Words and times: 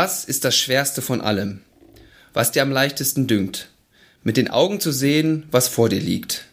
Was 0.00 0.24
ist 0.24 0.44
das 0.44 0.56
Schwerste 0.56 1.02
von 1.02 1.20
allem? 1.20 1.62
Was 2.32 2.52
dir 2.52 2.62
am 2.62 2.70
leichtesten 2.70 3.26
dünkt? 3.26 3.68
Mit 4.22 4.36
den 4.36 4.48
Augen 4.48 4.78
zu 4.78 4.92
sehen, 4.92 5.48
was 5.50 5.66
vor 5.66 5.88
dir 5.88 5.98
liegt. 5.98 6.44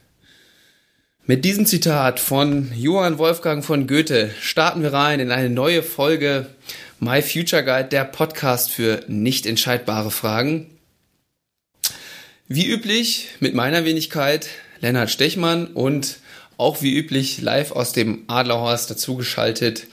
Mit 1.28 1.46
diesem 1.46 1.68
Zitat 1.68 2.20
von 2.20 2.72
Johann 2.76 3.20
Wolfgang 3.20 3.64
von 3.64 3.86
Goethe 3.86 4.32
starten 4.42 4.82
wir 4.82 4.94
rein 4.94 5.20
in 5.20 5.30
eine 5.30 5.52
neue 5.52 5.84
Folge 5.84 6.48
My 7.00 7.22
Future 7.22 7.64
Guide, 7.64 7.90
der 7.90 8.06
Podcast 8.06 8.72
für 8.72 9.04
nicht 9.08 9.46
entscheidbare 9.46 10.10
Fragen. 10.10 10.72
Wie 12.48 12.68
üblich 12.68 13.28
mit 13.42 13.54
meiner 13.54 13.86
Wenigkeit 13.86 14.50
Lennart 14.82 15.12
Stechmann 15.12 15.68
und 15.68 16.18
auch 16.58 16.82
wie 16.82 16.98
üblich 16.98 17.42
live 17.42 17.74
aus 17.74 17.94
dem 17.94 18.24
Adlerhorst 18.26 18.90
dazugeschaltet 18.90 19.86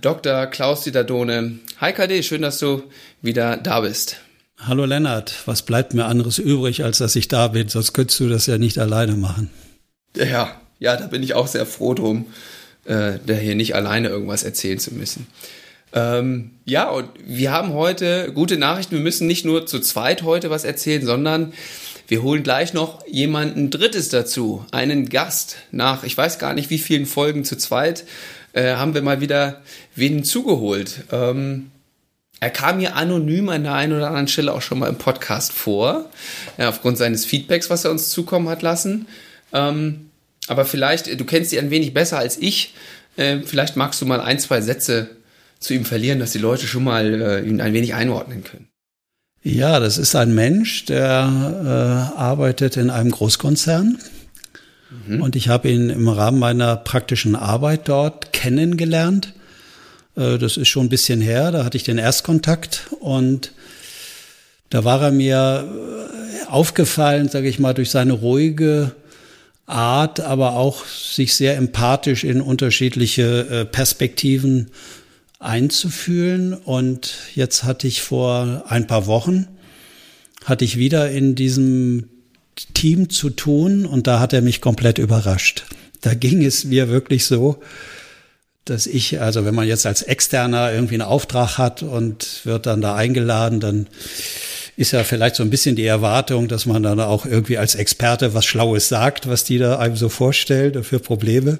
Dr. 0.00 0.46
Klaus 0.46 0.82
Didadone. 0.82 1.58
Hi 1.80 1.92
KD, 1.92 2.22
schön, 2.22 2.42
dass 2.42 2.58
du 2.58 2.84
wieder 3.20 3.56
da 3.56 3.80
bist. 3.80 4.18
Hallo 4.58 4.84
Lennart, 4.84 5.34
was 5.46 5.62
bleibt 5.62 5.92
mir 5.92 6.06
anderes 6.06 6.38
übrig, 6.38 6.84
als 6.84 6.98
dass 6.98 7.16
ich 7.16 7.28
da 7.28 7.48
bin? 7.48 7.68
Sonst 7.68 7.92
könntest 7.92 8.20
du 8.20 8.28
das 8.28 8.46
ja 8.46 8.58
nicht 8.58 8.78
alleine 8.78 9.16
machen. 9.16 9.50
Ja, 10.16 10.60
ja, 10.78 10.96
da 10.96 11.08
bin 11.08 11.22
ich 11.22 11.34
auch 11.34 11.48
sehr 11.48 11.66
froh 11.66 11.94
drum, 11.94 12.26
äh, 12.84 13.18
da 13.26 13.34
hier 13.34 13.54
nicht 13.54 13.74
alleine 13.74 14.08
irgendwas 14.08 14.44
erzählen 14.44 14.78
zu 14.78 14.94
müssen. 14.94 15.26
Ähm, 15.92 16.52
ja, 16.64 16.88
und 16.88 17.08
wir 17.24 17.50
haben 17.50 17.72
heute 17.72 18.32
gute 18.32 18.56
Nachrichten. 18.56 18.94
Wir 18.94 19.02
müssen 19.02 19.26
nicht 19.26 19.44
nur 19.44 19.66
zu 19.66 19.80
zweit 19.80 20.22
heute 20.22 20.48
was 20.48 20.64
erzählen, 20.64 21.04
sondern 21.04 21.52
wir 22.08 22.22
holen 22.22 22.44
gleich 22.44 22.72
noch 22.72 23.04
jemanden 23.06 23.70
Drittes 23.70 24.10
dazu, 24.10 24.64
einen 24.70 25.08
Gast. 25.08 25.56
Nach, 25.72 26.04
ich 26.04 26.16
weiß 26.16 26.38
gar 26.38 26.54
nicht, 26.54 26.70
wie 26.70 26.78
vielen 26.78 27.06
Folgen 27.06 27.44
zu 27.44 27.56
zweit 27.56 28.04
äh, 28.56 28.74
haben 28.74 28.94
wir 28.94 29.02
mal 29.02 29.20
wieder 29.20 29.60
wen 29.94 30.24
zugeholt. 30.24 31.04
Ähm, 31.12 31.70
er 32.40 32.50
kam 32.50 32.80
hier 32.80 32.96
anonym 32.96 33.48
an 33.50 33.64
der 33.64 33.74
einen 33.74 33.92
oder 33.92 34.08
anderen 34.08 34.28
Stelle 34.28 34.52
auch 34.52 34.62
schon 34.62 34.78
mal 34.78 34.88
im 34.88 34.96
Podcast 34.96 35.52
vor, 35.52 36.10
ja, 36.58 36.68
aufgrund 36.70 36.98
seines 36.98 37.24
Feedbacks, 37.24 37.70
was 37.70 37.84
er 37.84 37.90
uns 37.90 38.10
zukommen 38.10 38.48
hat 38.48 38.62
lassen. 38.62 39.06
Ähm, 39.52 40.10
aber 40.48 40.64
vielleicht, 40.64 41.20
du 41.20 41.24
kennst 41.24 41.52
ihn 41.52 41.58
ein 41.58 41.70
wenig 41.70 41.92
besser 41.92 42.18
als 42.18 42.38
ich. 42.38 42.74
Äh, 43.16 43.40
vielleicht 43.44 43.76
magst 43.76 44.00
du 44.00 44.06
mal 44.06 44.20
ein, 44.20 44.38
zwei 44.38 44.60
Sätze 44.60 45.10
zu 45.60 45.74
ihm 45.74 45.84
verlieren, 45.84 46.18
dass 46.18 46.32
die 46.32 46.38
Leute 46.38 46.66
schon 46.66 46.84
mal 46.84 47.20
äh, 47.20 47.48
ihn 47.48 47.60
ein 47.60 47.74
wenig 47.74 47.94
einordnen 47.94 48.42
können. 48.42 48.68
Ja, 49.42 49.80
das 49.80 49.98
ist 49.98 50.16
ein 50.16 50.34
Mensch, 50.34 50.86
der 50.86 52.10
äh, 52.14 52.18
arbeitet 52.18 52.76
in 52.76 52.90
einem 52.90 53.10
Großkonzern. 53.10 53.98
Mhm. 55.06 55.20
Und 55.20 55.36
ich 55.36 55.48
habe 55.48 55.68
ihn 55.68 55.90
im 55.90 56.08
Rahmen 56.08 56.38
meiner 56.38 56.76
praktischen 56.76 57.36
Arbeit 57.36 57.88
dort 57.88 58.32
kennengelernt. 58.32 59.34
Äh, 60.16 60.38
das 60.38 60.56
ist 60.56 60.68
schon 60.68 60.86
ein 60.86 60.90
bisschen 60.90 61.20
her, 61.20 61.50
da 61.52 61.64
hatte 61.64 61.76
ich 61.76 61.84
den 61.84 61.98
Erstkontakt 61.98 62.88
und 63.00 63.52
da 64.70 64.84
war 64.84 65.02
er 65.02 65.12
mir 65.12 65.68
äh, 65.68 66.46
aufgefallen, 66.50 67.28
sage 67.28 67.48
ich 67.48 67.58
mal, 67.58 67.74
durch 67.74 67.90
seine 67.90 68.12
ruhige 68.14 68.92
Art, 69.66 70.20
aber 70.20 70.54
auch 70.54 70.84
sich 70.86 71.34
sehr 71.34 71.56
empathisch 71.56 72.24
in 72.24 72.40
unterschiedliche 72.40 73.48
äh, 73.48 73.64
Perspektiven 73.64 74.70
einzufühlen. 75.38 76.54
Und 76.54 77.14
jetzt 77.34 77.64
hatte 77.64 77.86
ich 77.86 78.02
vor 78.02 78.64
ein 78.68 78.86
paar 78.86 79.06
Wochen, 79.06 79.48
hatte 80.44 80.64
ich 80.64 80.78
wieder 80.78 81.10
in 81.10 81.34
diesem 81.34 82.08
Team 82.74 83.10
zu 83.10 83.30
tun 83.30 83.86
und 83.86 84.06
da 84.06 84.20
hat 84.20 84.32
er 84.32 84.42
mich 84.42 84.60
komplett 84.60 84.98
überrascht. 84.98 85.64
Da 86.00 86.14
ging 86.14 86.44
es 86.44 86.64
mir 86.64 86.88
wirklich 86.88 87.26
so, 87.26 87.60
dass 88.64 88.86
ich, 88.86 89.20
also 89.20 89.44
wenn 89.44 89.54
man 89.54 89.68
jetzt 89.68 89.86
als 89.86 90.02
Externer 90.02 90.72
irgendwie 90.72 90.94
einen 90.94 91.02
Auftrag 91.02 91.56
hat 91.58 91.82
und 91.82 92.40
wird 92.44 92.66
dann 92.66 92.80
da 92.80 92.96
eingeladen, 92.96 93.60
dann 93.60 93.86
ist 94.76 94.92
ja 94.92 95.04
vielleicht 95.04 95.36
so 95.36 95.42
ein 95.42 95.50
bisschen 95.50 95.76
die 95.76 95.86
Erwartung, 95.86 96.48
dass 96.48 96.66
man 96.66 96.82
dann 96.82 97.00
auch 97.00 97.24
irgendwie 97.24 97.58
als 97.58 97.74
Experte 97.74 98.34
was 98.34 98.44
Schlaues 98.44 98.88
sagt, 98.88 99.28
was 99.28 99.44
die 99.44 99.58
da 99.58 99.78
einem 99.78 99.96
so 99.96 100.08
vorstellt 100.08 100.84
für 100.84 100.98
Probleme. 100.98 101.58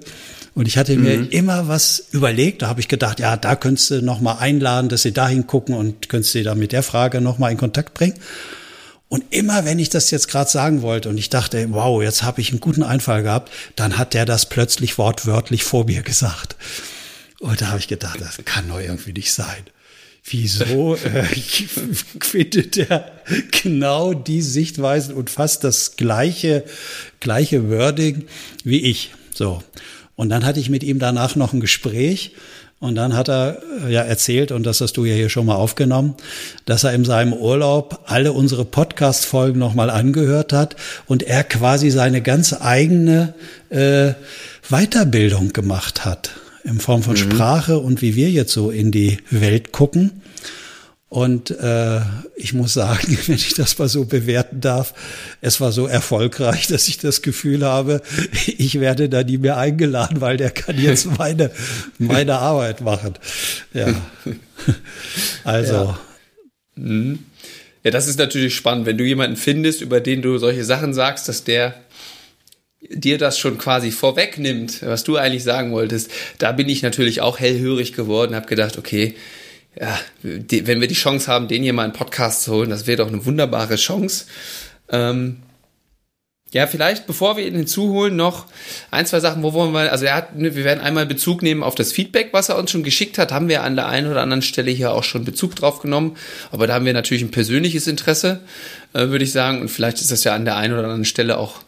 Und 0.54 0.69
ich 0.69 0.76
hatte 0.78 0.97
mir 0.97 1.19
mhm. 1.19 1.28
immer 1.31 1.69
was 1.69 2.09
überlegt, 2.10 2.62
da 2.62 2.69
habe 2.69 2.81
ich 2.81 2.88
gedacht, 2.88 3.21
ja, 3.21 3.37
da 3.37 3.56
könntest 3.56 3.91
du 3.91 4.03
noch 4.03 4.21
mal 4.21 4.38
einladen, 4.38 4.88
dass 4.88 5.03
sie 5.03 5.12
da 5.12 5.28
hingucken 5.28 5.75
und 5.75 6.09
könntest 6.09 6.32
sie 6.32 6.42
da 6.42 6.54
mit 6.54 6.72
der 6.72 6.82
Frage 6.82 7.21
noch 7.21 7.38
mal 7.38 7.50
in 7.50 7.59
Kontakt 7.59 7.94
bringen. 7.94 8.15
Und 9.09 9.25
immer, 9.31 9.65
wenn 9.65 9.78
ich 9.78 9.89
das 9.89 10.11
jetzt 10.11 10.28
gerade 10.28 10.50
sagen 10.50 10.83
wollte 10.83 11.09
und 11.09 11.17
ich 11.17 11.31
dachte, 11.31 11.67
wow, 11.71 12.03
jetzt 12.03 12.25
habe 12.25 12.41
ich 12.41 12.50
einen 12.50 12.61
guten 12.61 12.83
Einfall 12.83 13.22
gehabt, 13.22 13.53
dann 13.77 13.99
hat 13.99 14.15
der 14.15 14.25
das 14.25 14.49
plötzlich 14.49 14.99
wortwörtlich 14.99 15.62
vor 15.62 15.87
mir 15.87 16.03
gesagt. 16.03 16.56
Und 17.39 17.61
da 17.61 17.69
habe 17.69 17.78
ich 17.78 17.87
gedacht, 17.87 18.21
das 18.21 18.39
kann 18.45 18.69
doch 18.69 18.81
irgendwie 18.81 19.12
nicht 19.12 19.33
sein. 19.33 19.62
Wieso 20.28 20.97
äh, 20.97 21.25
findet 22.21 22.77
er 22.78 23.12
genau 23.62 24.12
die 24.12 24.43
Sichtweisen 24.43 25.15
und 25.15 25.31
fast 25.31 25.62
das 25.62 25.95
gleiche, 25.95 26.65
gleiche 27.21 27.71
Wording 27.71 28.27
wie 28.65 28.81
ich? 28.81 29.12
So. 29.33 29.62
Und 30.16 30.31
dann 30.31 30.45
hatte 30.45 30.59
ich 30.59 30.69
mit 30.69 30.83
ihm 30.83 30.99
danach 30.99 31.37
noch 31.37 31.53
ein 31.53 31.61
Gespräch 31.61 32.34
und 32.86 32.94
dann 32.94 33.14
hat 33.14 33.28
er 33.28 33.58
äh, 33.84 33.92
ja 33.92 34.02
erzählt, 34.02 34.52
und 34.52 34.64
das 34.64 34.80
hast 34.80 34.97
du 34.97 35.04
ja 35.04 35.14
hier 35.14 35.28
schon 35.28 35.47
mal 35.47 35.56
aufgenommen, 35.56 36.14
dass 36.64 36.84
er 36.84 36.92
in 36.94 37.04
seinem 37.04 37.32
Urlaub 37.32 38.00
alle 38.06 38.32
unsere 38.32 38.64
Podcast-Folgen 38.64 39.58
nochmal 39.58 39.91
angehört 39.91 40.52
hat 40.52 40.76
und 41.06 41.22
er 41.22 41.44
quasi 41.44 41.91
seine 41.91 42.22
ganz 42.22 42.54
eigene 42.58 43.34
äh, 43.70 44.12
Weiterbildung 44.70 45.52
gemacht 45.52 46.04
hat 46.04 46.30
in 46.64 46.80
Form 46.80 47.02
von 47.02 47.14
mhm. 47.14 47.19
Sprache 47.19 47.78
und 47.78 48.02
wie 48.02 48.16
wir 48.16 48.30
jetzt 48.30 48.52
so 48.52 48.70
in 48.70 48.91
die 48.91 49.18
Welt 49.30 49.72
gucken. 49.72 50.22
Und 51.16 51.50
äh, 51.50 52.00
ich 52.34 52.53
muss 52.53 52.75
sagen, 52.75 53.16
wenn 53.27 53.37
ich 53.37 53.54
das 53.54 53.78
mal 53.78 53.88
so 53.88 54.04
bewerten 54.04 54.60
darf, 54.60 54.93
es 55.41 55.62
war 55.62 55.72
so 55.72 55.87
erfolgreich, 55.87 56.66
dass 56.69 56.88
ich 56.88 56.99
das 56.99 57.22
Gefühl 57.22 57.65
habe, 57.65 58.03
ich 58.59 58.81
werde 58.81 59.09
da 59.09 59.22
nie 59.22 59.38
mehr 59.38 59.56
eingeladen, 59.56 60.21
weil 60.21 60.37
der 60.37 60.50
kann 60.50 60.78
jetzt 60.78 61.06
meine, 61.16 61.50
meine 61.97 62.34
Arbeit 62.41 62.82
machen. 62.82 63.15
Ja. 63.72 63.94
Also. 65.43 65.72
Ja. 65.72 65.99
Mhm. 66.75 67.21
ja, 67.83 67.91
das 67.91 68.09
ist 68.09 68.19
natürlich 68.19 68.54
spannend, 68.54 68.84
wenn 68.84 68.98
du 68.98 69.04
jemanden 69.04 69.38
findest, 69.38 69.81
über 69.81 70.00
den 70.00 70.21
du 70.21 70.37
solche 70.37 70.66
Sachen 70.66 70.93
sagst, 70.93 71.31
dass 71.31 71.44
der 71.44 71.77
dir 72.91 73.16
das 73.16 73.38
schon 73.38 73.56
quasi 73.56 73.91
vorwegnimmt, 73.91 74.83
was 74.83 75.03
du 75.03 75.16
eigentlich 75.16 75.44
sagen 75.44 75.72
wolltest. 75.72 76.10
Da 76.37 76.53
bin 76.53 76.69
ich 76.69 76.83
natürlich 76.83 77.22
auch 77.22 77.38
hellhörig 77.38 77.94
geworden, 77.94 78.34
habe 78.34 78.47
gedacht, 78.47 78.77
okay, 78.77 79.15
ja, 79.78 79.98
die, 80.22 80.66
wenn 80.66 80.81
wir 80.81 80.88
die 80.88 80.94
Chance 80.94 81.31
haben, 81.31 81.48
den 81.48 81.62
hier 81.62 81.72
mal 81.72 81.84
einen 81.84 81.92
Podcast 81.92 82.42
zu 82.42 82.53
holen, 82.53 82.70
das 82.70 82.87
wäre 82.87 82.98
doch 82.98 83.09
eine 83.09 83.25
wunderbare 83.26 83.76
Chance. 83.76 84.26
Ähm, 84.91 85.42
ja, 86.53 86.66
vielleicht, 86.66 87.06
bevor 87.06 87.37
wir 87.37 87.47
ihn 87.47 87.56
hinzuholen, 87.56 88.16
noch 88.16 88.47
ein, 88.91 89.04
zwei 89.04 89.20
Sachen, 89.20 89.42
wo 89.42 89.53
wollen 89.53 89.72
wir, 89.72 89.91
also 89.92 90.06
er 90.06 90.15
hat, 90.15 90.36
ne, 90.36 90.54
wir 90.54 90.65
werden 90.65 90.81
einmal 90.81 91.04
Bezug 91.04 91.42
nehmen 91.42 91.62
auf 91.62 91.75
das 91.75 91.92
Feedback, 91.92 92.28
was 92.32 92.48
er 92.48 92.56
uns 92.56 92.70
schon 92.70 92.84
geschickt 92.84 93.19
hat, 93.19 93.32
haben 93.32 93.48
wir 93.48 93.62
an 93.65 93.75
der 93.75 93.88
einen 93.88 94.10
oder 94.10 94.22
anderen 94.22 94.42
Stelle 94.42 94.70
hier 94.70 94.92
auch 94.92 95.04
schon 95.04 95.25
Bezug 95.25 95.56
drauf 95.56 95.81
genommen, 95.81 96.16
aber 96.53 96.66
da 96.66 96.75
haben 96.75 96.86
wir 96.86 96.94
natürlich 96.94 97.25
ein 97.25 97.32
persönliches 97.32 97.88
Interesse, 97.88 98.41
äh, 98.94 99.09
würde 99.09 99.25
ich 99.25 99.32
sagen, 99.32 99.60
und 99.60 99.69
vielleicht 99.69 100.00
ist 100.00 100.12
das 100.12 100.25
ja 100.25 100.34
an 100.34 100.44
der 100.44 100.56
einen 100.56 100.72
oder 100.72 100.84
anderen 100.84 101.04
Stelle 101.04 101.36
auch 101.36 101.60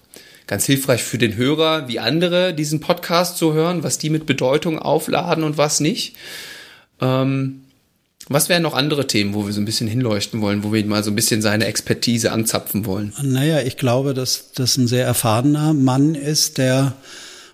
ganz 0.47 0.65
hilfreich 0.65 1.03
für 1.03 1.19
den 1.19 1.37
Hörer, 1.37 1.89
wie 1.89 1.99
andere 1.99 2.55
diesen 2.55 2.81
Podcast 2.81 3.37
zu 3.37 3.53
hören, 3.53 3.83
was 3.83 3.99
die 3.99 4.11
mit 4.11 4.25
Bedeutung 4.25 4.79
aufladen 4.79 5.45
und 5.45 5.59
was 5.59 5.81
nicht. 5.81 6.17
Ähm, 7.03 7.65
was 8.29 8.49
wären 8.49 8.63
noch 8.63 8.75
andere 8.75 9.07
Themen, 9.07 9.35
wo 9.35 9.47
wir 9.47 9.53
so 9.53 9.61
ein 9.61 9.65
bisschen 9.65 9.89
hinleuchten 9.89 10.41
wollen, 10.41 10.63
wo 10.63 10.73
wir 10.73 10.85
mal 10.85 11.03
so 11.03 11.11
ein 11.11 11.17
bisschen 11.17 11.43
seine 11.43 11.67
Expertise 11.67 12.31
anzapfen 12.31 12.85
wollen? 12.85 13.13
Naja, 13.23 13.61
ich 13.61 13.77
glaube, 13.77 14.15
dass 14.15 14.53
das 14.55 14.77
ein 14.77 14.87
sehr 14.87 15.07
erfahrener 15.07 15.73
Mann 15.73 16.15
ist, 16.15 16.59
der, 16.59 16.95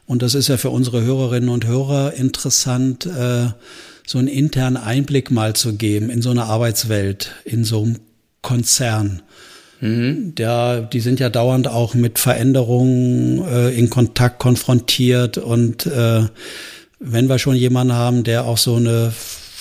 und 0.07 0.23
das 0.23 0.35
ist 0.35 0.49
ja 0.49 0.57
für 0.57 0.71
unsere 0.71 1.03
Hörerinnen 1.03 1.49
und 1.49 1.67
Hörer 1.67 2.15
interessant, 2.15 3.07
äh, 3.07 3.49
so 4.07 4.19
einen 4.19 4.29
internen 4.29 4.77
Einblick 4.77 5.31
mal 5.31 5.55
zu 5.55 5.75
geben 5.75 6.11
in 6.11 6.23
so 6.23 6.31
eine 6.31 6.45
Arbeitswelt, 6.45 7.33
in 7.45 7.65
so 7.65 7.83
einem 7.83 8.01
Konzern. 8.43 9.23
Mhm. 9.81 10.35
Der, 10.35 10.83
die 10.83 11.01
sind 11.01 11.21
ja 11.21 11.31
dauernd 11.31 11.69
auch 11.69 11.95
mit 11.95 12.19
Veränderungen 12.19 13.45
äh, 13.47 13.71
in 13.71 13.91
Kontakt 13.91 14.41
konfrontiert 14.41 15.39
und 15.39 15.87
äh, 15.87 16.23
wenn 16.99 17.29
wir 17.29 17.39
schon 17.39 17.57
jemanden 17.57 17.93
haben, 17.93 18.25
der 18.25 18.45
auch 18.45 18.59
so 18.59 18.77
eine 18.77 19.13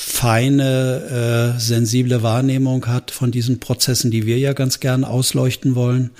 feine, 0.04 1.56
äh, 1.56 1.60
sensible 1.60 2.24
Wahrnehmung 2.24 2.88
hat 2.88 3.12
von 3.12 3.32
diesen 3.32 3.60
Prozessen, 3.60 4.12
die 4.12 4.26
wir 4.26 4.38
ja 4.38 4.54
ganz 4.54 4.80
gern 4.80 5.04
ausleuchten 5.04 5.76
wollen, 5.76 6.12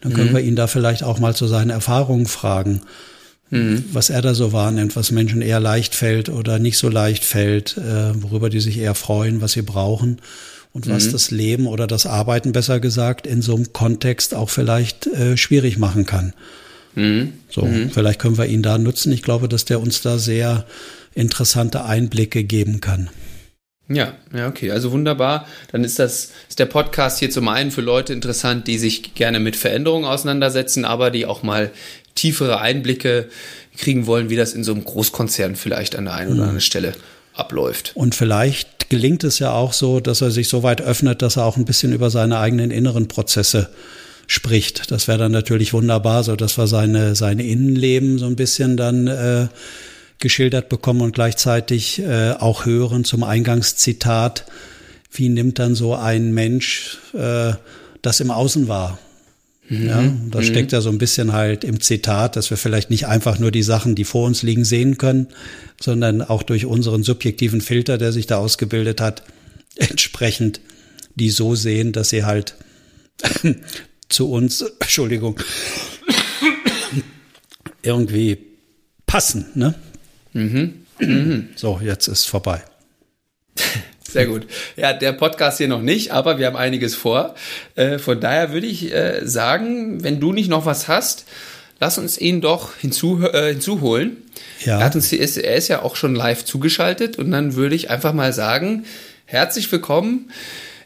dann 0.00 0.12
können 0.12 0.30
mhm. 0.30 0.36
wir 0.36 0.42
ihn 0.42 0.56
da 0.56 0.66
vielleicht 0.66 1.02
auch 1.02 1.18
mal 1.18 1.34
zu 1.34 1.46
seinen 1.46 1.70
Erfahrungen 1.70 2.26
fragen, 2.26 2.80
mhm. 3.50 3.84
was 3.92 4.10
er 4.10 4.22
da 4.22 4.34
so 4.34 4.52
wahrnimmt, 4.52 4.96
was 4.96 5.10
Menschen 5.10 5.42
eher 5.42 5.60
leicht 5.60 5.94
fällt 5.94 6.28
oder 6.28 6.58
nicht 6.58 6.78
so 6.78 6.88
leicht 6.88 7.24
fällt, 7.24 7.76
äh, 7.76 8.22
worüber 8.22 8.48
die 8.48 8.60
sich 8.60 8.78
eher 8.78 8.94
freuen, 8.94 9.40
was 9.40 9.52
sie 9.52 9.62
brauchen 9.62 10.20
und 10.72 10.88
was 10.88 11.06
mhm. 11.06 11.12
das 11.12 11.30
Leben 11.30 11.66
oder 11.66 11.86
das 11.86 12.06
Arbeiten 12.06 12.52
besser 12.52 12.80
gesagt 12.80 13.26
in 13.26 13.42
so 13.42 13.54
einem 13.54 13.72
Kontext 13.72 14.34
auch 14.34 14.50
vielleicht 14.50 15.06
äh, 15.06 15.36
schwierig 15.36 15.78
machen 15.78 16.06
kann. 16.06 16.32
Mhm. 16.94 17.34
So, 17.50 17.62
mhm. 17.62 17.90
vielleicht 17.90 18.18
können 18.18 18.38
wir 18.38 18.46
ihn 18.46 18.62
da 18.62 18.78
nutzen. 18.78 19.12
Ich 19.12 19.22
glaube, 19.22 19.48
dass 19.48 19.64
der 19.66 19.80
uns 19.80 20.00
da 20.00 20.18
sehr 20.18 20.66
interessante 21.14 21.84
Einblicke 21.84 22.44
geben 22.44 22.80
kann. 22.80 23.10
Ja, 23.88 24.14
ja, 24.34 24.48
okay, 24.48 24.72
also 24.72 24.90
wunderbar. 24.90 25.46
Dann 25.70 25.84
ist 25.84 25.98
das, 25.98 26.32
ist 26.48 26.58
der 26.58 26.66
Podcast 26.66 27.20
hier 27.20 27.30
zum 27.30 27.46
einen 27.48 27.70
für 27.70 27.82
Leute 27.82 28.12
interessant, 28.12 28.66
die 28.66 28.78
sich 28.78 29.14
gerne 29.14 29.38
mit 29.38 29.54
Veränderungen 29.54 30.04
auseinandersetzen, 30.04 30.84
aber 30.84 31.10
die 31.10 31.24
auch 31.26 31.42
mal 31.42 31.70
tiefere 32.16 32.60
Einblicke 32.60 33.28
kriegen 33.76 34.06
wollen, 34.06 34.28
wie 34.28 34.36
das 34.36 34.54
in 34.54 34.64
so 34.64 34.72
einem 34.72 34.84
Großkonzern 34.84 35.54
vielleicht 35.54 35.96
an 35.96 36.06
der 36.06 36.14
einen 36.14 36.30
oder 36.30 36.38
hm. 36.38 36.42
anderen 36.42 36.60
Stelle 36.60 36.94
abläuft. 37.34 37.92
Und 37.94 38.14
vielleicht 38.14 38.90
gelingt 38.90 39.22
es 39.22 39.38
ja 39.38 39.52
auch 39.52 39.72
so, 39.72 40.00
dass 40.00 40.20
er 40.20 40.30
sich 40.30 40.48
so 40.48 40.62
weit 40.62 40.80
öffnet, 40.80 41.22
dass 41.22 41.36
er 41.36 41.44
auch 41.44 41.56
ein 41.56 41.64
bisschen 41.64 41.92
über 41.92 42.10
seine 42.10 42.38
eigenen 42.38 42.70
inneren 42.70 43.08
Prozesse 43.08 43.68
spricht. 44.26 44.90
Das 44.90 45.06
wäre 45.06 45.18
dann 45.18 45.32
natürlich 45.32 45.72
wunderbar, 45.72 46.24
so 46.24 46.34
dass 46.34 46.58
wir 46.58 46.66
seine, 46.66 47.14
seine 47.14 47.44
Innenleben 47.44 48.18
so 48.18 48.26
ein 48.26 48.36
bisschen 48.36 48.76
dann 48.76 49.06
äh, 49.06 49.46
geschildert 50.18 50.68
bekommen 50.68 51.02
und 51.02 51.14
gleichzeitig 51.14 52.00
äh, 52.00 52.32
auch 52.32 52.66
hören 52.66 53.04
zum 53.04 53.22
Eingangszitat, 53.22 54.46
wie 55.12 55.28
nimmt 55.28 55.58
dann 55.58 55.74
so 55.74 55.94
ein 55.94 56.32
Mensch 56.32 56.98
äh, 57.14 57.52
das 58.02 58.20
im 58.20 58.30
Außen 58.30 58.68
wahr? 58.68 58.98
Mhm. 59.68 59.86
Ja, 59.86 60.12
das 60.30 60.44
mhm. 60.44 60.48
steckt 60.48 60.72
ja 60.72 60.80
so 60.80 60.90
ein 60.90 60.98
bisschen 60.98 61.32
halt 61.32 61.64
im 61.64 61.80
Zitat, 61.80 62.36
dass 62.36 62.50
wir 62.50 62.56
vielleicht 62.56 62.90
nicht 62.90 63.06
einfach 63.06 63.38
nur 63.38 63.50
die 63.50 63.62
Sachen, 63.62 63.94
die 63.94 64.04
vor 64.04 64.26
uns 64.26 64.42
liegen, 64.42 64.64
sehen 64.64 64.96
können, 64.96 65.28
sondern 65.80 66.22
auch 66.22 66.42
durch 66.42 66.66
unseren 66.66 67.02
subjektiven 67.02 67.60
Filter, 67.60 67.98
der 67.98 68.12
sich 68.12 68.26
da 68.26 68.38
ausgebildet 68.38 69.00
hat, 69.00 69.22
entsprechend 69.76 70.60
die 71.14 71.30
so 71.30 71.54
sehen, 71.54 71.92
dass 71.92 72.10
sie 72.10 72.24
halt 72.24 72.54
zu 74.08 74.30
uns, 74.30 74.60
Entschuldigung, 74.80 75.40
irgendwie 77.82 78.38
passen, 79.06 79.46
ne? 79.54 79.74
Mhm. 80.36 80.86
Mhm. 80.98 81.48
So, 81.56 81.80
jetzt 81.82 82.08
ist 82.08 82.26
vorbei. 82.26 82.62
Sehr 84.08 84.26
gut. 84.26 84.46
Ja, 84.76 84.92
der 84.92 85.12
Podcast 85.12 85.58
hier 85.58 85.68
noch 85.68 85.82
nicht, 85.82 86.12
aber 86.12 86.38
wir 86.38 86.46
haben 86.46 86.56
einiges 86.56 86.94
vor. 86.94 87.34
Äh, 87.74 87.98
von 87.98 88.20
daher 88.20 88.52
würde 88.52 88.66
ich 88.66 88.92
äh, 88.92 89.26
sagen, 89.26 90.02
wenn 90.04 90.20
du 90.20 90.32
nicht 90.32 90.48
noch 90.48 90.64
was 90.64 90.88
hast, 90.88 91.24
lass 91.80 91.98
uns 91.98 92.18
ihn 92.18 92.40
doch 92.40 92.76
hinzu, 92.76 93.22
äh, 93.22 93.52
hinzuholen. 93.52 94.18
Ja. 94.64 94.78
Er, 94.78 94.84
hat 94.84 94.94
uns, 94.94 95.12
er, 95.12 95.20
ist, 95.20 95.36
er 95.38 95.56
ist 95.56 95.68
ja 95.68 95.82
auch 95.82 95.96
schon 95.96 96.14
live 96.14 96.44
zugeschaltet 96.44 97.18
und 97.18 97.30
dann 97.30 97.56
würde 97.56 97.74
ich 97.74 97.90
einfach 97.90 98.12
mal 98.12 98.32
sagen, 98.32 98.84
herzlich 99.24 99.70
willkommen 99.72 100.30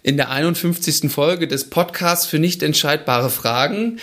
in 0.03 0.17
der 0.17 0.31
51. 0.31 1.11
Folge 1.11 1.47
des 1.47 1.69
Podcasts 1.69 2.27
für 2.27 2.39
nicht 2.39 2.63
entscheidbare 2.63 3.31
Fragen. 3.31 4.01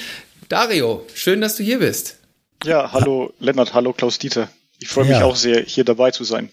Dario, 0.47 1.05
schön, 1.13 1.41
dass 1.41 1.55
du 1.55 1.63
hier 1.63 1.79
bist. 1.79 2.17
Ja, 2.63 2.91
hallo 2.91 3.33
Lennart, 3.39 3.73
hallo 3.73 3.93
Klaus 3.93 4.19
Dieter. 4.19 4.49
Ich 4.79 4.87
freue 4.87 5.05
mich 5.05 5.17
ja. 5.17 5.25
auch 5.25 5.35
sehr, 5.35 5.61
hier 5.63 5.83
dabei 5.83 6.11
zu 6.11 6.23
sein. 6.23 6.49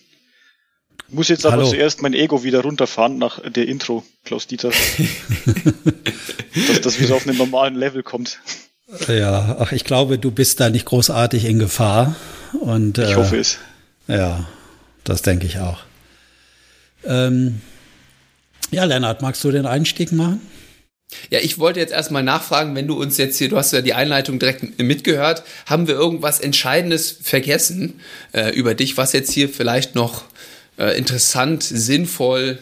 Muss 1.08 1.28
jetzt 1.28 1.44
aber 1.44 1.58
Hallo. 1.58 1.68
zuerst 1.68 2.02
mein 2.02 2.14
Ego 2.14 2.42
wieder 2.42 2.62
runterfahren 2.62 3.18
nach 3.18 3.40
der 3.48 3.68
Intro, 3.68 4.04
Klaus 4.24 4.46
Dieter. 4.46 4.70
dass 6.68 6.80
das 6.80 7.00
wieder 7.00 7.14
auf 7.14 7.26
einen 7.26 7.36
normalen 7.36 7.74
Level 7.74 8.02
kommt. 8.02 8.38
Ja, 9.08 9.56
ach, 9.58 9.72
ich 9.72 9.84
glaube, 9.84 10.18
du 10.18 10.30
bist 10.30 10.60
da 10.60 10.70
nicht 10.70 10.86
großartig 10.86 11.44
in 11.44 11.58
Gefahr. 11.58 12.16
Und, 12.60 12.98
ich 12.98 13.10
äh, 13.10 13.14
hoffe 13.16 13.38
es. 13.38 13.58
Ja, 14.06 14.46
das 15.04 15.22
denke 15.22 15.46
ich 15.46 15.58
auch. 15.58 15.78
Ähm, 17.04 17.60
ja, 18.70 18.84
Lennart, 18.84 19.22
magst 19.22 19.44
du 19.44 19.50
den 19.50 19.66
Einstieg 19.66 20.12
machen? 20.12 20.40
Ja, 21.30 21.40
ich 21.40 21.58
wollte 21.58 21.80
jetzt 21.80 21.92
erstmal 21.92 22.22
nachfragen, 22.22 22.74
wenn 22.74 22.86
du 22.86 23.00
uns 23.00 23.16
jetzt 23.16 23.38
hier, 23.38 23.48
du 23.48 23.56
hast 23.56 23.72
ja 23.72 23.80
die 23.80 23.94
Einleitung 23.94 24.38
direkt 24.38 24.78
mitgehört, 24.78 25.44
haben 25.66 25.86
wir 25.86 25.94
irgendwas 25.94 26.40
Entscheidendes 26.40 27.10
vergessen 27.22 28.00
äh, 28.32 28.50
über 28.50 28.74
dich, 28.74 28.96
was 28.96 29.12
jetzt 29.12 29.32
hier 29.32 29.48
vielleicht 29.48 29.94
noch 29.94 30.24
äh, 30.78 30.96
interessant, 30.96 31.62
sinnvoll 31.62 32.58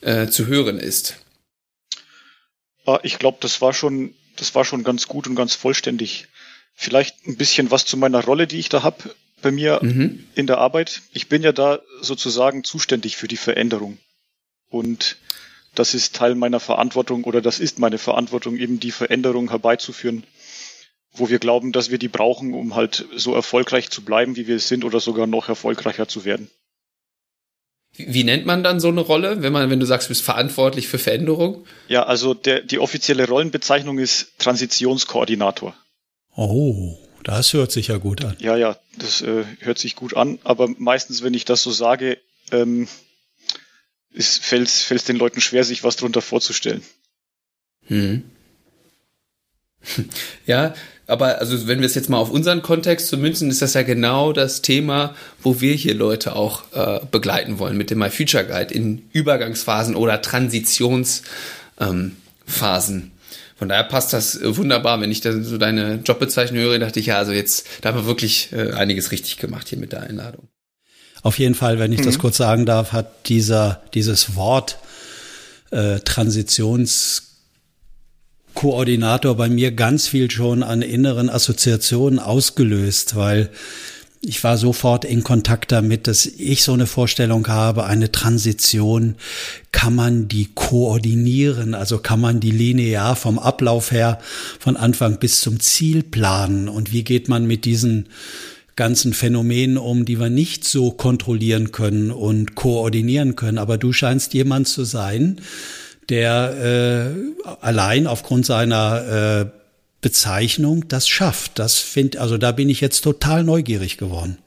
äh, 0.00 0.26
zu 0.26 0.46
hören 0.46 0.78
ist? 0.78 1.16
Ah, 2.86 3.00
ich 3.02 3.18
glaube, 3.18 3.38
das 3.40 3.60
war 3.60 3.72
schon, 3.72 4.14
das 4.36 4.54
war 4.54 4.64
schon 4.64 4.84
ganz 4.84 5.06
gut 5.06 5.26
und 5.26 5.34
ganz 5.34 5.54
vollständig. 5.54 6.28
Vielleicht 6.74 7.26
ein 7.26 7.36
bisschen 7.36 7.70
was 7.70 7.84
zu 7.84 7.96
meiner 7.96 8.24
Rolle, 8.24 8.46
die 8.46 8.58
ich 8.58 8.68
da 8.68 8.82
habe 8.82 9.14
bei 9.42 9.50
mir 9.50 9.80
mhm. 9.82 10.24
in 10.34 10.46
der 10.46 10.58
Arbeit. 10.58 11.02
Ich 11.12 11.28
bin 11.28 11.42
ja 11.42 11.52
da 11.52 11.80
sozusagen 12.00 12.64
zuständig 12.64 13.16
für 13.16 13.28
die 13.28 13.36
Veränderung. 13.36 13.98
Und 14.68 15.16
das 15.74 15.94
ist 15.94 16.14
Teil 16.14 16.34
meiner 16.34 16.60
Verantwortung 16.60 17.24
oder 17.24 17.40
das 17.40 17.58
ist 17.58 17.78
meine 17.78 17.98
Verantwortung, 17.98 18.56
eben 18.56 18.80
die 18.80 18.90
Veränderung 18.90 19.50
herbeizuführen, 19.50 20.24
wo 21.12 21.28
wir 21.28 21.38
glauben, 21.38 21.72
dass 21.72 21.90
wir 21.90 21.98
die 21.98 22.08
brauchen, 22.08 22.54
um 22.54 22.74
halt 22.74 23.06
so 23.16 23.34
erfolgreich 23.34 23.90
zu 23.90 24.04
bleiben, 24.04 24.36
wie 24.36 24.46
wir 24.46 24.56
es 24.56 24.68
sind 24.68 24.84
oder 24.84 25.00
sogar 25.00 25.26
noch 25.26 25.48
erfolgreicher 25.48 26.08
zu 26.08 26.24
werden. 26.24 26.50
Wie 27.96 28.24
nennt 28.24 28.46
man 28.46 28.62
dann 28.62 28.80
so 28.80 28.88
eine 28.88 29.02
Rolle, 29.02 29.42
wenn 29.42 29.52
man, 29.52 29.68
wenn 29.68 29.80
du 29.80 29.84
sagst, 29.84 30.08
du 30.08 30.12
bist 30.12 30.22
verantwortlich 30.22 30.88
für 30.88 30.98
Veränderung? 30.98 31.66
Ja, 31.88 32.04
also 32.04 32.32
der, 32.32 32.62
die 32.62 32.78
offizielle 32.78 33.28
Rollenbezeichnung 33.28 33.98
ist 33.98 34.32
Transitionskoordinator. 34.38 35.74
Oh, 36.34 36.96
das 37.22 37.52
hört 37.52 37.70
sich 37.70 37.88
ja 37.88 37.98
gut 37.98 38.24
an. 38.24 38.36
Ja, 38.38 38.56
ja, 38.56 38.78
das 38.96 39.20
äh, 39.20 39.44
hört 39.60 39.78
sich 39.78 39.94
gut 39.94 40.16
an, 40.16 40.38
aber 40.42 40.68
meistens, 40.78 41.22
wenn 41.22 41.34
ich 41.34 41.44
das 41.44 41.62
so 41.62 41.70
sage, 41.70 42.18
ähm, 42.50 42.88
fällt 44.16 44.68
es 44.68 45.04
den 45.04 45.16
Leuten 45.16 45.40
schwer, 45.40 45.64
sich 45.64 45.84
was 45.84 45.96
darunter 45.96 46.22
vorzustellen. 46.22 46.82
Hm. 47.86 48.22
Ja, 50.46 50.74
aber 51.06 51.38
also 51.40 51.66
wenn 51.66 51.80
wir 51.80 51.86
es 51.86 51.94
jetzt 51.94 52.08
mal 52.08 52.18
auf 52.18 52.30
unseren 52.30 52.62
Kontext 52.62 53.08
zu 53.08 53.16
münzen, 53.18 53.50
ist 53.50 53.60
das 53.60 53.74
ja 53.74 53.82
genau 53.82 54.32
das 54.32 54.62
Thema, 54.62 55.14
wo 55.42 55.60
wir 55.60 55.74
hier 55.74 55.94
Leute 55.94 56.36
auch 56.36 56.62
äh, 56.72 57.00
begleiten 57.10 57.58
wollen 57.58 57.76
mit 57.76 57.90
dem 57.90 57.98
My 57.98 58.08
Future 58.08 58.44
Guide 58.46 58.72
in 58.72 59.02
Übergangsphasen 59.12 59.96
oder 59.96 60.22
Transitionsphasen. 60.22 61.24
Ähm, 61.80 63.10
Von 63.56 63.68
daher 63.68 63.84
passt 63.84 64.12
das 64.12 64.38
wunderbar. 64.42 65.00
Wenn 65.00 65.10
ich 65.10 65.20
dann 65.20 65.44
so 65.44 65.58
deine 65.58 65.96
Jobbezeichnung 66.04 66.62
höre, 66.62 66.78
dachte 66.78 67.00
ich, 67.00 67.06
ja, 67.06 67.18
also 67.18 67.32
jetzt, 67.32 67.66
da 67.80 67.90
haben 67.90 67.98
wir 67.98 68.06
wirklich 68.06 68.52
äh, 68.52 68.72
einiges 68.72 69.10
richtig 69.10 69.38
gemacht 69.38 69.68
hier 69.68 69.78
mit 69.78 69.92
der 69.92 70.02
Einladung. 70.02 70.48
Auf 71.22 71.38
jeden 71.38 71.54
Fall, 71.54 71.78
wenn 71.78 71.92
ich 71.92 72.00
mhm. 72.00 72.04
das 72.04 72.18
kurz 72.18 72.36
sagen 72.36 72.66
darf, 72.66 72.92
hat 72.92 73.28
dieser, 73.28 73.82
dieses 73.94 74.34
Wort 74.34 74.78
äh, 75.70 76.00
Transitions 76.00 77.28
Koordinator 78.54 79.36
bei 79.36 79.48
mir 79.48 79.72
ganz 79.72 80.08
viel 80.08 80.30
schon 80.30 80.62
an 80.62 80.82
inneren 80.82 81.30
Assoziationen 81.30 82.18
ausgelöst, 82.18 83.16
weil 83.16 83.50
ich 84.24 84.44
war 84.44 84.56
sofort 84.56 85.04
in 85.04 85.24
Kontakt 85.24 85.72
damit, 85.72 86.06
dass 86.06 86.26
ich 86.26 86.62
so 86.62 86.72
eine 86.72 86.86
Vorstellung 86.86 87.48
habe, 87.48 87.84
eine 87.84 88.12
Transition 88.12 89.16
kann 89.72 89.96
man 89.96 90.28
die 90.28 90.50
koordinieren, 90.54 91.74
also 91.74 91.98
kann 91.98 92.20
man 92.20 92.38
die 92.38 92.52
linear 92.52 93.16
vom 93.16 93.40
Ablauf 93.40 93.90
her 93.90 94.20
von 94.60 94.76
Anfang 94.76 95.18
bis 95.18 95.40
zum 95.40 95.58
Ziel 95.58 96.04
planen 96.04 96.68
und 96.68 96.92
wie 96.92 97.02
geht 97.02 97.28
man 97.28 97.46
mit 97.46 97.64
diesen 97.64 98.06
ganzen 98.76 99.12
Phänomenen 99.12 99.76
um, 99.76 100.04
die 100.04 100.18
wir 100.18 100.30
nicht 100.30 100.64
so 100.64 100.90
kontrollieren 100.90 101.72
können 101.72 102.10
und 102.10 102.54
koordinieren 102.54 103.36
können. 103.36 103.58
Aber 103.58 103.78
du 103.78 103.92
scheinst 103.92 104.34
jemand 104.34 104.68
zu 104.68 104.84
sein, 104.84 105.40
der 106.08 107.14
äh, 107.46 107.54
allein 107.60 108.06
aufgrund 108.06 108.46
seiner 108.46 109.44
äh, 109.44 109.58
Bezeichnung 110.00 110.88
das 110.88 111.08
schafft. 111.08 111.58
Das 111.58 111.78
finde, 111.78 112.20
also 112.20 112.38
da 112.38 112.52
bin 112.52 112.68
ich 112.68 112.80
jetzt 112.80 113.02
total 113.02 113.44
neugierig 113.44 113.98
geworden. 113.98 114.38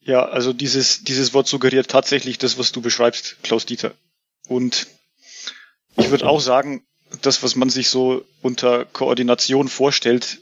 Ja, 0.00 0.24
also 0.24 0.52
dieses, 0.52 1.04
dieses 1.04 1.32
Wort 1.34 1.46
suggeriert 1.46 1.88
tatsächlich 1.88 2.38
das, 2.38 2.58
was 2.58 2.72
du 2.72 2.80
beschreibst, 2.80 3.36
Klaus 3.42 3.66
Dieter. 3.66 3.92
Und 4.48 4.88
ich 5.96 6.10
würde 6.10 6.26
auch 6.26 6.40
sagen, 6.40 6.84
das, 7.20 7.42
was 7.42 7.54
man 7.54 7.70
sich 7.70 7.88
so 7.88 8.24
unter 8.40 8.84
Koordination 8.84 9.68
vorstellt, 9.68 10.40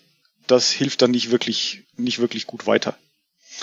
das 0.50 0.70
hilft 0.70 1.02
dann 1.02 1.10
nicht 1.10 1.30
wirklich, 1.30 1.84
nicht 1.96 2.18
wirklich 2.18 2.46
gut 2.46 2.66
weiter. 2.66 2.96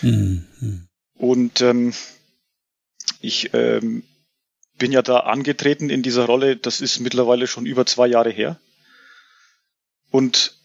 Mhm. 0.01 0.87
Und 1.15 1.61
ähm, 1.61 1.93
ich 3.19 3.53
ähm, 3.53 4.03
bin 4.77 4.91
ja 4.91 5.01
da 5.01 5.21
angetreten 5.21 5.89
in 5.89 6.03
dieser 6.03 6.25
Rolle, 6.25 6.55
das 6.55 6.81
ist 6.81 6.99
mittlerweile 6.99 7.47
schon 7.47 7.65
über 7.65 7.85
zwei 7.85 8.07
Jahre 8.07 8.29
her. 8.29 8.59
Und 10.11 10.55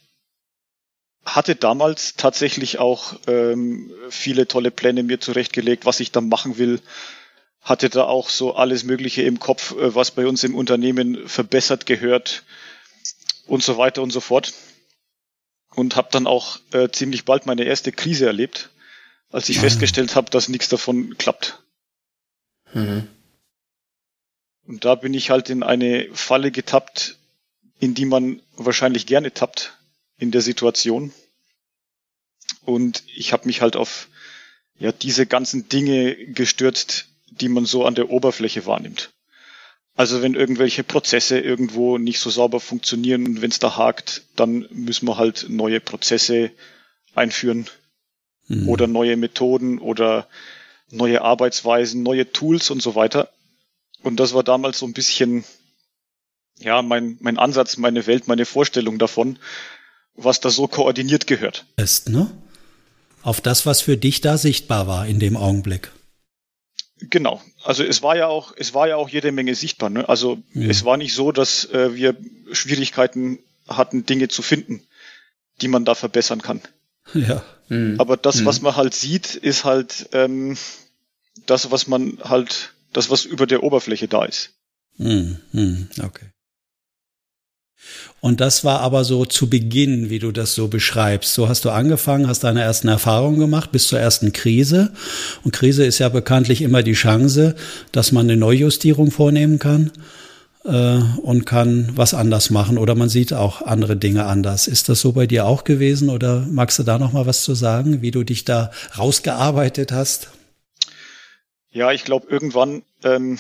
hatte 1.25 1.55
damals 1.55 2.15
tatsächlich 2.15 2.79
auch 2.79 3.15
ähm, 3.27 3.93
viele 4.11 4.49
tolle 4.49 4.71
Pläne 4.71 5.03
mir 5.03 5.21
zurechtgelegt, 5.21 5.87
was 5.87 6.01
ich 6.01 6.11
da 6.11 6.21
machen 6.21 6.59
will. 6.59 6.81
Hatte 7.61 7.89
da 7.89 8.05
auch 8.05 8.29
so 8.29 8.55
alles 8.55 8.83
Mögliche 8.83 9.23
im 9.23 9.39
Kopf, 9.39 9.73
äh, 9.73 9.95
was 9.95 10.11
bei 10.11 10.27
uns 10.27 10.43
im 10.45 10.55
Unternehmen 10.55 11.29
verbessert 11.29 11.87
gehört 11.87 12.43
und 13.47 13.63
so 13.63 13.79
weiter 13.79 14.03
und 14.03 14.11
so 14.11 14.21
fort. 14.21 14.53
Und 15.75 15.97
habe 15.97 16.09
dann 16.11 16.27
auch 16.27 16.59
äh, 16.73 16.91
ziemlich 16.91 17.25
bald 17.25 17.47
meine 17.47 17.65
erste 17.65 17.93
Krise 17.93 18.27
erlebt, 18.27 18.71
als 19.31 19.49
ich 19.49 19.59
ah. 19.59 19.63
festgestellt 19.63 20.15
habe, 20.17 20.31
dass 20.31 20.49
nichts 20.49 20.69
davon 20.69 21.17
klappt. 21.17 21.63
Mhm. 22.75 23.09
Und 24.67 24.85
da 24.85 24.95
bin 24.95 25.15
ich 25.15 25.31
halt 25.31 25.51
in 25.51 25.63
eine 25.63 26.09
Falle 26.13 26.51
getappt, 26.51 27.17
in 27.81 27.95
die 27.95 28.05
man 28.05 28.41
wahrscheinlich 28.57 29.07
gerne 29.07 29.33
tappt 29.33 29.77
in 30.19 30.31
der 30.31 30.41
Situation. 30.41 31.13
Und 32.65 33.03
ich 33.15 33.33
habe 33.33 33.47
mich 33.47 33.61
halt 33.61 33.77
auf 33.77 34.09
ja 34.79 34.93
diese 34.93 35.27
ganzen 35.27 35.69
Dinge 35.69 36.15
gestürzt, 36.33 37.09
die 37.27 37.49
man 37.49 37.65
so 37.65 37.85
an 37.85 37.95
der 37.95 38.11
Oberfläche 38.11 38.67
wahrnimmt. 38.67 39.11
Also 39.95 40.23
wenn 40.23 40.35
irgendwelche 40.35 40.85
Prozesse 40.85 41.39
irgendwo 41.39 41.99
nicht 41.99 42.19
so 42.19 42.31
sauber 42.31 42.61
funktionieren 42.61 43.27
und 43.27 43.43
wenn 43.43 43.51
es 43.51 43.59
da 43.59 43.77
hakt, 43.77 44.23
dann 44.37 44.67
müssen 44.71 45.07
wir 45.07 45.19
halt 45.19 45.47
neue 45.49 45.81
Prozesse 45.81 46.51
einführen 47.15 47.67
mhm. 48.49 48.69
oder 48.69 48.87
neue 48.87 49.17
Methoden 49.17 49.79
oder 49.79 50.29
neue 50.91 51.23
Arbeitsweisen, 51.23 52.03
neue 52.03 52.33
Tools 52.33 52.71
und 52.71 52.83
so 52.83 52.95
weiter. 52.95 53.29
Und 54.03 54.19
das 54.19 54.35
war 54.35 54.43
damals 54.43 54.79
so 54.79 54.87
ein 54.87 54.95
bisschen, 54.95 55.45
ja, 56.59 56.83
mein, 56.83 57.19
mein 57.21 57.39
Ansatz, 57.39 57.77
meine 57.77 58.07
Welt, 58.07 58.29
meine 58.29 58.47
Vorstellung 58.47 58.99
davon, 58.99 59.39
was 60.15 60.41
da 60.41 60.51
so 60.51 60.69
koordiniert 60.69 61.27
gehört. 61.27 61.67
Ist, 61.77 62.09
ne? 62.09 62.31
Auf 63.23 63.41
das, 63.41 63.67
was 63.67 63.81
für 63.81 63.97
dich 63.97 64.21
da 64.21 64.37
sichtbar 64.37 64.87
war 64.87 65.07
in 65.07 65.19
dem 65.19 65.37
Augenblick. 65.37 65.93
Genau. 67.11 67.41
Also 67.65 67.85
es 67.85 68.03
war 68.03 68.17
ja 68.17 68.27
auch, 68.27 68.53
es 68.57 68.75
war 68.75 68.89
ja 68.89 68.97
auch 68.97 69.09
jede 69.09 69.33
Menge 69.33 69.55
sichtbar. 69.55 69.91
Ne? 69.91 70.09
Also 70.09 70.43
mhm. 70.53 70.71
es 70.71 70.85
war 70.85 70.97
nicht 70.97 71.15
so, 71.15 71.33
dass 71.33 71.65
äh, 71.67 71.95
wir 71.95 72.17
Schwierigkeiten 72.53 73.39
hatten, 73.69 74.07
Dinge 74.07 74.29
zu 74.29 74.43
finden, 74.43 74.83
die 75.61 75.69
man 75.69 75.85
da 75.85 75.95
verbessern 75.95 76.43
kann. 76.43 76.61
Ja. 77.15 77.45
Mhm. 77.69 77.97
Aber 77.99 78.17
das, 78.17 78.41
mhm. 78.41 78.47
was 78.47 78.63
man 78.63 78.77
halt 78.77 78.95
sieht, 78.95 79.35
ist 79.35 79.65
halt 79.65 80.09
ähm, 80.13 80.57
das, 81.47 81.73
was 81.73 81.89
man 81.89 82.19
halt, 82.23 82.75
das, 82.93 83.11
was 83.11 83.25
über 83.25 83.47
der 83.47 83.65
Oberfläche 83.65 84.07
da 84.07 84.25
ist. 84.25 84.51
Mhm. 84.99 85.39
mhm. 85.51 85.89
Okay. 86.01 86.27
Und 88.21 88.41
das 88.41 88.65
war 88.65 88.81
aber 88.81 89.05
so 89.05 89.25
zu 89.25 89.51
Beginn, 89.51 90.09
wie 90.09 90.21
du 90.21 90.31
das 90.31 90.55
so 90.55 90.69
beschreibst. 90.69 91.35
So 91.35 91.49
hast 91.49 91.65
du 91.65 91.71
angefangen, 91.71 92.29
hast 92.29 92.45
deine 92.45 92.63
ersten 92.63 92.89
Erfahrungen 92.89 93.41
gemacht 93.41 93.73
bis 93.73 93.89
zur 93.89 93.99
ersten 93.99 94.33
Krise. 94.33 94.93
Und 95.43 95.53
Krise 95.53 95.85
ist 95.85 95.99
ja 95.99 96.09
bekanntlich 96.09 96.63
immer 96.63 96.83
die 96.83 96.93
Chance, 96.93 97.57
dass 97.91 98.13
man 98.13 98.27
eine 98.27 98.37
Neujustierung 98.37 99.11
vornehmen 99.11 99.59
kann 99.59 99.91
äh, 100.65 101.01
und 101.23 101.47
kann 101.47 101.91
was 101.95 102.15
anders 102.15 102.51
machen 102.51 102.79
oder 102.79 102.95
man 102.95 103.09
sieht 103.09 103.33
auch 103.33 103.63
andere 103.63 103.97
Dinge 103.97 104.27
anders. 104.27 104.69
Ist 104.69 104.89
das 104.89 105.01
so 105.01 105.13
bei 105.13 105.27
dir 105.27 105.47
auch 105.47 105.65
gewesen 105.65 106.09
oder 106.09 106.47
magst 106.49 106.79
du 106.79 106.83
da 106.83 106.99
noch 106.99 107.13
mal 107.13 107.27
was 107.27 107.43
zu 107.43 107.55
sagen, 107.55 108.03
wie 108.03 108.11
du 108.11 108.23
dich 108.23 108.45
da 108.45 108.71
rausgearbeitet 108.97 109.93
hast? 109.93 110.31
Ja, 111.71 111.91
ich 111.91 112.05
glaube 112.05 112.29
irgendwann 112.29 112.83
ähm, 113.03 113.39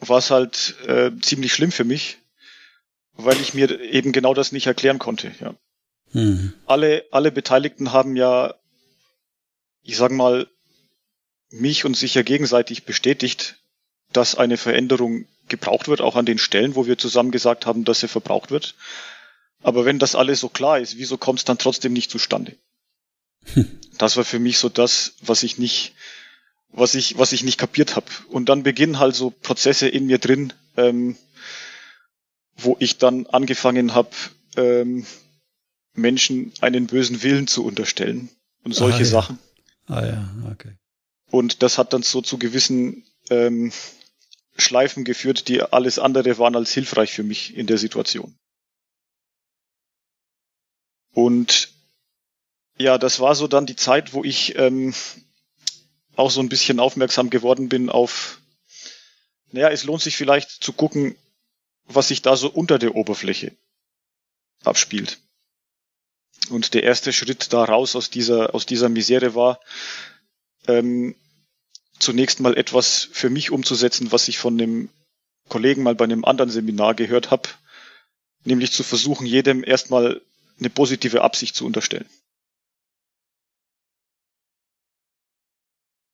war 0.00 0.18
es 0.18 0.30
halt 0.30 0.74
äh, 0.86 1.12
ziemlich 1.20 1.52
schlimm 1.54 1.70
für 1.70 1.84
mich, 1.84 2.18
weil 3.14 3.40
ich 3.40 3.54
mir 3.54 3.80
eben 3.80 4.12
genau 4.12 4.34
das 4.34 4.52
nicht 4.52 4.66
erklären 4.66 4.98
konnte. 4.98 5.32
Ja. 5.40 5.54
Hm. 6.12 6.52
Alle, 6.66 7.04
alle 7.10 7.32
Beteiligten 7.32 7.92
haben 7.92 8.16
ja, 8.16 8.54
ich 9.82 9.96
sag 9.96 10.12
mal, 10.12 10.48
mich 11.50 11.84
und 11.84 11.96
sich 11.96 12.14
ja 12.14 12.22
gegenseitig 12.22 12.84
bestätigt, 12.84 13.56
dass 14.12 14.34
eine 14.34 14.56
Veränderung 14.56 15.26
gebraucht 15.48 15.88
wird, 15.88 16.00
auch 16.00 16.16
an 16.16 16.26
den 16.26 16.38
Stellen, 16.38 16.74
wo 16.74 16.86
wir 16.86 16.98
zusammen 16.98 17.30
gesagt 17.30 17.66
haben, 17.66 17.84
dass 17.84 18.00
sie 18.00 18.08
verbraucht 18.08 18.50
wird. 18.50 18.74
Aber 19.62 19.84
wenn 19.84 19.98
das 19.98 20.14
alles 20.14 20.40
so 20.40 20.48
klar 20.48 20.78
ist, 20.78 20.96
wieso 20.96 21.18
kommt 21.18 21.40
es 21.40 21.44
dann 21.44 21.58
trotzdem 21.58 21.92
nicht 21.92 22.10
zustande? 22.10 22.56
Hm. 23.54 23.68
Das 23.98 24.16
war 24.16 24.24
für 24.24 24.38
mich 24.38 24.58
so 24.58 24.68
das, 24.68 25.14
was 25.20 25.42
ich 25.42 25.58
nicht, 25.58 25.94
was 26.72 26.94
ich, 26.94 27.18
was 27.18 27.32
ich 27.32 27.42
nicht 27.42 27.58
kapiert 27.58 27.96
habe. 27.96 28.06
Und 28.28 28.48
dann 28.48 28.62
beginnen 28.62 28.98
halt 28.98 29.14
so 29.14 29.30
Prozesse 29.30 29.88
in 29.88 30.06
mir 30.06 30.18
drin, 30.18 30.52
ähm, 30.76 31.16
wo 32.64 32.76
ich 32.78 32.98
dann 32.98 33.26
angefangen 33.26 33.94
habe, 33.94 34.10
ähm, 34.56 35.06
Menschen 35.94 36.52
einen 36.60 36.86
bösen 36.86 37.22
Willen 37.22 37.46
zu 37.46 37.64
unterstellen 37.64 38.30
und 38.64 38.74
solche 38.74 38.98
ah, 38.98 39.00
ja. 39.00 39.04
Sachen. 39.06 39.38
Ah 39.86 40.04
ja, 40.04 40.30
okay. 40.50 40.76
Und 41.30 41.62
das 41.62 41.78
hat 41.78 41.92
dann 41.92 42.02
so 42.02 42.20
zu 42.20 42.38
gewissen 42.38 43.04
ähm, 43.30 43.72
Schleifen 44.56 45.04
geführt, 45.04 45.48
die 45.48 45.62
alles 45.62 45.98
andere 45.98 46.38
waren 46.38 46.56
als 46.56 46.72
hilfreich 46.72 47.12
für 47.12 47.22
mich 47.22 47.56
in 47.56 47.66
der 47.66 47.78
Situation. 47.78 48.34
Und 51.14 51.70
ja, 52.78 52.98
das 52.98 53.20
war 53.20 53.34
so 53.34 53.48
dann 53.48 53.66
die 53.66 53.76
Zeit, 53.76 54.12
wo 54.12 54.24
ich 54.24 54.56
ähm, 54.56 54.94
auch 56.16 56.30
so 56.30 56.40
ein 56.40 56.48
bisschen 56.48 56.80
aufmerksam 56.80 57.30
geworden 57.30 57.68
bin 57.68 57.90
auf, 57.90 58.40
naja, 59.50 59.68
es 59.68 59.84
lohnt 59.84 60.02
sich 60.02 60.16
vielleicht 60.16 60.50
zu 60.50 60.72
gucken, 60.72 61.16
was 61.86 62.08
sich 62.08 62.22
da 62.22 62.36
so 62.36 62.48
unter 62.48 62.78
der 62.78 62.94
Oberfläche 62.94 63.52
abspielt. 64.64 65.18
Und 66.50 66.74
der 66.74 66.82
erste 66.82 67.12
Schritt 67.12 67.52
da 67.52 67.64
raus 67.64 67.94
aus 67.96 68.10
dieser, 68.10 68.54
aus 68.54 68.66
dieser 68.66 68.88
Misere 68.88 69.34
war, 69.34 69.60
ähm, 70.66 71.14
zunächst 71.98 72.40
mal 72.40 72.56
etwas 72.56 73.08
für 73.12 73.30
mich 73.30 73.50
umzusetzen, 73.50 74.12
was 74.12 74.28
ich 74.28 74.38
von 74.38 74.60
einem 74.60 74.88
Kollegen 75.48 75.82
mal 75.82 75.94
bei 75.94 76.04
einem 76.04 76.24
anderen 76.24 76.50
Seminar 76.50 76.94
gehört 76.94 77.30
habe, 77.30 77.48
nämlich 78.44 78.72
zu 78.72 78.82
versuchen, 78.82 79.26
jedem 79.26 79.62
erstmal 79.64 80.20
eine 80.58 80.70
positive 80.70 81.22
Absicht 81.22 81.54
zu 81.54 81.64
unterstellen. 81.66 82.08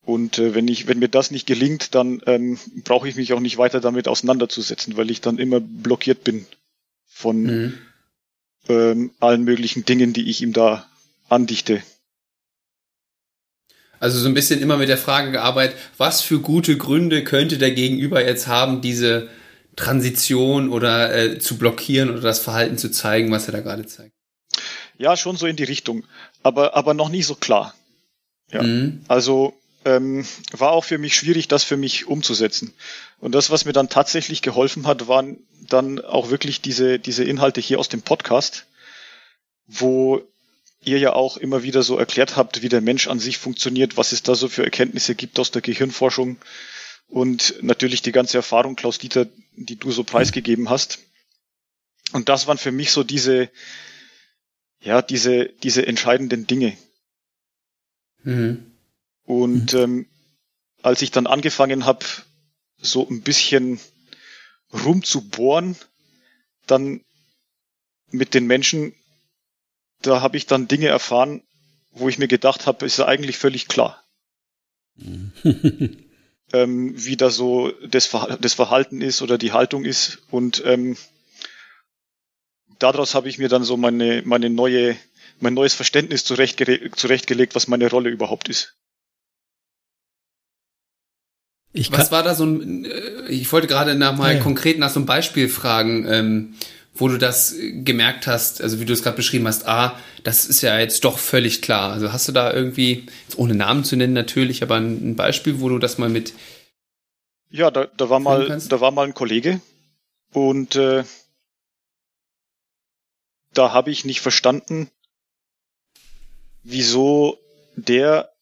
Und 0.08 0.38
äh, 0.38 0.54
wenn 0.54 0.68
ich, 0.68 0.86
wenn 0.86 1.00
mir 1.00 1.10
das 1.10 1.30
nicht 1.30 1.46
gelingt, 1.46 1.94
dann 1.94 2.22
ähm, 2.24 2.58
brauche 2.82 3.06
ich 3.06 3.16
mich 3.16 3.34
auch 3.34 3.40
nicht 3.40 3.58
weiter 3.58 3.78
damit 3.78 4.08
auseinanderzusetzen, 4.08 4.96
weil 4.96 5.10
ich 5.10 5.20
dann 5.20 5.36
immer 5.36 5.60
blockiert 5.60 6.24
bin 6.24 6.46
von 7.06 7.42
mhm. 7.42 7.78
ähm, 8.70 9.10
allen 9.20 9.44
möglichen 9.44 9.84
Dingen, 9.84 10.14
die 10.14 10.30
ich 10.30 10.40
ihm 10.40 10.54
da 10.54 10.88
andichte. 11.28 11.82
Also 14.00 14.18
so 14.18 14.28
ein 14.28 14.32
bisschen 14.32 14.62
immer 14.62 14.78
mit 14.78 14.88
der 14.88 14.96
Frage 14.96 15.30
gearbeitet, 15.30 15.76
was 15.98 16.22
für 16.22 16.40
gute 16.40 16.78
Gründe 16.78 17.22
könnte 17.22 17.58
der 17.58 17.72
Gegenüber 17.72 18.24
jetzt 18.24 18.46
haben, 18.46 18.80
diese 18.80 19.28
Transition 19.76 20.70
oder 20.70 21.14
äh, 21.14 21.38
zu 21.38 21.58
blockieren 21.58 22.08
oder 22.08 22.22
das 22.22 22.38
Verhalten 22.38 22.78
zu 22.78 22.90
zeigen, 22.90 23.30
was 23.30 23.46
er 23.46 23.52
da 23.52 23.60
gerade 23.60 23.84
zeigt. 23.84 24.14
Ja, 24.96 25.18
schon 25.18 25.36
so 25.36 25.46
in 25.46 25.56
die 25.56 25.64
Richtung, 25.64 26.04
aber 26.42 26.74
aber 26.74 26.94
noch 26.94 27.10
nie 27.10 27.22
so 27.22 27.34
klar. 27.34 27.74
Ja, 28.50 28.62
mhm. 28.62 29.02
also 29.06 29.57
ähm, 29.84 30.26
war 30.52 30.72
auch 30.72 30.84
für 30.84 30.98
mich 30.98 31.14
schwierig, 31.14 31.48
das 31.48 31.64
für 31.64 31.76
mich 31.76 32.06
umzusetzen. 32.06 32.74
Und 33.20 33.32
das, 33.32 33.50
was 33.50 33.64
mir 33.64 33.72
dann 33.72 33.88
tatsächlich 33.88 34.42
geholfen 34.42 34.86
hat, 34.86 35.08
waren 35.08 35.38
dann 35.60 36.04
auch 36.04 36.30
wirklich 36.30 36.60
diese, 36.60 36.98
diese 36.98 37.24
Inhalte 37.24 37.60
hier 37.60 37.78
aus 37.78 37.88
dem 37.88 38.02
Podcast, 38.02 38.66
wo 39.66 40.22
ihr 40.80 40.98
ja 40.98 41.12
auch 41.12 41.36
immer 41.36 41.62
wieder 41.62 41.82
so 41.82 41.98
erklärt 41.98 42.36
habt, 42.36 42.62
wie 42.62 42.68
der 42.68 42.80
Mensch 42.80 43.08
an 43.08 43.18
sich 43.18 43.38
funktioniert, 43.38 43.96
was 43.96 44.12
es 44.12 44.22
da 44.22 44.34
so 44.34 44.48
für 44.48 44.64
Erkenntnisse 44.64 45.14
gibt 45.14 45.38
aus 45.38 45.50
der 45.50 45.62
Gehirnforschung 45.62 46.38
und 47.08 47.54
natürlich 47.62 48.02
die 48.02 48.12
ganze 48.12 48.36
Erfahrung, 48.36 48.76
Klaus 48.76 48.98
Dieter, 48.98 49.26
die 49.56 49.76
du 49.76 49.90
so 49.90 50.04
preisgegeben 50.04 50.70
hast. 50.70 51.00
Und 52.12 52.28
das 52.28 52.46
waren 52.46 52.58
für 52.58 52.72
mich 52.72 52.92
so 52.92 53.02
diese, 53.02 53.50
ja, 54.80 55.02
diese, 55.02 55.46
diese 55.62 55.86
entscheidenden 55.86 56.46
Dinge. 56.46 56.76
Mhm. 58.22 58.72
Und 59.28 59.74
mhm. 59.74 59.78
ähm, 59.78 60.06
als 60.80 61.02
ich 61.02 61.10
dann 61.10 61.26
angefangen 61.26 61.84
habe, 61.84 62.06
so 62.78 63.06
ein 63.06 63.20
bisschen 63.20 63.78
rumzubohren, 64.72 65.76
dann 66.66 67.04
mit 68.10 68.32
den 68.32 68.46
Menschen, 68.46 68.94
da 70.00 70.22
habe 70.22 70.38
ich 70.38 70.46
dann 70.46 70.66
Dinge 70.66 70.86
erfahren, 70.86 71.42
wo 71.90 72.08
ich 72.08 72.16
mir 72.16 72.26
gedacht 72.26 72.66
habe, 72.66 72.86
ist 72.86 72.98
ja 72.98 73.04
eigentlich 73.04 73.36
völlig 73.36 73.68
klar. 73.68 74.02
Mhm. 74.96 75.32
ähm, 76.54 76.94
wie 76.96 77.18
da 77.18 77.28
so 77.28 77.70
das, 77.86 78.06
Verhalten 78.06 79.02
ist 79.02 79.20
oder 79.20 79.36
die 79.36 79.52
Haltung 79.52 79.84
ist. 79.84 80.20
Und 80.30 80.62
ähm, 80.64 80.96
daraus 82.78 83.14
habe 83.14 83.28
ich 83.28 83.36
mir 83.36 83.50
dann 83.50 83.62
so 83.62 83.76
meine, 83.76 84.22
meine 84.24 84.48
neue, 84.48 84.96
mein 85.38 85.52
neues 85.52 85.74
Verständnis 85.74 86.24
zurechtgelegt, 86.24 87.54
was 87.54 87.68
meine 87.68 87.90
Rolle 87.90 88.08
überhaupt 88.08 88.48
ist. 88.48 88.77
Ich 91.72 91.92
Was 91.92 92.10
war 92.10 92.22
da 92.22 92.34
so 92.34 92.44
ein, 92.44 92.84
äh, 92.84 93.28
ich 93.28 93.52
wollte 93.52 93.66
gerade 93.66 93.94
nach 93.94 94.16
mal 94.16 94.36
ja. 94.36 94.42
konkret 94.42 94.78
nach 94.78 94.90
so 94.90 95.00
einem 95.00 95.06
Beispiel 95.06 95.48
fragen, 95.48 96.06
ähm, 96.08 96.54
wo 96.94 97.08
du 97.08 97.18
das 97.18 97.54
gemerkt 97.58 98.26
hast, 98.26 98.60
also 98.60 98.80
wie 98.80 98.84
du 98.84 98.92
es 98.92 99.02
gerade 99.02 99.16
beschrieben 99.16 99.46
hast, 99.46 99.68
ah, 99.68 99.98
das 100.24 100.46
ist 100.46 100.62
ja 100.62 100.78
jetzt 100.78 101.04
doch 101.04 101.18
völlig 101.18 101.62
klar. 101.62 101.92
Also 101.92 102.12
hast 102.12 102.26
du 102.26 102.32
da 102.32 102.52
irgendwie, 102.52 103.06
ohne 103.36 103.54
Namen 103.54 103.84
zu 103.84 103.94
nennen 103.96 104.14
natürlich, 104.14 104.62
aber 104.62 104.76
ein, 104.76 105.14
Beispiel, 105.14 105.60
wo 105.60 105.68
du 105.68 105.78
das 105.78 105.98
mal 105.98 106.08
mit. 106.08 106.32
Ja, 107.50 107.70
da, 107.70 107.86
da 107.86 108.10
war 108.10 108.18
mal, 108.18 108.60
da 108.68 108.80
war 108.80 108.90
mal 108.90 109.06
ein 109.06 109.14
Kollege 109.14 109.60
und 110.32 110.74
äh, 110.74 111.04
da 113.52 113.72
habe 113.72 113.90
ich 113.90 114.04
nicht 114.04 114.20
verstanden, 114.20 114.90
wieso 116.62 117.38
der 117.76 118.32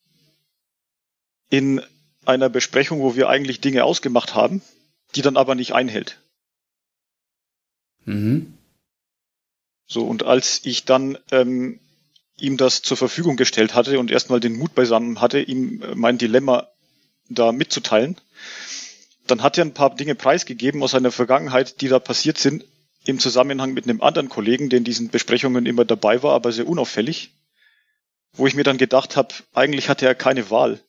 in 1.51 1.83
einer 2.27 2.49
Besprechung, 2.49 3.01
wo 3.01 3.17
wir 3.17 3.29
eigentlich 3.29 3.61
Dinge 3.61 3.85
ausgemacht 3.85 4.35
haben, 4.35 4.63
die 5.15 5.23
dann 5.23 5.37
aber 5.37 5.55
nicht 5.55 5.73
einhält. 5.73 6.19
Mhm. 8.05 8.55
So, 9.87 10.05
und 10.05 10.25
als 10.25 10.61
ich 10.65 10.85
dann 10.85 11.19
ähm, 11.31 11.81
ihm 12.39 12.57
das 12.57 12.83
zur 12.83 12.97
Verfügung 12.97 13.37
gestellt 13.37 13.75
hatte 13.75 13.99
und 13.99 14.11
erstmal 14.11 14.41
den 14.41 14.59
Mut 14.59 14.75
beisammen 14.75 15.21
hatte, 15.21 15.41
ihm 15.41 15.83
mein 15.95 16.19
Dilemma 16.19 16.69
da 17.29 17.53
mitzuteilen. 17.53 18.17
Dann 19.27 19.43
hat 19.43 19.59
er 19.59 19.65
ein 19.65 19.75
paar 19.75 19.95
Dinge 19.95 20.15
preisgegeben 20.15 20.83
aus 20.83 20.93
seiner 20.93 21.11
Vergangenheit, 21.11 21.81
die 21.81 21.89
da 21.89 21.99
passiert 21.99 22.39
sind, 22.39 22.65
im 23.05 23.19
Zusammenhang 23.19 23.73
mit 23.73 23.85
einem 23.85 24.01
anderen 24.01 24.29
Kollegen, 24.29 24.69
der 24.69 24.79
in 24.79 24.85
diesen 24.85 25.09
Besprechungen 25.09 25.67
immer 25.67 25.85
dabei 25.85 26.23
war, 26.23 26.35
aber 26.35 26.53
sehr 26.53 26.69
unauffällig, 26.69 27.31
wo 28.33 28.47
ich 28.47 28.55
mir 28.55 28.65
dann 28.65 28.79
gedacht 28.79 29.17
habe, 29.17 29.35
eigentlich 29.55 29.89
hatte 29.89 30.07
er 30.07 30.15
keine 30.15 30.51
Wahl, 30.51 30.81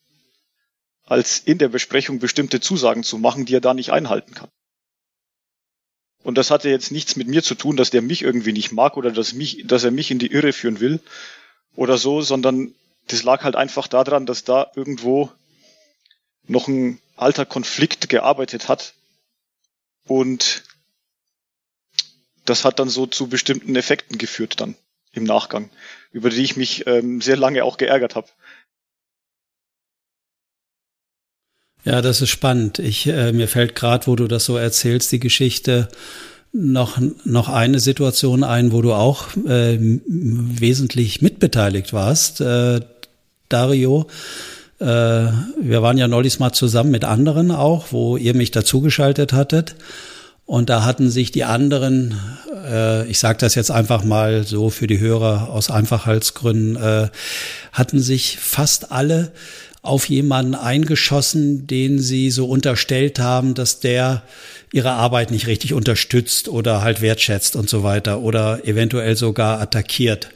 als 1.07 1.39
in 1.39 1.57
der 1.57 1.69
Besprechung 1.69 2.19
bestimmte 2.19 2.59
Zusagen 2.59 3.03
zu 3.03 3.17
machen, 3.17 3.45
die 3.45 3.55
er 3.55 3.61
da 3.61 3.73
nicht 3.73 3.91
einhalten 3.91 4.33
kann. 4.33 4.49
Und 6.23 6.37
das 6.37 6.51
hatte 6.51 6.69
jetzt 6.69 6.91
nichts 6.91 7.15
mit 7.15 7.27
mir 7.27 7.41
zu 7.41 7.55
tun, 7.55 7.77
dass 7.77 7.89
der 7.89 8.01
mich 8.01 8.21
irgendwie 8.21 8.51
nicht 8.51 8.73
mag 8.73 8.97
oder 8.97 9.11
dass, 9.11 9.33
mich, 9.33 9.63
dass 9.65 9.85
er 9.85 9.91
mich 9.91 10.11
in 10.11 10.19
die 10.19 10.31
Irre 10.31 10.51
führen 10.51 10.81
will 10.81 10.99
oder 11.75 11.97
so, 11.97 12.21
sondern 12.21 12.75
das 13.07 13.23
lag 13.23 13.43
halt 13.43 13.55
einfach 13.55 13.87
daran, 13.87 14.25
dass 14.25 14.43
da 14.43 14.69
irgendwo 14.75 15.31
noch 16.47 16.67
ein 16.67 16.99
alter 17.15 17.45
Konflikt 17.45 18.09
gearbeitet 18.09 18.67
hat 18.67 18.93
und 20.05 20.63
das 22.43 22.65
hat 22.65 22.79
dann 22.79 22.89
so 22.89 23.05
zu 23.05 23.27
bestimmten 23.27 23.75
Effekten 23.75 24.17
geführt 24.17 24.59
dann 24.59 24.75
im 25.13 25.23
Nachgang, 25.23 25.69
über 26.11 26.29
die 26.29 26.43
ich 26.43 26.57
mich 26.57 26.87
ähm, 26.87 27.21
sehr 27.21 27.37
lange 27.37 27.63
auch 27.63 27.77
geärgert 27.77 28.15
habe. 28.15 28.27
Ja, 31.87 32.01
das 32.01 32.21
ist 32.21 32.31
spannend. 32.31 32.79
Ich, 32.79 33.07
äh, 33.07 33.31
mir 33.31 33.47
fällt 33.47 33.73
gerade, 33.73 34.07
wo 34.07 34.17
du 34.17 34.27
das 34.27 34.43
so 34.43 34.57
erzählst, 34.57 35.09
die 35.13 35.21
Geschichte, 35.21 35.87
noch, 36.51 36.99
noch 37.23 37.47
eine 37.47 37.79
Situation 37.79 38.43
ein, 38.43 38.73
wo 38.73 38.81
du 38.81 38.91
auch 38.91 39.27
äh, 39.47 39.77
wesentlich 39.79 41.21
mitbeteiligt 41.21 41.93
warst, 41.93 42.41
äh, 42.41 42.81
Dario. 43.47 44.07
Äh, 44.79 44.85
wir 44.85 45.81
waren 45.81 45.97
ja 45.97 46.09
neulich 46.09 46.39
mal 46.39 46.51
zusammen 46.51 46.91
mit 46.91 47.05
anderen 47.05 47.51
auch, 47.51 47.85
wo 47.91 48.17
ihr 48.17 48.35
mich 48.35 48.51
dazugeschaltet 48.51 49.31
hattet. 49.31 49.75
Und 50.45 50.69
da 50.69 50.83
hatten 50.83 51.09
sich 51.09 51.31
die 51.31 51.45
anderen, 51.45 52.19
äh, 52.65 53.07
ich 53.07 53.19
sage 53.19 53.37
das 53.39 53.55
jetzt 53.55 53.71
einfach 53.71 54.03
mal 54.03 54.43
so 54.43 54.69
für 54.69 54.87
die 54.87 54.99
Hörer 54.99 55.51
aus 55.51 55.71
Einfachheitsgründen, 55.71 56.75
äh, 56.75 57.07
hatten 57.71 58.01
sich 58.01 58.39
fast 58.39 58.91
alle 58.91 59.31
auf 59.87 60.09
jemanden 60.09 60.55
eingeschossen, 60.55 61.65
den 61.67 61.99
sie 61.99 62.29
so 62.29 62.47
unterstellt 62.47 63.19
haben, 63.19 63.53
dass 63.53 63.79
der 63.79 64.23
ihre 64.71 64.91
Arbeit 64.91 65.31
nicht 65.31 65.47
richtig 65.47 65.73
unterstützt 65.73 66.49
oder 66.49 66.81
halt 66.81 67.01
wertschätzt 67.01 67.55
und 67.55 67.69
so 67.69 67.83
weiter 67.83 68.19
oder 68.19 68.65
eventuell 68.67 69.15
sogar 69.15 69.61
attackiert. 69.61 70.29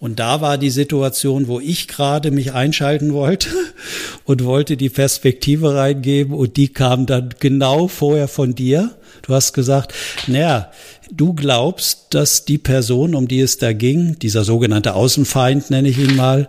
Und 0.00 0.20
da 0.20 0.40
war 0.40 0.58
die 0.58 0.70
Situation, 0.70 1.48
wo 1.48 1.58
ich 1.58 1.88
gerade 1.88 2.30
mich 2.30 2.52
einschalten 2.52 3.12
wollte 3.12 3.48
und 4.24 4.44
wollte 4.44 4.76
die 4.76 4.90
Perspektive 4.90 5.74
reingeben 5.74 6.34
und 6.34 6.56
die 6.56 6.68
kam 6.68 7.06
dann 7.06 7.30
genau 7.40 7.88
vorher 7.88 8.28
von 8.28 8.54
dir. 8.54 8.94
Du 9.22 9.34
hast 9.34 9.54
gesagt, 9.54 9.92
naja, 10.28 10.70
du 11.10 11.34
glaubst, 11.34 12.06
dass 12.10 12.44
die 12.44 12.58
Person, 12.58 13.16
um 13.16 13.26
die 13.26 13.40
es 13.40 13.58
da 13.58 13.72
ging, 13.72 14.16
dieser 14.20 14.44
sogenannte 14.44 14.94
Außenfeind 14.94 15.70
nenne 15.70 15.88
ich 15.88 15.98
ihn 15.98 16.14
mal, 16.14 16.48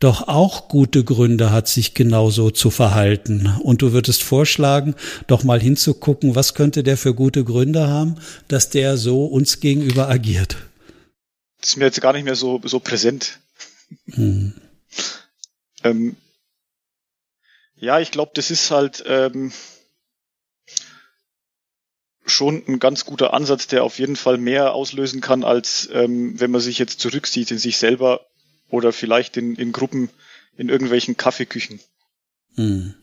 doch 0.00 0.26
auch 0.26 0.68
gute 0.68 1.04
Gründe 1.04 1.50
hat, 1.52 1.68
sich 1.68 1.92
genauso 1.92 2.50
zu 2.50 2.70
verhalten. 2.70 3.52
Und 3.62 3.82
du 3.82 3.92
würdest 3.92 4.22
vorschlagen, 4.22 4.94
doch 5.26 5.44
mal 5.44 5.60
hinzugucken, 5.60 6.34
was 6.34 6.54
könnte 6.54 6.82
der 6.82 6.96
für 6.96 7.12
gute 7.12 7.44
Gründe 7.44 7.86
haben, 7.86 8.14
dass 8.46 8.70
der 8.70 8.96
so 8.96 9.26
uns 9.26 9.60
gegenüber 9.60 10.08
agiert. 10.08 10.56
Das 11.60 11.70
ist 11.70 11.76
mir 11.76 11.86
jetzt 11.86 12.00
gar 12.00 12.12
nicht 12.12 12.24
mehr 12.24 12.36
so, 12.36 12.60
so 12.64 12.80
präsent. 12.80 13.38
Hm. 14.12 14.54
Ähm, 15.84 16.16
ja, 17.76 18.00
ich 18.00 18.10
glaube, 18.10 18.32
das 18.34 18.50
ist 18.50 18.70
halt 18.70 19.04
ähm, 19.06 19.52
schon 22.26 22.62
ein 22.66 22.78
ganz 22.78 23.04
guter 23.04 23.34
Ansatz, 23.34 23.66
der 23.66 23.84
auf 23.84 23.98
jeden 23.98 24.16
Fall 24.16 24.38
mehr 24.38 24.72
auslösen 24.74 25.20
kann, 25.20 25.44
als 25.44 25.88
ähm, 25.92 26.38
wenn 26.40 26.50
man 26.50 26.60
sich 26.60 26.78
jetzt 26.78 27.00
zurückzieht 27.00 27.50
in 27.50 27.58
sich 27.58 27.78
selber 27.78 28.26
oder 28.68 28.92
vielleicht 28.92 29.36
in, 29.36 29.56
in 29.56 29.72
Gruppen 29.72 30.10
in 30.56 30.68
irgendwelchen 30.68 31.16
Kaffeeküchen. 31.16 31.80
Hm. 32.56 32.94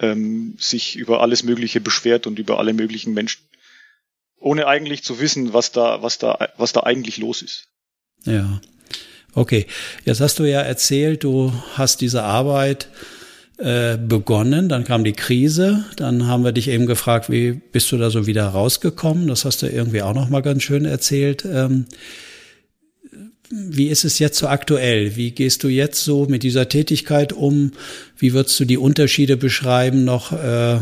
Ähm, 0.00 0.56
sich 0.58 0.96
über 0.96 1.20
alles 1.20 1.42
Mögliche 1.42 1.80
beschwert 1.80 2.26
und 2.26 2.38
über 2.38 2.58
alle 2.58 2.72
möglichen 2.72 3.14
Menschen. 3.14 3.42
Ohne 4.38 4.66
eigentlich 4.66 5.04
zu 5.04 5.20
wissen, 5.20 5.52
was 5.52 5.70
da, 5.70 6.02
was 6.02 6.18
da, 6.18 6.48
was 6.56 6.72
da 6.72 6.82
eigentlich 6.82 7.18
los 7.18 7.42
ist. 7.42 7.68
Ja. 8.26 8.60
Okay. 9.34 9.66
Jetzt 10.04 10.20
hast 10.20 10.38
du 10.38 10.44
ja 10.44 10.60
erzählt, 10.60 11.24
du 11.24 11.52
hast 11.74 12.00
diese 12.00 12.22
Arbeit 12.22 12.88
äh, 13.58 13.96
begonnen, 13.96 14.68
dann 14.68 14.84
kam 14.84 15.04
die 15.04 15.12
Krise, 15.12 15.84
dann 15.96 16.26
haben 16.26 16.44
wir 16.44 16.52
dich 16.52 16.68
eben 16.68 16.86
gefragt, 16.86 17.30
wie 17.30 17.52
bist 17.52 17.92
du 17.92 17.96
da 17.96 18.10
so 18.10 18.26
wieder 18.26 18.46
rausgekommen? 18.46 19.28
Das 19.28 19.44
hast 19.44 19.62
du 19.62 19.66
irgendwie 19.66 20.02
auch 20.02 20.14
noch 20.14 20.28
mal 20.28 20.42
ganz 20.42 20.62
schön 20.62 20.84
erzählt. 20.84 21.44
Ähm, 21.44 21.86
wie 23.50 23.88
ist 23.88 24.04
es 24.04 24.18
jetzt 24.18 24.38
so 24.38 24.48
aktuell? 24.48 25.16
Wie 25.16 25.30
gehst 25.30 25.62
du 25.62 25.68
jetzt 25.68 26.02
so 26.02 26.26
mit 26.26 26.42
dieser 26.42 26.68
Tätigkeit 26.68 27.32
um? 27.32 27.72
Wie 28.16 28.32
würdest 28.32 28.58
du 28.58 28.64
die 28.64 28.78
Unterschiede 28.78 29.36
beschreiben 29.36 30.04
noch? 30.04 30.32
Äh, 30.32 30.80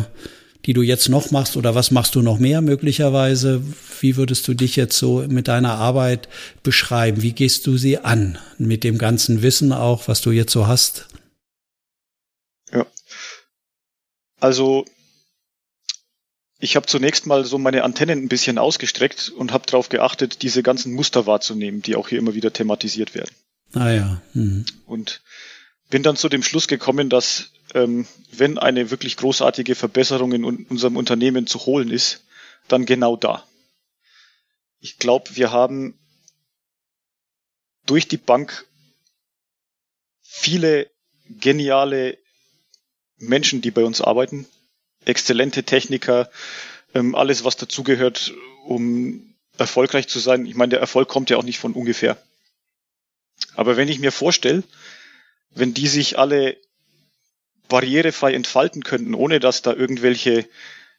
die 0.71 0.75
du 0.75 0.83
jetzt 0.83 1.09
noch 1.09 1.33
machst 1.33 1.57
oder 1.57 1.75
was 1.75 1.91
machst 1.91 2.15
du 2.15 2.23
noch 2.23 2.39
mehr 2.39 2.61
möglicherweise? 2.61 3.61
Wie 3.99 4.15
würdest 4.15 4.47
du 4.47 4.55
dich 4.55 4.77
jetzt 4.77 4.97
so 4.97 5.25
mit 5.27 5.49
deiner 5.49 5.75
Arbeit 5.75 6.29
beschreiben? 6.63 7.23
Wie 7.23 7.33
gehst 7.33 7.67
du 7.67 7.77
sie 7.77 7.99
an 7.99 8.39
mit 8.57 8.85
dem 8.85 8.97
ganzen 8.97 9.43
Wissen 9.43 9.73
auch, 9.73 10.07
was 10.07 10.21
du 10.21 10.31
jetzt 10.31 10.53
so 10.53 10.69
hast? 10.69 11.09
Ja. 12.71 12.87
Also 14.39 14.85
ich 16.61 16.77
habe 16.77 16.87
zunächst 16.87 17.27
mal 17.27 17.45
so 17.45 17.59
meine 17.59 17.83
Antennen 17.83 18.23
ein 18.23 18.29
bisschen 18.29 18.57
ausgestreckt 18.57 19.29
und 19.29 19.51
habe 19.51 19.67
darauf 19.67 19.89
geachtet, 19.89 20.43
diese 20.43 20.63
ganzen 20.63 20.93
Muster 20.93 21.27
wahrzunehmen, 21.27 21.83
die 21.83 21.97
auch 21.97 22.07
hier 22.07 22.21
immer 22.21 22.35
wieder 22.35 22.53
thematisiert 22.53 23.17
werden. 23.17 23.35
Ah 23.75 23.91
ja. 23.91 24.23
Mhm. 24.35 24.67
Und 24.87 25.21
bin 25.91 26.03
dann 26.03 26.17
zu 26.17 26.29
dem 26.29 26.43
Schluss 26.43 26.69
gekommen, 26.69 27.11
dass 27.11 27.51
ähm, 27.75 28.07
wenn 28.33 28.59
eine 28.59 28.91
wirklich 28.91 29.17
großartige 29.17 29.75
Verbesserung 29.75 30.33
in 30.33 30.45
unserem 30.45 30.97
Unternehmen 30.97 31.47
zu 31.47 31.67
holen 31.67 31.91
ist, 31.91 32.25
dann 32.69 32.87
genau 32.87 33.17
da. 33.17 33.45
Ich 34.81 34.99
glaube, 34.99 35.37
wir 35.37 35.53
haben 35.53 35.99
durch 37.87 38.09
die 38.09 38.17
Bank 38.17 38.67
viele 40.23 40.89
geniale 41.29 42.19
Menschen, 43.19 43.61
die 43.61 43.71
bei 43.71 43.85
uns 43.85 44.01
arbeiten, 44.01 44.47
exzellente 45.05 45.65
Techniker, 45.65 46.31
ähm, 46.95 47.15
alles, 47.15 47.45
was 47.45 47.57
dazugehört, 47.57 48.33
um 48.65 49.35
erfolgreich 49.59 50.09
zu 50.09 50.19
sein. 50.19 50.47
Ich 50.47 50.55
meine, 50.55 50.71
der 50.71 50.81
Erfolg 50.81 51.09
kommt 51.09 51.31
ja 51.31 51.37
auch 51.37 51.43
nicht 51.43 51.59
von 51.59 51.73
ungefähr. 51.73 52.17
Aber 53.55 53.77
wenn 53.77 53.89
ich 53.89 53.99
mir 53.99 54.13
vorstelle, 54.13 54.63
wenn 55.51 55.75
die 55.75 55.89
sich 55.89 56.19
alle 56.19 56.57
barrierefrei 57.69 58.35
entfalten 58.35 58.83
könnten, 58.83 59.15
ohne 59.15 59.41
dass 59.41 59.63
da 59.63 59.73
irgendwelche 59.73 60.49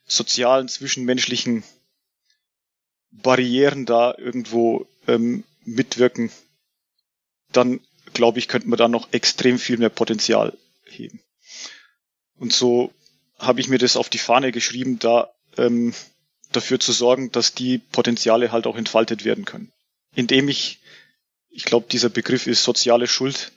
sozialen, 0.06 0.68
zwischenmenschlichen 0.68 1.64
Barrieren 3.10 3.86
da 3.86 4.14
irgendwo 4.16 4.86
ähm, 5.06 5.44
mitwirken, 5.64 6.30
dann 7.52 7.80
glaube 8.14 8.38
ich, 8.38 8.48
könnten 8.48 8.70
wir 8.70 8.76
da 8.76 8.88
noch 8.88 9.12
extrem 9.12 9.58
viel 9.58 9.76
mehr 9.76 9.90
Potenzial 9.90 10.56
heben. 10.84 11.20
Und 12.38 12.52
so 12.52 12.92
habe 13.38 13.60
ich 13.60 13.68
mir 13.68 13.78
das 13.78 13.96
auf 13.96 14.08
die 14.08 14.18
Fahne 14.18 14.52
geschrieben, 14.52 14.98
da 14.98 15.32
ähm, 15.56 15.94
dafür 16.50 16.80
zu 16.80 16.92
sorgen, 16.92 17.32
dass 17.32 17.54
die 17.54 17.78
Potenziale 17.78 18.52
halt 18.52 18.66
auch 18.66 18.76
entfaltet 18.76 19.24
werden 19.24 19.44
können. 19.44 19.72
Indem 20.14 20.48
ich, 20.48 20.80
ich 21.50 21.64
glaube, 21.64 21.86
dieser 21.90 22.08
Begriff 22.08 22.46
ist 22.46 22.62
soziale 22.62 23.06
Schuld, 23.06 23.52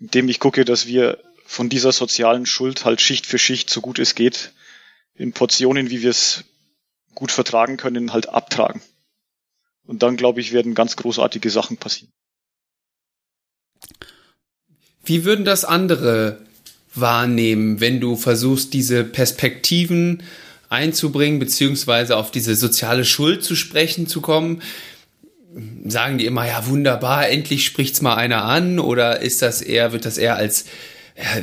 indem 0.00 0.28
ich 0.28 0.40
gucke, 0.40 0.64
dass 0.64 0.86
wir 0.86 1.22
von 1.44 1.68
dieser 1.68 1.92
sozialen 1.92 2.46
Schuld 2.46 2.84
halt 2.84 3.00
Schicht 3.00 3.26
für 3.26 3.38
Schicht, 3.38 3.70
so 3.70 3.80
gut 3.80 3.98
es 3.98 4.14
geht, 4.14 4.52
in 5.14 5.32
Portionen, 5.32 5.90
wie 5.90 6.02
wir 6.02 6.10
es 6.10 6.44
gut 7.14 7.30
vertragen 7.30 7.76
können, 7.76 8.12
halt 8.12 8.28
abtragen. 8.28 8.80
Und 9.86 10.02
dann, 10.02 10.16
glaube 10.16 10.40
ich, 10.40 10.52
werden 10.52 10.74
ganz 10.74 10.96
großartige 10.96 11.50
Sachen 11.50 11.76
passieren. 11.76 12.12
Wie 15.04 15.24
würden 15.24 15.44
das 15.44 15.64
andere 15.64 16.44
wahrnehmen, 16.94 17.80
wenn 17.80 18.00
du 18.00 18.16
versuchst, 18.16 18.72
diese 18.72 19.04
Perspektiven 19.04 20.22
einzubringen, 20.68 21.38
beziehungsweise 21.38 22.16
auf 22.16 22.30
diese 22.30 22.54
soziale 22.54 23.04
Schuld 23.04 23.42
zu 23.42 23.56
sprechen 23.56 24.06
zu 24.06 24.20
kommen? 24.20 24.62
Sagen 25.86 26.18
die 26.18 26.26
immer, 26.26 26.46
ja, 26.46 26.66
wunderbar, 26.66 27.28
endlich 27.28 27.64
spricht's 27.64 28.02
mal 28.02 28.14
einer 28.14 28.44
an, 28.44 28.78
oder 28.78 29.20
ist 29.20 29.42
das 29.42 29.62
eher, 29.62 29.92
wird 29.92 30.04
das 30.04 30.16
eher 30.16 30.36
als 30.36 30.64
ja, 31.16 31.42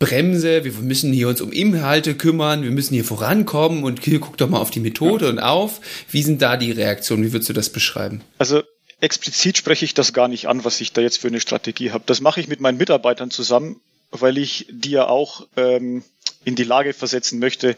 Bremse, 0.00 0.64
wir 0.64 0.72
müssen 0.72 1.12
hier 1.12 1.28
uns 1.28 1.42
um 1.42 1.52
Inhalte 1.52 2.14
kümmern, 2.14 2.62
wir 2.62 2.70
müssen 2.70 2.94
hier 2.94 3.04
vorankommen 3.04 3.84
und 3.84 4.02
hier 4.02 4.18
guck 4.18 4.38
doch 4.38 4.48
mal 4.48 4.58
auf 4.58 4.70
die 4.70 4.80
Methode 4.80 5.26
ja. 5.26 5.30
und 5.30 5.38
auf. 5.38 5.80
Wie 6.10 6.22
sind 6.22 6.40
da 6.40 6.56
die 6.56 6.72
Reaktionen? 6.72 7.22
Wie 7.22 7.32
würdest 7.32 7.50
du 7.50 7.52
das 7.52 7.68
beschreiben? 7.68 8.22
Also 8.38 8.62
explizit 9.00 9.58
spreche 9.58 9.84
ich 9.84 9.92
das 9.92 10.14
gar 10.14 10.26
nicht 10.26 10.48
an, 10.48 10.64
was 10.64 10.80
ich 10.80 10.94
da 10.94 11.02
jetzt 11.02 11.18
für 11.18 11.28
eine 11.28 11.40
Strategie 11.40 11.90
habe. 11.90 12.04
Das 12.06 12.22
mache 12.22 12.40
ich 12.40 12.48
mit 12.48 12.60
meinen 12.60 12.78
Mitarbeitern 12.78 13.30
zusammen, 13.30 13.80
weil 14.10 14.38
ich 14.38 14.66
die 14.70 14.90
ja 14.90 15.06
auch 15.06 15.46
ähm, 15.56 16.02
in 16.44 16.54
die 16.54 16.64
Lage 16.64 16.94
versetzen 16.94 17.38
möchte, 17.38 17.76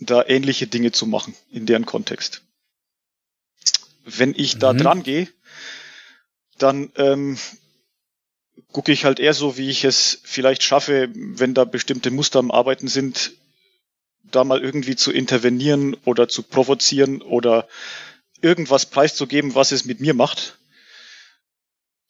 da 0.00 0.22
ähnliche 0.26 0.66
Dinge 0.66 0.92
zu 0.92 1.06
machen 1.06 1.34
in 1.50 1.64
deren 1.64 1.86
Kontext. 1.86 2.42
Wenn 4.04 4.34
ich 4.36 4.58
da 4.58 4.72
mhm. 4.72 4.78
dran 4.78 5.02
gehe, 5.02 5.28
dann 6.58 6.92
ähm, 6.96 7.38
gucke 8.72 8.92
ich 8.92 9.04
halt 9.04 9.18
eher 9.18 9.34
so, 9.34 9.56
wie 9.56 9.70
ich 9.70 9.84
es 9.84 10.20
vielleicht 10.24 10.62
schaffe, 10.62 11.10
wenn 11.14 11.54
da 11.54 11.64
bestimmte 11.64 12.10
Muster 12.10 12.38
am 12.38 12.50
Arbeiten 12.50 12.88
sind, 12.88 13.32
da 14.22 14.44
mal 14.44 14.60
irgendwie 14.60 14.96
zu 14.96 15.12
intervenieren 15.12 15.94
oder 16.04 16.28
zu 16.28 16.42
provozieren 16.42 17.22
oder 17.22 17.68
irgendwas 18.40 18.86
preiszugeben, 18.86 19.54
was 19.54 19.72
es 19.72 19.84
mit 19.84 20.00
mir 20.00 20.14
macht, 20.14 20.58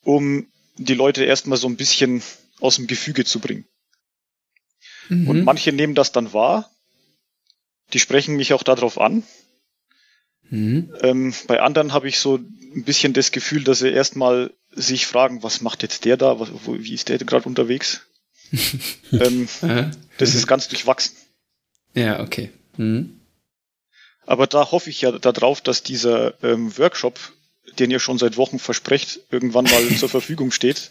um 0.03 0.49
die 0.77 0.95
Leute 0.95 1.25
erstmal 1.25 1.59
so 1.59 1.69
ein 1.69 1.77
bisschen 1.77 2.23
aus 2.61 2.77
dem 2.77 2.87
Gefüge 2.87 3.25
zu 3.25 3.41
bringen. 3.41 3.67
Mhm. 5.09 5.29
Und 5.29 5.45
manche 5.45 5.73
nehmen 5.73 5.95
das 5.95 6.13
dann 6.13 6.33
wahr, 6.33 6.71
die 7.93 8.01
sprechen 8.01 8.37
mich 8.37 8.53
auch 8.53 8.63
darauf 8.63 9.01
an. 9.01 9.23
Mhm. 10.55 10.95
Ähm, 11.03 11.35
bei 11.49 11.61
anderen 11.61 11.93
habe 11.93 12.07
ich 12.07 12.21
so 12.21 12.37
ein 12.37 12.85
bisschen 12.85 13.13
das 13.13 13.33
Gefühl, 13.33 13.65
dass 13.65 13.81
sie 13.81 13.91
erstmal 13.91 14.53
sich 14.71 15.05
fragen, 15.05 15.43
was 15.43 15.61
macht 15.61 15.83
jetzt 15.83 16.05
der 16.05 16.17
da, 16.17 16.39
wo, 16.39 16.79
wie 16.79 16.95
ist 16.95 17.09
der 17.09 17.19
gerade 17.19 17.49
unterwegs? 17.49 18.03
ähm, 19.13 19.49
das 20.19 20.37
ist 20.37 20.47
ganz 20.47 20.69
durchwachsen. 20.69 21.17
Ja, 21.95 22.21
okay. 22.21 22.53
Mhm. 22.77 23.21
Aber 24.27 24.47
da 24.47 24.71
hoffe 24.71 24.91
ich 24.91 25.01
ja 25.01 25.11
darauf, 25.11 25.61
dass 25.61 25.83
dieser 25.83 26.41
ähm, 26.45 26.79
Workshop, 26.79 27.19
den 27.81 27.91
ihr 27.91 27.99
schon 27.99 28.19
seit 28.19 28.37
Wochen 28.37 28.61
versprecht, 28.61 29.21
irgendwann 29.33 29.65
mal 29.65 29.89
zur 29.99 30.09
Verfügung 30.09 30.53
steht. 30.53 30.91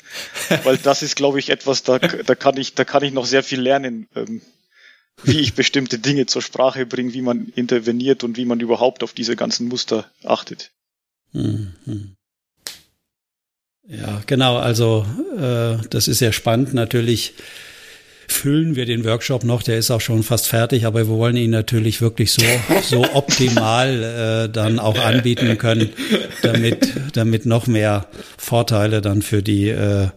Weil 0.63 0.77
das 0.77 1.03
ist, 1.03 1.15
glaube 1.15 1.39
ich, 1.39 1.49
etwas, 1.49 1.83
da, 1.83 1.99
da 1.99 2.35
kann 2.35 2.57
ich, 2.57 2.73
da 2.73 2.83
kann 2.83 3.03
ich 3.03 3.13
noch 3.13 3.25
sehr 3.25 3.43
viel 3.43 3.61
lernen, 3.61 4.09
ähm, 4.13 4.41
wie 5.23 5.39
ich 5.39 5.53
bestimmte 5.53 5.99
Dinge 5.99 6.25
zur 6.25 6.41
Sprache 6.41 6.85
bringe, 6.85 7.13
wie 7.13 7.21
man 7.21 7.47
interveniert 7.55 8.23
und 8.23 8.37
wie 8.37 8.45
man 8.45 8.59
überhaupt 8.59 9.03
auf 9.03 9.13
diese 9.13 9.35
ganzen 9.35 9.67
Muster 9.67 10.09
achtet. 10.23 10.71
Mhm. 11.31 12.15
Ja, 13.87 14.21
genau. 14.25 14.57
Also 14.57 15.05
äh, 15.37 15.77
das 15.89 16.07
ist 16.07 16.19
sehr 16.19 16.33
spannend. 16.33 16.73
Natürlich 16.73 17.33
füllen 18.27 18.75
wir 18.75 18.85
den 18.85 19.03
Workshop 19.03 19.43
noch, 19.43 19.63
der 19.63 19.77
ist 19.77 19.91
auch 19.91 20.01
schon 20.01 20.23
fast 20.23 20.47
fertig, 20.47 20.85
aber 20.85 21.07
wir 21.07 21.09
wollen 21.09 21.35
ihn 21.35 21.51
natürlich 21.51 22.01
wirklich 22.01 22.31
so, 22.31 22.43
so 22.81 23.03
optimal 23.13 24.45
äh, 24.47 24.49
dann 24.51 24.79
auch 24.79 24.97
anbieten 24.97 25.57
können, 25.57 25.89
damit, 26.41 26.93
damit 27.13 27.45
noch 27.45 27.67
mehr 27.67 28.07
Vorteile 28.37 29.01
dann 29.01 29.21
für 29.21 29.43
die 29.43 29.69
äh, 29.69 30.07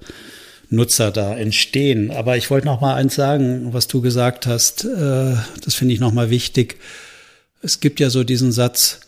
Nutzer 0.69 1.11
da 1.11 1.37
entstehen. 1.37 2.11
Aber 2.11 2.37
ich 2.37 2.51
wollte 2.51 2.67
noch 2.67 2.81
mal 2.81 2.95
eins 2.95 3.15
sagen, 3.15 3.73
was 3.73 3.87
du 3.87 4.01
gesagt 4.01 4.47
hast, 4.47 4.85
äh, 4.85 5.35
das 5.65 5.75
finde 5.75 5.95
ich 5.95 6.01
noch 6.01 6.13
mal 6.13 6.31
wichtig. 6.31 6.77
Es 7.63 7.81
gibt 7.81 8.01
ja 8.01 8.11
so 8.11 8.25
diesen 8.25 8.53
Satz, 8.53 9.01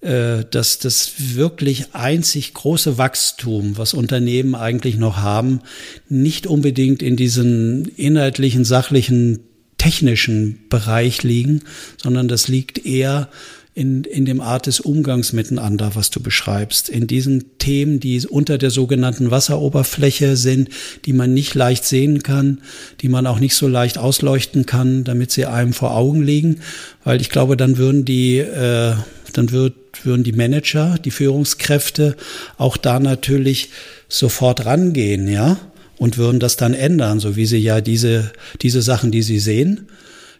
äh, 0.00 0.44
dass 0.50 0.78
das 0.78 1.12
wirklich 1.34 1.94
einzig 1.94 2.54
große 2.54 2.98
Wachstum, 2.98 3.78
was 3.78 3.94
Unternehmen 3.94 4.54
eigentlich 4.54 4.96
noch 4.96 5.16
haben, 5.16 5.60
nicht 6.08 6.46
unbedingt 6.46 7.02
in 7.02 7.16
diesen 7.16 7.86
inhaltlichen, 7.96 8.64
sachlichen, 8.64 9.40
technischen 9.78 10.60
Bereich 10.68 11.22
liegen, 11.22 11.62
sondern 12.02 12.28
das 12.28 12.48
liegt 12.48 12.84
eher 12.84 13.28
in, 13.76 14.04
in 14.04 14.24
dem 14.24 14.40
Art 14.40 14.66
des 14.66 14.80
Umgangs 14.80 15.34
miteinander, 15.34 15.90
was 15.94 16.08
du 16.08 16.20
beschreibst, 16.20 16.88
in 16.88 17.06
diesen 17.06 17.58
Themen, 17.58 18.00
die 18.00 18.26
unter 18.26 18.56
der 18.56 18.70
sogenannten 18.70 19.30
Wasseroberfläche 19.30 20.38
sind, 20.38 20.70
die 21.04 21.12
man 21.12 21.34
nicht 21.34 21.54
leicht 21.54 21.84
sehen 21.84 22.22
kann, 22.22 22.62
die 23.02 23.10
man 23.10 23.26
auch 23.26 23.38
nicht 23.38 23.54
so 23.54 23.68
leicht 23.68 23.98
ausleuchten 23.98 24.64
kann, 24.64 25.04
damit 25.04 25.30
sie 25.30 25.44
einem 25.44 25.74
vor 25.74 25.94
Augen 25.94 26.22
liegen, 26.22 26.60
weil 27.04 27.20
ich 27.20 27.28
glaube, 27.28 27.58
dann 27.58 27.76
würden 27.76 28.06
die, 28.06 28.38
äh, 28.38 28.94
dann 29.34 29.50
wird, 29.50 29.74
würden 30.04 30.24
die 30.24 30.32
Manager, 30.32 30.96
die 30.96 31.10
Führungskräfte 31.10 32.16
auch 32.56 32.78
da 32.78 32.98
natürlich 32.98 33.68
sofort 34.08 34.64
rangehen, 34.64 35.28
ja, 35.28 35.58
und 35.98 36.16
würden 36.16 36.40
das 36.40 36.56
dann 36.56 36.72
ändern, 36.72 37.20
so 37.20 37.36
wie 37.36 37.44
sie 37.44 37.58
ja 37.58 37.82
diese, 37.82 38.32
diese 38.62 38.80
Sachen, 38.80 39.10
die 39.10 39.22
sie 39.22 39.38
sehen, 39.38 39.88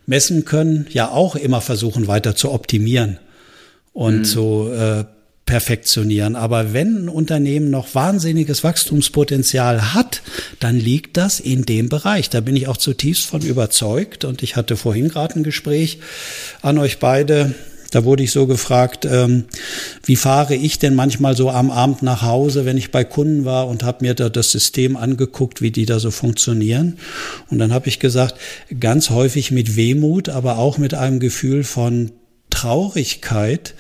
messen 0.07 0.47
können, 0.47 0.87
ja 0.89 1.11
auch 1.11 1.37
immer 1.37 1.61
versuchen 1.61 2.07
weiter 2.07 2.35
zu 2.35 2.51
optimieren 2.51 3.19
und 3.97 4.19
mhm. 4.19 4.25
zu 4.25 4.71
äh, 4.71 5.05
perfektionieren. 5.47 6.37
Aber 6.37 6.75
wenn 6.75 7.05
ein 7.05 7.09
Unternehmen 7.09 7.71
noch 7.71 7.95
wahnsinniges 7.95 8.63
Wachstumspotenzial 8.63 9.95
hat, 9.95 10.21
dann 10.61 10.77
liegt 10.79 11.17
das 11.17 11.41
in 11.41 11.65
dem 11.65 11.89
Bereich. 11.89 12.29
Da 12.29 12.41
bin 12.41 12.57
ich 12.57 12.69
auch 12.69 12.77
zutiefst 12.77 13.25
von 13.25 13.41
überzeugt. 13.41 14.27
Und 14.27 14.43
ich 14.43 14.55
hatte 14.55 14.77
vorhin 14.77 15.09
gerade 15.09 15.37
ein 15.37 15.45
Gespräch 15.45 16.01
an 16.61 16.77
euch 16.77 16.99
beide. 16.99 17.55
Da 17.91 18.05
wurde 18.05 18.23
ich 18.23 18.33
so 18.33 18.47
gefragt, 18.47 19.07
ähm, 19.07 19.45
wie 20.05 20.17
fahre 20.17 20.57
ich 20.57 20.79
denn 20.79 20.95
manchmal 20.95 21.35
so 21.35 21.49
am 21.49 21.71
Abend 21.71 22.03
nach 22.03 22.21
Hause, 22.21 22.67
wenn 22.67 22.77
ich 22.77 22.91
bei 22.91 23.05
Kunden 23.05 23.47
war 23.47 23.67
und 23.67 23.83
habe 23.83 24.05
mir 24.05 24.13
da 24.13 24.29
das 24.29 24.51
System 24.51 24.99
angeguckt, 24.99 25.63
wie 25.63 25.71
die 25.71 25.87
da 25.87 26.01
so 26.01 26.11
funktionieren. 26.11 26.99
Und 27.49 27.61
dann 27.61 27.73
habe 27.73 27.89
ich 27.89 27.99
gesagt, 27.99 28.35
ganz 28.79 29.09
häufig 29.09 29.53
mit 29.53 29.75
Wehmut, 29.75 30.29
aber 30.29 30.59
auch 30.59 30.77
mit 30.77 30.93
einem 30.93 31.19
Gefühl 31.19 31.65
von 31.65 32.11
Traurigkeit, 32.51 33.75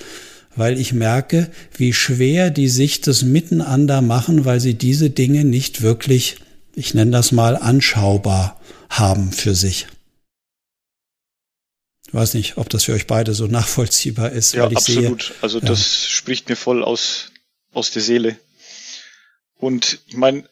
weil 0.55 0.79
ich 0.79 0.93
merke, 0.93 1.51
wie 1.77 1.93
schwer 1.93 2.51
die 2.51 2.69
sich 2.69 3.01
das 3.01 3.23
miteinander 3.23 4.01
machen, 4.03 4.45
weil 4.45 4.61
sie 4.61 4.75
diese 4.75 5.11
Dinge 5.11 5.45
nicht 5.45 5.83
wirklich, 5.83 6.37
ich 6.75 6.95
nenne 6.95 7.11
das 7.11 7.33
mal, 7.33 7.57
anschaubar 7.57 8.61
haben 8.89 9.33
für 9.33 9.55
sich. 9.55 9.87
Ich 12.07 12.15
weiß 12.15 12.35
nicht, 12.35 12.57
ob 12.57 12.69
das 12.69 12.85
für 12.85 12.95
euch 12.95 13.07
beide 13.07 13.35
so 13.35 13.47
nachvollziehbar 13.47 14.31
ist. 14.31 14.55
Ja, 14.55 14.67
absolut. 14.67 15.23
Sehe, 15.25 15.35
also 15.43 15.59
ja. 15.59 15.67
das 15.67 16.07
spricht 16.07 16.49
mir 16.49 16.57
voll 16.57 16.83
aus, 16.85 17.33
aus 17.73 17.91
der 17.91 18.03
Seele. 18.03 18.39
Und 19.59 19.99
ich 20.07 20.17
meine, 20.17 20.49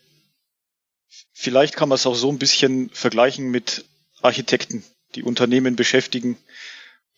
vielleicht 1.32 1.76
kann 1.76 1.88
man 1.88 1.96
es 1.96 2.06
auch 2.06 2.16
so 2.16 2.28
ein 2.30 2.38
bisschen 2.38 2.90
vergleichen 2.90 3.50
mit 3.50 3.84
Architekten, 4.20 4.82
die 5.14 5.22
Unternehmen 5.22 5.76
beschäftigen, 5.76 6.36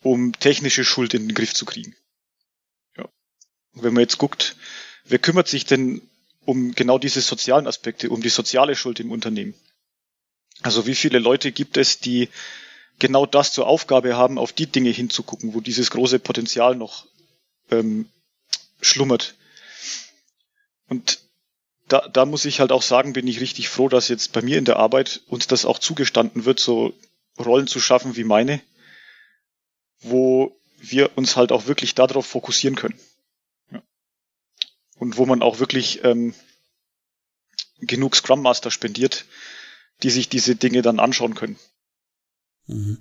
um 0.03 0.33
technische 0.39 0.83
Schuld 0.83 1.13
in 1.13 1.27
den 1.27 1.35
Griff 1.35 1.53
zu 1.53 1.65
kriegen. 1.65 1.95
Ja. 2.97 3.09
Wenn 3.73 3.93
man 3.93 4.01
jetzt 4.01 4.17
guckt, 4.17 4.55
wer 5.05 5.19
kümmert 5.19 5.47
sich 5.47 5.65
denn 5.65 6.01
um 6.45 6.73
genau 6.73 6.97
diese 6.97 7.21
sozialen 7.21 7.67
Aspekte, 7.67 8.09
um 8.09 8.21
die 8.21 8.29
soziale 8.29 8.75
Schuld 8.75 8.99
im 8.99 9.11
Unternehmen? 9.11 9.53
Also 10.61 10.87
wie 10.87 10.95
viele 10.95 11.19
Leute 11.19 11.51
gibt 11.51 11.77
es, 11.77 11.99
die 11.99 12.29
genau 12.99 13.25
das 13.25 13.51
zur 13.51 13.67
Aufgabe 13.67 14.15
haben, 14.15 14.37
auf 14.37 14.53
die 14.53 14.65
Dinge 14.67 14.89
hinzugucken, 14.89 15.53
wo 15.53 15.61
dieses 15.61 15.91
große 15.91 16.19
Potenzial 16.19 16.75
noch 16.75 17.05
ähm, 17.69 18.09
schlummert. 18.81 19.35
Und 20.87 21.19
da, 21.87 22.07
da 22.07 22.25
muss 22.25 22.45
ich 22.45 22.59
halt 22.59 22.71
auch 22.71 22.81
sagen, 22.81 23.13
bin 23.13 23.27
ich 23.27 23.39
richtig 23.39 23.69
froh, 23.69 23.89
dass 23.89 24.07
jetzt 24.07 24.31
bei 24.33 24.41
mir 24.41 24.57
in 24.57 24.65
der 24.65 24.77
Arbeit 24.77 25.21
uns 25.27 25.47
das 25.47 25.65
auch 25.65 25.79
zugestanden 25.79 26.45
wird, 26.45 26.59
so 26.59 26.93
Rollen 27.39 27.67
zu 27.67 27.79
schaffen 27.79 28.15
wie 28.15 28.23
meine, 28.23 28.61
wo 30.01 30.57
wir 30.79 31.17
uns 31.17 31.35
halt 31.35 31.51
auch 31.51 31.67
wirklich 31.67 31.95
darauf 31.95 32.25
fokussieren 32.25 32.75
können. 32.75 32.99
Ja. 33.71 33.81
Und 34.97 35.17
wo 35.17 35.25
man 35.25 35.41
auch 35.41 35.59
wirklich 35.59 36.03
ähm, 36.03 36.33
genug 37.79 38.15
Scrum 38.15 38.41
Master 38.41 38.71
spendiert, 38.71 39.25
die 40.03 40.09
sich 40.09 40.29
diese 40.29 40.55
Dinge 40.55 40.81
dann 40.81 40.99
anschauen 40.99 41.35
können. 41.35 41.57
Mhm. 42.67 42.97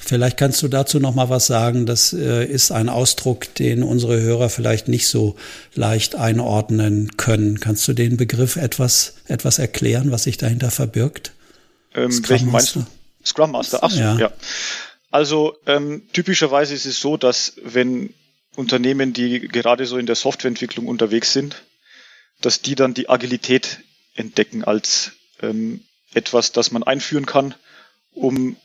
Vielleicht 0.00 0.36
kannst 0.36 0.62
du 0.62 0.68
dazu 0.68 1.00
noch 1.00 1.14
mal 1.14 1.28
was 1.28 1.48
sagen. 1.48 1.84
Das 1.84 2.12
äh, 2.12 2.44
ist 2.44 2.70
ein 2.70 2.88
Ausdruck, 2.88 3.52
den 3.56 3.82
unsere 3.82 4.20
Hörer 4.20 4.48
vielleicht 4.48 4.86
nicht 4.86 5.08
so 5.08 5.34
leicht 5.74 6.14
einordnen 6.14 7.16
können. 7.16 7.58
Kannst 7.58 7.86
du 7.88 7.92
den 7.94 8.16
Begriff 8.16 8.54
etwas 8.54 9.14
etwas 9.26 9.58
erklären, 9.58 10.12
was 10.12 10.22
sich 10.22 10.36
dahinter 10.36 10.70
verbirgt? 10.70 11.32
Ähm, 11.94 12.12
welchen 12.28 12.52
meinst 12.52 12.76
du? 12.76 12.86
Scrum 13.24 13.50
Master. 13.50 13.80
Ach 13.82 13.90
so, 13.90 13.98
ja. 13.98 14.16
ja. 14.18 14.32
Also 15.10 15.58
ähm, 15.66 16.08
typischerweise 16.12 16.74
ist 16.74 16.84
es 16.84 17.00
so, 17.00 17.16
dass 17.16 17.54
wenn 17.62 18.14
Unternehmen, 18.56 19.12
die 19.12 19.40
gerade 19.40 19.86
so 19.86 19.98
in 19.98 20.06
der 20.06 20.16
Softwareentwicklung 20.16 20.86
unterwegs 20.86 21.32
sind, 21.32 21.62
dass 22.40 22.60
die 22.60 22.74
dann 22.74 22.94
die 22.94 23.08
Agilität 23.08 23.80
entdecken 24.14 24.64
als 24.64 25.12
ähm, 25.40 25.84
etwas, 26.12 26.52
das 26.52 26.70
man 26.70 26.82
einführen 26.82 27.26
kann, 27.26 27.54
um 28.12 28.56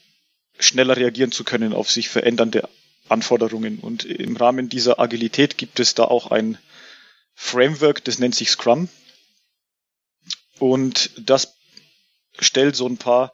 schneller 0.59 0.97
reagieren 0.97 1.31
zu 1.31 1.43
können 1.43 1.73
auf 1.73 1.91
sich 1.91 2.09
verändernde 2.09 2.67
Anforderungen. 3.09 3.79
Und 3.79 4.05
im 4.05 4.35
Rahmen 4.35 4.69
dieser 4.69 4.99
Agilität 4.99 5.57
gibt 5.57 5.79
es 5.79 5.95
da 5.95 6.05
auch 6.05 6.31
ein 6.31 6.57
Framework, 7.35 8.03
das 8.03 8.19
nennt 8.19 8.35
sich 8.35 8.49
Scrum. 8.49 8.89
Und 10.59 11.11
das 11.17 11.55
stellt 12.39 12.75
so 12.75 12.87
ein 12.87 12.97
paar 12.97 13.33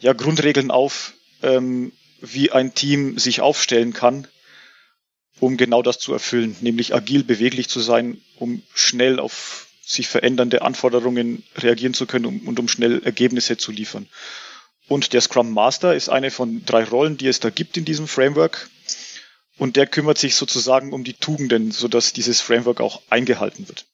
ja, 0.00 0.12
Grundregeln 0.12 0.70
auf, 0.70 1.14
ähm, 1.42 1.92
wie 2.20 2.52
ein 2.52 2.74
Team 2.74 3.18
sich 3.18 3.40
aufstellen 3.40 3.92
kann, 3.92 4.26
um 5.38 5.56
genau 5.56 5.82
das 5.82 5.98
zu 5.98 6.12
erfüllen, 6.12 6.56
nämlich 6.60 6.94
agil 6.94 7.24
beweglich 7.24 7.68
zu 7.68 7.80
sein, 7.80 8.20
um 8.36 8.62
schnell 8.74 9.18
auf 9.18 9.68
sich 9.84 10.08
verändernde 10.08 10.62
Anforderungen 10.62 11.42
reagieren 11.56 11.94
zu 11.94 12.06
können 12.06 12.46
und 12.46 12.58
um 12.58 12.68
schnell 12.68 13.02
Ergebnisse 13.02 13.56
zu 13.56 13.72
liefern. 13.72 14.08
Und 14.88 15.12
der 15.12 15.20
Scrum 15.20 15.52
Master 15.52 15.94
ist 15.94 16.08
eine 16.08 16.30
von 16.30 16.64
drei 16.64 16.84
Rollen, 16.84 17.16
die 17.16 17.28
es 17.28 17.40
da 17.40 17.50
gibt 17.50 17.76
in 17.76 17.84
diesem 17.84 18.08
Framework. 18.08 18.68
Und 19.56 19.76
der 19.76 19.86
kümmert 19.86 20.18
sich 20.18 20.34
sozusagen 20.34 20.92
um 20.92 21.04
die 21.04 21.14
Tugenden, 21.14 21.70
sodass 21.70 22.12
dieses 22.12 22.40
Framework 22.40 22.80
auch 22.80 23.02
eingehalten 23.10 23.68
wird. 23.68 23.86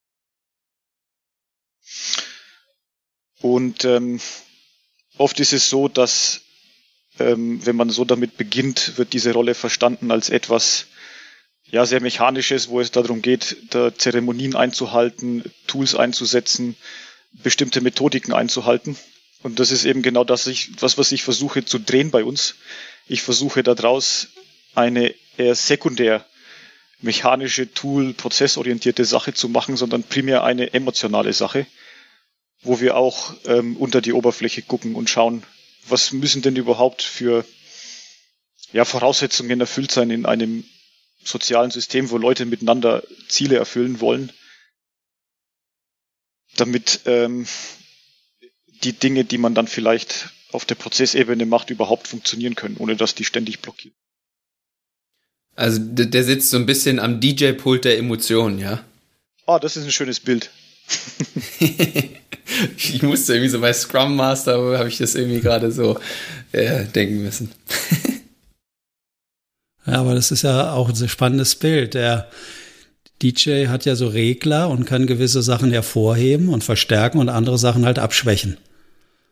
Und 3.41 3.85
ähm, 3.85 4.21
oft 5.19 5.39
ist 5.41 5.53
es 5.53 5.69
so, 5.69 5.89
dass 5.89 6.46
ähm, 7.19 7.65
wenn 7.65 7.77
man 7.77 7.91
so 7.91 8.05
damit 8.05 8.37
beginnt, 8.37 8.99
wird 8.99 9.13
diese 9.13 9.33
Rolle 9.33 9.55
verstanden 9.55 10.11
als 10.11 10.31
etwas 10.31 10.87
ja 11.71 11.85
sehr 11.87 12.01
mechanisches, 12.01 12.69
wo 12.69 12.81
es 12.81 12.91
darum 12.91 13.23
geht, 13.23 13.57
da 13.71 13.95
Zeremonien 13.95 14.55
einzuhalten, 14.55 15.45
Tools 15.67 15.95
einzusetzen, 15.95 16.77
bestimmte 17.33 17.81
Methodiken 17.81 18.33
einzuhalten. 18.33 18.97
Und 19.43 19.59
das 19.59 19.71
ist 19.71 19.85
eben 19.85 20.03
genau 20.03 20.25
das, 20.25 20.49
was, 20.81 20.99
was 20.99 21.13
ich 21.13 21.23
versuche 21.23 21.65
zu 21.65 21.79
drehen 21.79 22.11
bei 22.11 22.25
uns. 22.25 22.57
Ich 23.07 23.23
versuche 23.23 23.63
daraus 23.63 24.29
eine 24.75 25.15
eher 25.37 25.55
sekundär 25.55 26.25
mechanische 27.01 27.73
Tool, 27.73 28.15
prozessorientierte 28.15 29.05
Sache 29.05 29.35
zu 29.35 29.49
machen, 29.49 29.77
sondern 29.77 30.03
primär 30.03 30.45
eine 30.45 30.73
emotionale 30.73 31.33
Sache, 31.33 31.67
wo 32.63 32.81
wir 32.81 32.97
auch 32.97 33.35
ähm, 33.45 33.77
unter 33.77 34.01
die 34.01 34.13
Oberfläche 34.13 34.63
gucken 34.63 34.95
und 34.95 35.11
schauen, 35.11 35.43
was 35.89 36.13
müssen 36.13 36.43
denn 36.43 36.57
überhaupt 36.57 37.03
für 37.03 37.45
ja, 38.73 38.85
Voraussetzungen 38.85 39.61
erfüllt 39.61 39.93
sein 39.93 40.11
in 40.11 40.27
einem 40.27 40.65
sozialen 41.23 41.71
System, 41.71 42.11
wo 42.11 42.19
Leute 42.19 42.47
miteinander 42.47 43.03
Ziele 43.29 43.57
erfüllen 43.57 44.01
wollen, 44.01 44.33
damit 46.57 47.01
ähm, 47.07 47.47
die 48.83 48.93
Dinge, 48.93 49.25
die 49.25 49.39
man 49.39 49.55
dann 49.55 49.67
vielleicht 49.67 50.31
auf 50.53 50.65
der 50.65 50.75
Prozessebene 50.77 51.47
macht, 51.47 51.71
überhaupt 51.71 52.09
funktionieren 52.09 52.55
können, 52.55 52.77
ohne 52.79 52.97
dass 52.97 53.15
die 53.15 53.25
ständig 53.25 53.61
blockieren. 53.61 53.97
Also 55.55 55.79
der 55.81 56.23
sitzt 56.23 56.51
so 56.51 56.59
ein 56.59 56.67
bisschen 56.67 56.99
am 56.99 57.21
DJ-Pult 57.21 57.85
der 57.85 57.99
Emotionen, 57.99 58.59
ja? 58.59 58.85
Ah, 59.47 59.59
das 59.59 59.77
ist 59.77 59.85
ein 59.85 59.93
schönes 59.93 60.21
Bild. 60.21 60.51
ich 62.77 63.03
musste 63.03 63.35
irgendwie 63.35 63.51
so 63.51 63.61
bei 63.61 63.73
Scrum 63.73 64.17
Master, 64.17 64.79
habe 64.79 64.89
ich 64.89 64.99
das 64.99 65.15
irgendwie 65.15 65.41
gerade 65.41 65.73
so 65.73 65.99
äh, 66.53 66.85
denken 66.85 67.23
müssen. 67.23 67.53
ja, 69.87 69.95
aber 69.95 70.15
das 70.15 70.31
ist 70.31 70.43
ja 70.43 70.73
auch 70.73 70.89
ein 70.89 71.09
spannendes 71.09 71.57
Bild. 71.57 71.95
Der 71.95 72.29
DJ 73.23 73.69
hat 73.69 73.85
ja 73.85 73.97
so 73.97 74.09
Regler 74.09 74.69
und 74.69 74.85
kann 74.85 75.07
gewisse 75.07 75.43
Sachen 75.43 75.73
hervorheben 75.73 76.49
und 76.49 76.65
verstärken 76.65 77.19
und 77.19 77.29
andere 77.29 77.59
Sachen 77.59 77.87
halt 77.87 77.99
abschwächen. 77.99 78.59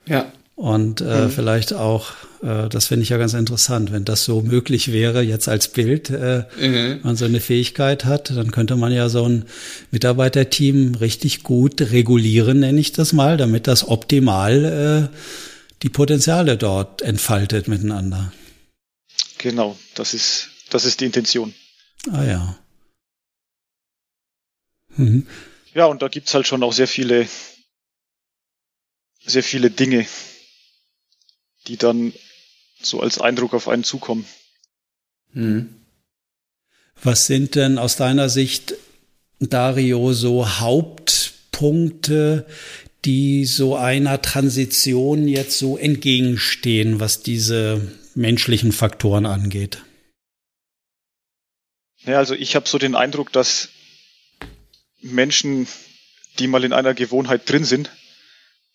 Ja. 0.06 0.32
Und 0.56 1.00
äh, 1.00 1.26
mhm. 1.26 1.30
vielleicht 1.30 1.72
auch, 1.72 2.12
das 2.44 2.86
finde 2.88 3.04
ich 3.04 3.08
ja 3.08 3.16
ganz 3.16 3.32
interessant, 3.32 3.90
wenn 3.90 4.04
das 4.04 4.24
so 4.24 4.42
möglich 4.42 4.92
wäre, 4.92 5.22
jetzt 5.22 5.48
als 5.48 5.68
Bild, 5.68 6.10
äh, 6.10 6.44
mhm. 6.60 7.00
man 7.02 7.16
so 7.16 7.24
eine 7.24 7.40
Fähigkeit 7.40 8.04
hat, 8.04 8.30
dann 8.30 8.50
könnte 8.50 8.76
man 8.76 8.92
ja 8.92 9.08
so 9.08 9.26
ein 9.26 9.46
Mitarbeiterteam 9.90 10.94
richtig 10.96 11.42
gut 11.42 11.80
regulieren, 11.80 12.60
nenne 12.60 12.80
ich 12.80 12.92
das 12.92 13.14
mal, 13.14 13.38
damit 13.38 13.66
das 13.66 13.88
optimal 13.88 15.10
äh, 15.10 15.16
die 15.82 15.88
Potenziale 15.88 16.58
dort 16.58 17.00
entfaltet 17.00 17.66
miteinander. 17.66 18.32
Genau, 19.38 19.78
das 19.94 20.12
ist, 20.12 20.50
das 20.68 20.84
ist 20.84 21.00
die 21.00 21.06
Intention. 21.06 21.54
Ah 22.10 22.24
ja. 22.24 22.58
Mhm. 24.96 25.26
Ja, 25.72 25.86
und 25.86 26.02
da 26.02 26.08
gibt's 26.08 26.34
halt 26.34 26.46
schon 26.46 26.62
auch 26.62 26.74
sehr 26.74 26.88
viele, 26.88 27.26
sehr 29.24 29.42
viele 29.42 29.70
Dinge, 29.70 30.06
die 31.66 31.78
dann 31.78 32.12
so 32.86 33.00
als 33.00 33.20
Eindruck 33.20 33.54
auf 33.54 33.68
einen 33.68 33.84
zukommen. 33.84 34.24
Hm. 35.32 35.74
Was 37.02 37.26
sind 37.26 37.54
denn 37.54 37.78
aus 37.78 37.96
deiner 37.96 38.28
Sicht, 38.28 38.74
Dario, 39.40 40.12
so 40.12 40.60
Hauptpunkte, 40.60 42.46
die 43.04 43.44
so 43.44 43.76
einer 43.76 44.22
Transition 44.22 45.28
jetzt 45.28 45.58
so 45.58 45.76
entgegenstehen, 45.76 47.00
was 47.00 47.22
diese 47.22 47.92
menschlichen 48.14 48.72
Faktoren 48.72 49.26
angeht? 49.26 49.82
Ja, 52.04 52.18
also 52.18 52.34
ich 52.34 52.54
habe 52.54 52.68
so 52.68 52.78
den 52.78 52.94
Eindruck, 52.94 53.32
dass 53.32 53.70
Menschen, 55.00 55.66
die 56.38 56.46
mal 56.46 56.64
in 56.64 56.72
einer 56.72 56.94
Gewohnheit 56.94 57.48
drin 57.48 57.64
sind, 57.64 57.90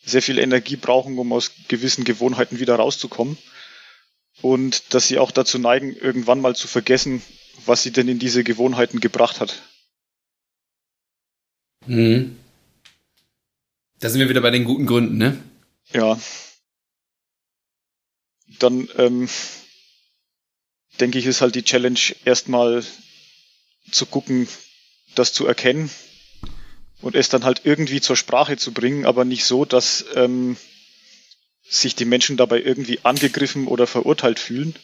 sehr 0.04 0.22
viel 0.22 0.40
Energie 0.40 0.76
brauchen, 0.76 1.18
um 1.18 1.34
aus 1.34 1.52
gewissen 1.68 2.04
Gewohnheiten 2.04 2.60
wieder 2.60 2.76
rauszukommen. 2.76 3.38
Und 4.42 4.94
dass 4.94 5.08
sie 5.08 5.20
auch 5.20 5.32
dazu 5.32 5.60
neigen, 5.60 5.96
irgendwann 5.96 6.42
mal 6.42 6.56
zu 6.56 6.68
vergessen, 6.68 7.22
was 7.66 7.84
sie 7.84 7.92
denn 7.92 8.08
in 8.08 8.20
diese 8.20 8.44
Gewohnheiten 8.44 9.00
gebracht 9.00 9.40
hat. 9.42 9.62
Mhm. 11.86 12.38
Da 14.00 14.10
sind 14.10 14.20
wir 14.20 14.30
wieder 14.30 14.42
bei 14.42 14.52
den 14.52 14.64
guten 14.64 14.86
Gründen, 14.86 15.18
ne? 15.18 15.42
Ja. 15.92 16.20
Dann 18.60 18.88
ähm, 18.98 19.28
denke 21.00 21.20
ich, 21.20 21.26
ist 21.26 21.42
halt 21.42 21.56
die 21.56 21.64
Challenge 21.64 22.00
erstmal 22.26 22.84
zu 23.92 24.06
gucken, 24.06 24.48
das 25.16 25.34
zu 25.34 25.46
erkennen 25.46 25.90
und 27.02 27.16
es 27.16 27.30
dann 27.30 27.44
halt 27.44 27.62
irgendwie 27.64 28.02
zur 28.02 28.16
Sprache 28.16 28.58
zu 28.58 28.72
bringen, 28.72 29.06
aber 29.06 29.26
nicht 29.26 29.46
so, 29.46 29.66
dass 29.66 30.06
ähm, 30.16 30.58
sich 31.70 31.96
die 31.96 32.06
Menschen 32.06 32.38
dabei 32.38 32.62
irgendwie 32.62 33.00
angegriffen 33.04 33.68
oder 33.68 33.88
verurteilt 33.88 34.40
fühlen 34.40 34.76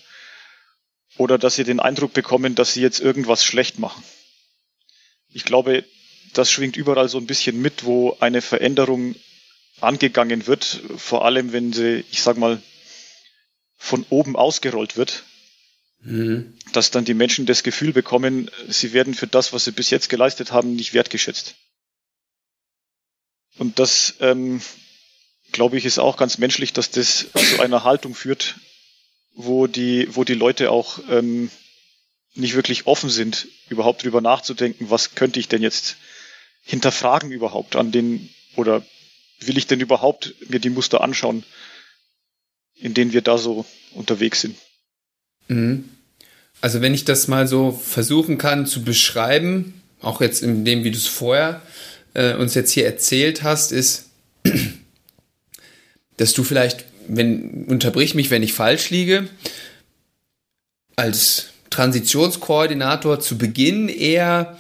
oder 1.18 1.38
dass 1.38 1.56
sie 1.56 1.64
den 1.64 1.80
Eindruck 1.80 2.14
bekommen, 2.14 2.56
dass 2.56 2.74
sie 2.74 2.82
jetzt 2.82 3.00
irgendwas 3.00 3.44
schlecht 3.44 3.80
machen. 3.80 4.04
Ich 5.30 5.46
glaube, 5.46 5.84
das 6.34 6.52
schwingt 6.52 6.78
überall 6.78 7.10
so 7.10 7.18
ein 7.18 7.28
bisschen 7.28 7.62
mit, 7.62 7.86
wo 7.86 8.18
eine 8.20 8.42
Veränderung 8.42 9.16
angegangen 9.82 10.48
wird, 10.48 10.82
vor 10.98 11.26
allem 11.26 11.52
wenn 11.52 11.74
sie, 11.74 12.06
ich 12.12 12.22
sag 12.22 12.38
mal, 12.38 12.62
von 13.78 14.06
oben 14.10 14.36
ausgerollt 14.36 14.98
wird, 14.98 15.24
mhm. 16.00 16.58
dass 16.74 16.92
dann 16.92 17.06
die 17.06 17.14
Menschen 17.14 17.46
das 17.46 17.64
Gefühl 17.64 17.94
bekommen, 17.94 18.50
sie 18.68 18.94
werden 18.94 19.14
für 19.14 19.28
das, 19.28 19.54
was 19.54 19.66
sie 19.66 19.72
bis 19.72 19.90
jetzt 19.90 20.10
geleistet 20.10 20.52
haben, 20.52 20.76
nicht 20.76 20.94
wertgeschätzt. 20.94 21.56
Und 23.58 23.80
das, 23.80 24.16
ähm, 24.20 24.62
glaube 25.56 25.78
ich, 25.78 25.86
ist 25.86 26.00
auch 26.00 26.18
ganz 26.18 26.38
menschlich, 26.38 26.74
dass 26.74 26.92
das 26.92 27.28
zu 27.34 27.62
einer 27.62 27.86
Haltung 27.86 28.14
führt, 28.14 28.56
wo 29.36 29.68
die, 29.68 30.08
wo 30.12 30.26
die 30.26 30.34
Leute 30.34 30.70
auch 30.70 31.00
ähm, 31.10 31.50
nicht 32.36 32.56
wirklich 32.56 32.88
offen 32.88 33.10
sind, 33.10 33.48
überhaupt 33.70 34.04
drüber 34.04 34.20
nachzudenken, 34.20 34.90
was 34.90 35.16
könnte 35.16 35.40
ich 35.40 35.48
denn 35.48 35.62
jetzt 35.62 35.96
hinterfragen 36.62 37.32
überhaupt 37.32 37.78
an 37.78 37.94
den, 37.94 38.30
oder 38.58 38.86
will 39.40 39.58
ich 39.58 39.66
denn 39.66 39.80
überhaupt 39.80 40.36
mir 40.50 40.60
die 40.60 40.70
Muster 40.70 41.00
anschauen, 41.00 41.46
in 42.76 42.94
denen 42.94 43.14
wir 43.14 43.22
da 43.22 43.38
so 43.38 43.66
unterwegs 43.94 44.42
sind. 44.42 44.58
Mhm. 45.48 45.90
Also 46.60 46.82
wenn 46.82 46.94
ich 46.94 47.06
das 47.06 47.30
mal 47.30 47.48
so 47.48 47.72
versuchen 47.72 48.38
kann 48.38 48.66
zu 48.66 48.84
beschreiben, 48.84 49.82
auch 50.02 50.20
jetzt 50.20 50.44
in 50.44 50.66
dem, 50.66 50.84
wie 50.84 50.92
du 50.92 50.98
es 50.98 51.08
vorher 51.08 51.62
äh, 52.14 52.34
uns 52.34 52.56
jetzt 52.56 52.72
hier 52.72 52.86
erzählt 52.86 53.44
hast, 53.44 53.72
ist, 53.72 54.05
dass 56.18 56.34
du 56.34 56.44
vielleicht, 56.44 56.86
wenn, 57.08 57.66
unterbrich 57.68 58.16
mich, 58.16 58.32
wenn 58.32 58.44
ich 58.44 58.54
falsch 58.54 58.90
liege, 58.90 59.28
als 60.96 61.48
Transitionskoordinator 61.70 63.20
zu 63.20 63.38
Beginn 63.38 63.90
eher 63.90 64.58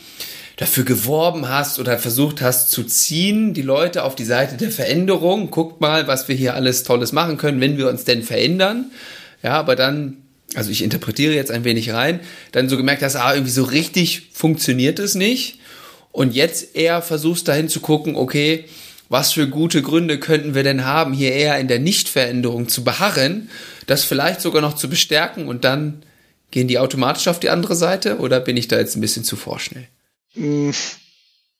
dafür 0.57 0.85
geworben 0.85 1.49
hast 1.49 1.79
oder 1.79 1.97
versucht 1.97 2.41
hast 2.41 2.71
zu 2.71 2.83
ziehen, 2.83 3.53
die 3.53 3.61
Leute 3.61 4.03
auf 4.03 4.15
die 4.15 4.25
Seite 4.25 4.55
der 4.55 4.71
Veränderung. 4.71 5.51
Guckt 5.51 5.81
mal, 5.81 6.07
was 6.07 6.27
wir 6.27 6.35
hier 6.35 6.55
alles 6.55 6.83
Tolles 6.83 7.11
machen 7.11 7.37
können, 7.37 7.61
wenn 7.61 7.77
wir 7.77 7.89
uns 7.89 8.05
denn 8.05 8.23
verändern. 8.23 8.91
Ja, 9.43 9.53
aber 9.53 9.75
dann, 9.75 10.17
also 10.55 10.71
ich 10.71 10.81
interpretiere 10.81 11.33
jetzt 11.33 11.51
ein 11.51 11.65
wenig 11.65 11.91
rein, 11.91 12.21
dann 12.51 12.69
so 12.69 12.77
gemerkt 12.77 13.03
hast, 13.03 13.15
ah, 13.15 13.33
irgendwie 13.33 13.51
so 13.51 13.63
richtig 13.63 14.29
funktioniert 14.31 14.99
es 14.99 15.15
nicht 15.15 15.59
und 16.11 16.33
jetzt 16.33 16.75
eher 16.75 17.01
versuchst 17.01 17.47
dahin 17.47 17.67
zu 17.67 17.81
gucken, 17.81 18.15
okay, 18.15 18.65
was 19.09 19.33
für 19.33 19.47
gute 19.47 19.81
Gründe 19.81 20.19
könnten 20.19 20.55
wir 20.55 20.63
denn 20.63 20.85
haben, 20.85 21.13
hier 21.13 21.33
eher 21.33 21.59
in 21.59 21.67
der 21.67 21.79
Nichtveränderung 21.79 22.67
zu 22.67 22.83
beharren, 22.83 23.49
das 23.87 24.03
vielleicht 24.03 24.41
sogar 24.41 24.61
noch 24.61 24.75
zu 24.75 24.89
bestärken 24.89 25.47
und 25.47 25.63
dann 25.63 26.03
gehen 26.51 26.67
die 26.67 26.79
automatisch 26.79 27.27
auf 27.27 27.39
die 27.39 27.49
andere 27.49 27.75
Seite 27.75 28.17
oder 28.19 28.39
bin 28.39 28.57
ich 28.57 28.67
da 28.67 28.77
jetzt 28.77 28.95
ein 28.95 29.01
bisschen 29.01 29.23
zu 29.23 29.35
vorschnell? 29.35 29.87
Hm, 30.33 30.73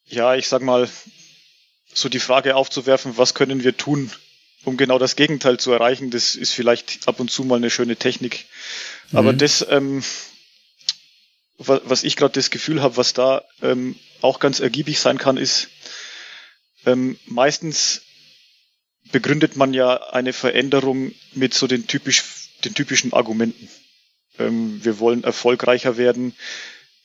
ja, 0.08 0.36
ich 0.36 0.48
sag 0.48 0.62
mal, 0.62 0.90
so 1.94 2.10
die 2.10 2.20
Frage 2.20 2.56
aufzuwerfen, 2.56 3.18
was 3.18 3.34
können 3.34 3.64
wir 3.64 3.78
tun, 3.78 4.12
um 4.64 4.78
genau 4.78 5.00
das 5.00 5.16
Gegenteil 5.16 5.58
zu 5.60 5.72
erreichen, 5.72 6.10
das 6.10 6.36
ist 6.36 6.54
vielleicht 6.54 7.08
ab 7.08 7.20
und 7.20 7.32
zu 7.32 7.44
mal 7.44 7.56
eine 7.56 7.70
schöne 7.70 7.96
Technik. 7.96 8.46
Aber 9.14 9.34
mhm. 9.34 9.38
das, 9.38 9.66
ähm, 9.70 10.04
was 11.58 12.04
ich 12.04 12.16
gerade 12.16 12.34
das 12.34 12.50
Gefühl 12.50 12.82
habe, 12.82 12.98
was 12.98 13.14
da 13.14 13.44
ähm, 13.62 13.96
auch 14.22 14.40
ganz 14.40 14.60
ergiebig 14.60 15.00
sein 15.00 15.18
kann, 15.18 15.38
ist, 15.38 15.70
ähm, 16.86 17.18
meistens 17.26 18.02
begründet 19.12 19.56
man 19.56 19.74
ja 19.74 19.96
eine 20.12 20.34
Veränderung 20.34 21.14
mit 21.34 21.54
so 21.54 21.68
den, 21.68 21.88
typisch, 21.88 22.24
den 22.64 22.74
typischen 22.74 23.14
Argumenten. 23.14 23.70
Ähm, 24.40 24.84
wir 24.84 25.00
wollen 25.00 25.24
erfolgreicher 25.24 25.98
werden, 25.98 26.36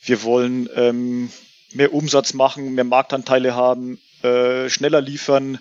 wir 0.03 0.23
wollen 0.23 0.69
ähm, 0.75 1.31
mehr 1.73 1.93
Umsatz 1.93 2.33
machen, 2.35 2.75
mehr 2.75 2.85
Marktanteile 2.85 3.55
haben, 3.55 4.01
äh, 4.23 4.69
schneller 4.69 5.01
liefern, 5.01 5.59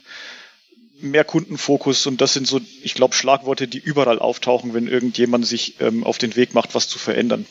mehr 1.02 1.24
Kundenfokus 1.24 2.08
und 2.08 2.22
das 2.22 2.34
sind 2.34 2.48
so, 2.48 2.60
ich 2.84 2.94
glaube, 2.94 3.16
Schlagworte, 3.16 3.68
die 3.68 3.78
überall 3.78 4.20
auftauchen, 4.20 4.74
wenn 4.74 4.88
irgendjemand 4.88 5.46
sich 5.46 5.80
ähm, 5.80 6.04
auf 6.04 6.18
den 6.18 6.36
Weg 6.36 6.54
macht, 6.54 6.76
was 6.76 6.88
zu 6.88 7.00
verändern. 7.00 7.46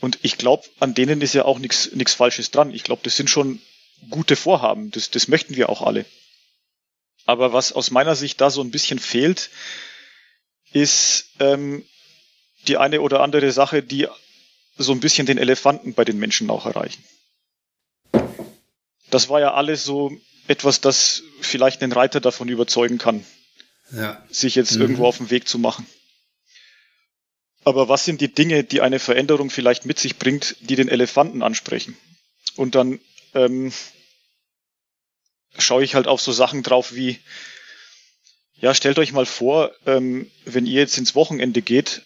Und 0.00 0.18
ich 0.22 0.38
glaube, 0.38 0.64
an 0.80 0.94
denen 0.94 1.20
ist 1.20 1.34
ja 1.34 1.44
auch 1.44 1.60
nichts 1.60 1.92
nichts 1.92 2.14
Falsches 2.14 2.50
dran. 2.50 2.74
Ich 2.74 2.82
glaube, 2.82 3.02
das 3.04 3.16
sind 3.16 3.30
schon 3.30 3.60
gute 4.10 4.36
Vorhaben. 4.36 4.90
Das, 4.90 5.10
das 5.10 5.28
möchten 5.28 5.56
wir 5.56 5.68
auch 5.68 5.82
alle. 5.82 6.04
Aber 7.24 7.52
was 7.52 7.72
aus 7.72 7.90
meiner 7.90 8.16
Sicht 8.16 8.40
da 8.40 8.50
so 8.50 8.60
ein 8.62 8.70
bisschen 8.70 8.98
fehlt, 8.98 9.50
ist 10.72 11.26
ähm, 11.40 11.84
die 12.66 12.76
eine 12.76 13.00
oder 13.00 13.20
andere 13.20 13.52
Sache, 13.52 13.82
die 13.82 14.08
so 14.76 14.92
ein 14.92 15.00
bisschen 15.00 15.26
den 15.26 15.38
Elefanten 15.38 15.94
bei 15.94 16.04
den 16.04 16.18
Menschen 16.18 16.50
auch 16.50 16.66
erreichen. 16.66 17.04
Das 19.10 19.28
war 19.28 19.40
ja 19.40 19.54
alles 19.54 19.84
so 19.84 20.16
etwas, 20.48 20.80
das 20.80 21.22
vielleicht 21.40 21.82
einen 21.82 21.92
Reiter 21.92 22.20
davon 22.20 22.48
überzeugen 22.48 22.98
kann, 22.98 23.24
ja. 23.92 24.22
sich 24.30 24.54
jetzt 24.54 24.74
mhm. 24.74 24.82
irgendwo 24.82 25.06
auf 25.06 25.18
den 25.18 25.30
Weg 25.30 25.46
zu 25.46 25.58
machen. 25.58 25.86
Aber 27.64 27.88
was 27.88 28.04
sind 28.04 28.20
die 28.20 28.32
Dinge, 28.32 28.64
die 28.64 28.80
eine 28.80 28.98
Veränderung 28.98 29.50
vielleicht 29.50 29.86
mit 29.86 29.98
sich 29.98 30.18
bringt, 30.18 30.56
die 30.60 30.74
den 30.74 30.88
Elefanten 30.88 31.42
ansprechen? 31.42 31.96
Und 32.56 32.74
dann 32.74 32.98
ähm, 33.34 33.72
schaue 35.58 35.84
ich 35.84 35.94
halt 35.94 36.06
auf 36.06 36.20
so 36.20 36.32
Sachen 36.32 36.62
drauf 36.62 36.94
wie, 36.94 37.18
ja, 38.54 38.74
stellt 38.74 38.98
euch 38.98 39.12
mal 39.12 39.26
vor, 39.26 39.72
ähm, 39.86 40.30
wenn 40.44 40.66
ihr 40.66 40.80
jetzt 40.80 40.98
ins 40.98 41.14
Wochenende 41.14 41.62
geht, 41.62 42.02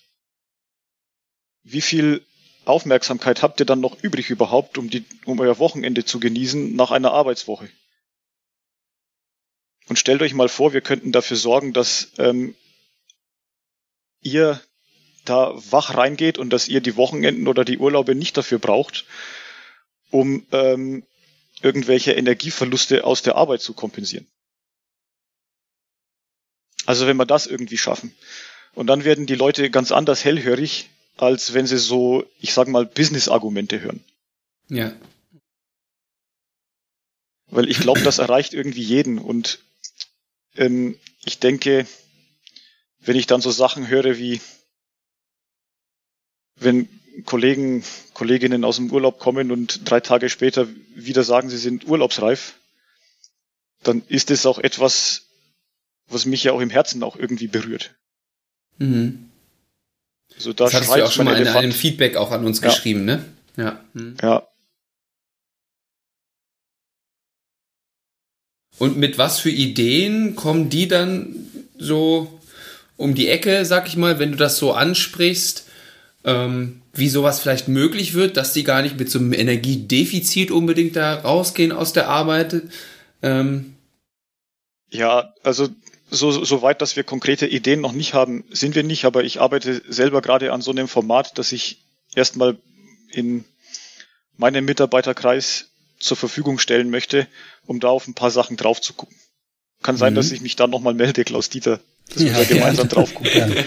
wie 1.63 1.81
viel 1.81 2.25
Aufmerksamkeit 2.65 3.43
habt 3.43 3.61
ihr 3.61 3.67
dann 3.67 3.81
noch 3.81 4.03
übrig 4.03 4.31
überhaupt, 4.31 4.79
um, 4.79 4.91
die, 4.91 5.05
um 5.25 5.39
euer 5.41 5.59
Wochenende 5.59 6.05
zu 6.05 6.19
genießen 6.21 6.75
nach 6.75 6.91
einer 6.91 7.13
Arbeitswoche? 7.13 7.69
Und 9.89 9.99
stellt 9.99 10.23
euch 10.23 10.35
mal 10.35 10.49
vor, 10.49 10.73
wir 10.73 10.81
könnten 10.81 11.13
dafür 11.13 11.37
sorgen, 11.37 11.73
dass 11.73 12.13
ähm, 12.19 12.57
ihr 14.21 14.61
da 15.25 15.53
wach 15.71 15.97
reingeht 15.97 16.39
und 16.39 16.51
dass 16.51 16.69
ihr 16.69 16.81
die 16.81 16.97
Wochenenden 16.97 17.47
oder 17.49 17.65
die 17.65 17.79
Urlaube 17.79 18.15
nicht 18.15 18.37
dafür 18.37 18.59
braucht, 18.59 19.05
um 20.11 20.47
ähm, 20.53 21.05
irgendwelche 21.63 22.13
Energieverluste 22.13 23.05
aus 23.05 23.23
der 23.23 23.37
Arbeit 23.37 23.63
zu 23.63 23.73
kompensieren. 23.73 24.27
Also 26.85 27.07
wenn 27.07 27.17
wir 27.17 27.27
das 27.27 27.47
irgendwie 27.47 27.79
schaffen. 27.79 28.15
Und 28.75 28.87
dann 28.87 29.05
werden 29.05 29.27
die 29.27 29.35
Leute 29.35 29.71
ganz 29.71 29.91
anders 29.91 30.25
hellhörig, 30.25 30.91
als 31.17 31.55
wenn 31.55 31.67
sie 31.67 31.79
so, 31.79 32.25
ich 32.41 32.53
sag 32.53 32.69
mal, 32.69 32.85
Business-Argumente 32.85 33.81
hören. 33.81 34.05
Ja. 34.69 34.95
Weil 37.47 37.69
ich 37.69 37.79
glaube, 37.79 38.03
das 38.03 38.19
erreicht 38.19 38.55
irgendwie 38.55 38.83
jeden. 38.83 39.19
Und 39.19 39.61
ähm, 40.57 40.99
ich 41.25 41.39
denke, 41.39 41.87
wenn 42.99 43.17
ich 43.17 43.27
dann 43.27 43.41
so 43.41 43.51
Sachen 43.51 43.89
höre 43.89 44.19
wie, 44.19 44.41
wenn 46.57 46.89
Kollegen, 47.25 47.83
Kolleginnen 48.15 48.65
aus 48.65 48.77
dem 48.77 48.91
Urlaub 48.91 49.19
kommen 49.19 49.51
und 49.51 49.91
drei 49.91 50.01
Tage 50.01 50.29
später 50.29 50.67
wieder 50.95 51.25
sagen, 51.25 51.49
sie 51.49 51.57
sind 51.57 51.87
urlaubsreif, 51.87 52.55
dann 53.83 54.03
ist 54.09 54.31
es 54.31 54.47
auch 54.47 54.59
etwas, 54.59 55.23
was 56.09 56.27
mich 56.27 56.45
ja 56.45 56.53
auch 56.53 56.61
im 56.61 56.71
Herzen 56.71 57.03
auch 57.03 57.17
irgendwie 57.17 57.47
berührt. 57.47 57.95
Mhm. 58.79 59.31
Also 60.35 60.53
da 60.53 60.65
das 60.65 60.75
hast 60.75 60.93
du 60.93 60.99
ja 60.99 61.05
auch 61.07 61.13
schon 61.13 61.25
mal 61.25 61.41
in 61.41 61.49
einem 61.49 61.73
Feedback 61.73 62.17
auch 62.17 62.31
an 62.31 62.45
uns 62.45 62.61
ja. 62.61 62.69
geschrieben, 62.69 63.05
ne? 63.05 63.25
Ja. 63.57 63.81
Mhm. 63.95 64.17
Ja. 64.21 64.47
Und 68.79 68.99
mit 68.99 69.17
was 69.17 69.41
für 69.41 69.51
Ideen 69.51 70.37
kommen 70.37 70.69
die 70.69 70.87
dann 70.87 71.49
so 71.79 72.41
um 72.97 73.15
die 73.15 73.29
Ecke, 73.29 73.65
sag 73.65 73.89
ich 73.89 73.97
mal, 73.97 74.19
wenn 74.19 74.33
du 74.33 74.37
das 74.37 74.59
so 74.59 74.73
ansprichst? 74.73 75.66
Ähm, 76.27 76.83
wie 76.93 77.09
sowas 77.09 77.41
vielleicht 77.41 77.69
möglich 77.69 78.13
wird, 78.15 78.37
dass 78.37 78.53
die 78.53 78.65
gar 78.65 78.83
nicht 78.83 78.99
mit 78.99 79.11
so 79.11 79.19
einem 79.19 79.33
Energiedefizit 79.33 80.51
unbedingt 80.51 80.97
da 80.97 81.15
rausgehen 81.15 81.73
aus 81.73 81.93
der 81.93 82.09
Arbeit. 82.09 82.63
Ähm. 83.23 83.77
Ja, 84.91 85.33
also 85.45 85.69
so, 86.11 86.45
so 86.45 86.63
weit, 86.63 86.83
dass 86.83 86.97
wir 86.97 87.05
konkrete 87.05 87.47
Ideen 87.47 87.81
noch 87.81 87.93
nicht 87.93 88.13
haben, 88.13 88.45
sind 88.51 88.75
wir 88.75 88.83
nicht, 88.83 89.05
aber 89.05 89.25
ich 89.25 89.41
arbeite 89.41 89.83
selber 89.89 90.21
gerade 90.21 90.53
an 90.53 90.63
so 90.63 90.73
einem 90.73 90.89
Format, 90.89 91.39
dass 91.39 91.53
ich 91.53 91.79
erstmal 92.15 92.57
in 93.11 93.45
meinem 94.37 94.65
Mitarbeiterkreis 94.65 95.67
zur 95.99 96.17
Verfügung 96.17 96.59
stellen 96.59 96.91
möchte, 96.91 97.27
um 97.67 97.81
da 97.81 97.89
auf 97.89 98.07
ein 98.09 98.15
paar 98.15 98.31
Sachen 98.31 98.57
drauf 98.57 98.81
zu 98.81 98.95
gucken. 98.95 99.17
Kann 99.83 99.97
sein, 99.97 100.13
mhm. 100.13 100.17
dass 100.17 100.33
ich 100.33 100.41
mich 100.41 100.57
dann 100.57 100.71
nochmal 100.71 100.95
melde, 100.95 101.25
Klaus 101.25 101.51
Dieter, 101.51 101.81
dass 102.13 102.23
ja, 102.23 102.29
wir 102.29 102.35
da 102.35 102.45
gemeinsam 102.45 102.89
ja. 102.89 102.95
drauf 102.95 103.15
gucken. 103.15 103.31
Ja. 103.35 103.65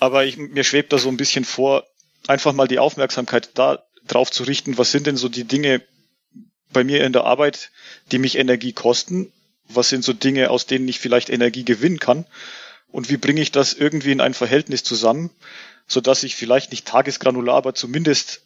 Aber 0.00 0.24
ich, 0.24 0.36
mir 0.38 0.64
schwebt 0.64 0.92
da 0.92 0.98
so 0.98 1.08
ein 1.08 1.16
bisschen 1.16 1.44
vor, 1.44 1.86
einfach 2.26 2.52
mal 2.52 2.66
die 2.66 2.78
Aufmerksamkeit 2.78 3.50
da 3.54 3.84
drauf 4.06 4.30
zu 4.30 4.44
richten, 4.44 4.78
was 4.78 4.90
sind 4.90 5.06
denn 5.06 5.16
so 5.16 5.28
die 5.28 5.44
Dinge 5.44 5.82
bei 6.72 6.84
mir 6.84 7.04
in 7.04 7.12
der 7.12 7.24
Arbeit, 7.24 7.70
die 8.10 8.18
mich 8.18 8.36
Energie 8.38 8.72
kosten? 8.72 9.32
Was 9.68 9.88
sind 9.88 10.02
so 10.02 10.12
Dinge, 10.12 10.50
aus 10.50 10.66
denen 10.66 10.88
ich 10.88 10.98
vielleicht 10.98 11.30
Energie 11.30 11.64
gewinnen 11.64 11.98
kann? 11.98 12.24
Und 12.88 13.10
wie 13.10 13.18
bringe 13.18 13.40
ich 13.40 13.52
das 13.52 13.74
irgendwie 13.74 14.10
in 14.10 14.20
ein 14.20 14.34
Verhältnis 14.34 14.82
zusammen, 14.82 15.30
so 15.86 16.00
dass 16.00 16.22
ich 16.22 16.34
vielleicht 16.34 16.70
nicht 16.70 16.86
tagesgranular, 16.86 17.56
aber 17.56 17.74
zumindest 17.74 18.42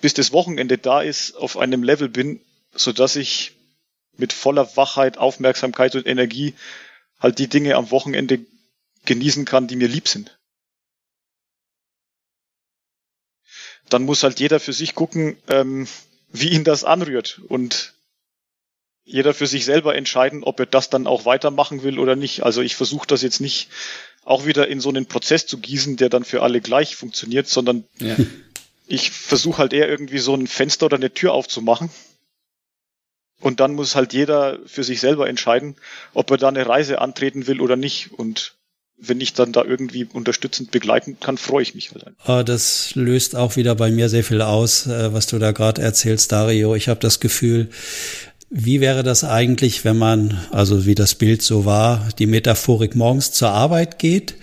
bis 0.00 0.14
das 0.14 0.32
Wochenende 0.32 0.78
da 0.78 1.02
ist, 1.02 1.36
auf 1.36 1.56
einem 1.56 1.82
Level 1.82 2.08
bin, 2.08 2.40
so 2.74 2.92
dass 2.92 3.16
ich 3.16 3.52
mit 4.16 4.32
voller 4.32 4.76
Wachheit, 4.76 5.18
Aufmerksamkeit 5.18 5.94
und 5.94 6.06
Energie 6.06 6.54
halt 7.20 7.38
die 7.38 7.48
Dinge 7.48 7.76
am 7.76 7.90
Wochenende 7.90 8.40
genießen 9.04 9.44
kann, 9.44 9.68
die 9.68 9.76
mir 9.76 9.88
lieb 9.88 10.08
sind. 10.08 10.38
Dann 13.88 14.04
muss 14.04 14.22
halt 14.22 14.40
jeder 14.40 14.60
für 14.60 14.72
sich 14.72 14.94
gucken, 14.94 15.36
ähm, 15.48 15.86
wie 16.30 16.50
ihn 16.50 16.64
das 16.64 16.84
anrührt 16.84 17.40
und 17.48 17.94
jeder 19.04 19.34
für 19.34 19.46
sich 19.46 19.64
selber 19.64 19.94
entscheiden, 19.96 20.44
ob 20.44 20.60
er 20.60 20.66
das 20.66 20.88
dann 20.88 21.06
auch 21.06 21.24
weitermachen 21.24 21.82
will 21.82 21.98
oder 21.98 22.16
nicht. 22.16 22.44
Also 22.44 22.62
ich 22.62 22.76
versuche 22.76 23.06
das 23.06 23.22
jetzt 23.22 23.40
nicht 23.40 23.68
auch 24.24 24.46
wieder 24.46 24.68
in 24.68 24.80
so 24.80 24.88
einen 24.88 25.06
Prozess 25.06 25.46
zu 25.46 25.58
gießen, 25.58 25.96
der 25.96 26.08
dann 26.08 26.24
für 26.24 26.42
alle 26.42 26.60
gleich 26.60 26.94
funktioniert, 26.94 27.48
sondern 27.48 27.84
ja. 27.98 28.16
ich 28.86 29.10
versuche 29.10 29.58
halt 29.58 29.72
eher 29.72 29.88
irgendwie 29.88 30.18
so 30.18 30.34
ein 30.34 30.46
Fenster 30.46 30.86
oder 30.86 30.96
eine 30.96 31.12
Tür 31.12 31.32
aufzumachen. 31.32 31.90
Und 33.40 33.58
dann 33.58 33.74
muss 33.74 33.96
halt 33.96 34.12
jeder 34.12 34.60
für 34.66 34.84
sich 34.84 35.00
selber 35.00 35.28
entscheiden, 35.28 35.76
ob 36.14 36.30
er 36.30 36.36
da 36.36 36.48
eine 36.48 36.66
Reise 36.66 37.00
antreten 37.00 37.48
will 37.48 37.60
oder 37.60 37.74
nicht. 37.74 38.12
Und 38.12 38.54
wenn 39.04 39.20
ich 39.20 39.34
dann 39.34 39.52
da 39.52 39.64
irgendwie 39.64 40.04
unterstützend 40.04 40.70
begleiten 40.70 41.16
kann, 41.18 41.36
freue 41.36 41.62
ich 41.62 41.74
mich 41.74 41.90
halt. 41.90 42.06
Ah, 42.24 42.44
das 42.44 42.94
löst 42.94 43.34
auch 43.34 43.56
wieder 43.56 43.74
bei 43.74 43.90
mir 43.90 44.08
sehr 44.08 44.22
viel 44.22 44.42
aus, 44.42 44.86
äh, 44.86 45.12
was 45.12 45.26
du 45.26 45.38
da 45.38 45.50
gerade 45.50 45.82
erzählst, 45.82 46.30
Dario. 46.30 46.74
Ich 46.76 46.88
habe 46.88 47.00
das 47.00 47.18
Gefühl, 47.18 47.68
wie 48.48 48.80
wäre 48.80 49.02
das 49.02 49.24
eigentlich, 49.24 49.84
wenn 49.84 49.96
man, 49.96 50.38
also 50.50 50.86
wie 50.86 50.94
das 50.94 51.14
Bild 51.14 51.40
so 51.42 51.64
war, 51.64 52.06
die 52.18 52.26
Metaphorik 52.26 52.94
morgens 52.94 53.32
zur 53.32 53.48
Arbeit 53.48 53.98
geht 53.98 54.34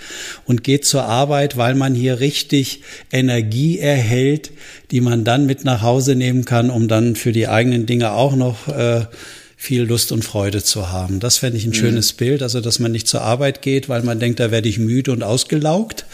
und 0.45 0.63
geht 0.63 0.83
zur 0.83 1.03
Arbeit, 1.03 1.57
weil 1.57 1.75
man 1.75 1.93
hier 1.93 2.19
richtig 2.19 2.81
Energie 3.11 3.77
erhält, 3.77 4.51
die 4.89 4.99
man 4.99 5.23
dann 5.23 5.45
mit 5.45 5.63
nach 5.63 5.83
Hause 5.83 6.15
nehmen 6.15 6.43
kann, 6.43 6.69
um 6.69 6.87
dann 6.87 7.15
für 7.15 7.31
die 7.31 7.47
eigenen 7.47 7.85
Dinge 7.85 8.11
auch 8.13 8.35
noch 8.35 8.67
äh, 8.67 9.05
viel 9.61 9.83
Lust 9.83 10.13
und 10.13 10.23
Freude 10.23 10.63
zu 10.63 10.89
haben. 10.89 11.19
Das 11.19 11.39
fände 11.39 11.57
ich 11.57 11.65
ein 11.65 11.71
mhm. 11.71 11.73
schönes 11.73 12.13
Bild, 12.13 12.41
also 12.43 12.61
dass 12.61 12.79
man 12.79 12.93
nicht 12.93 13.09
zur 13.09 13.23
Arbeit 13.23 13.61
geht, 13.61 13.89
weil 13.89 14.03
man 14.03 14.17
denkt, 14.17 14.39
da 14.39 14.51
werde 14.51 14.69
ich 14.69 14.79
müde 14.79 15.11
und 15.11 15.21
ausgelaugt, 15.21 16.05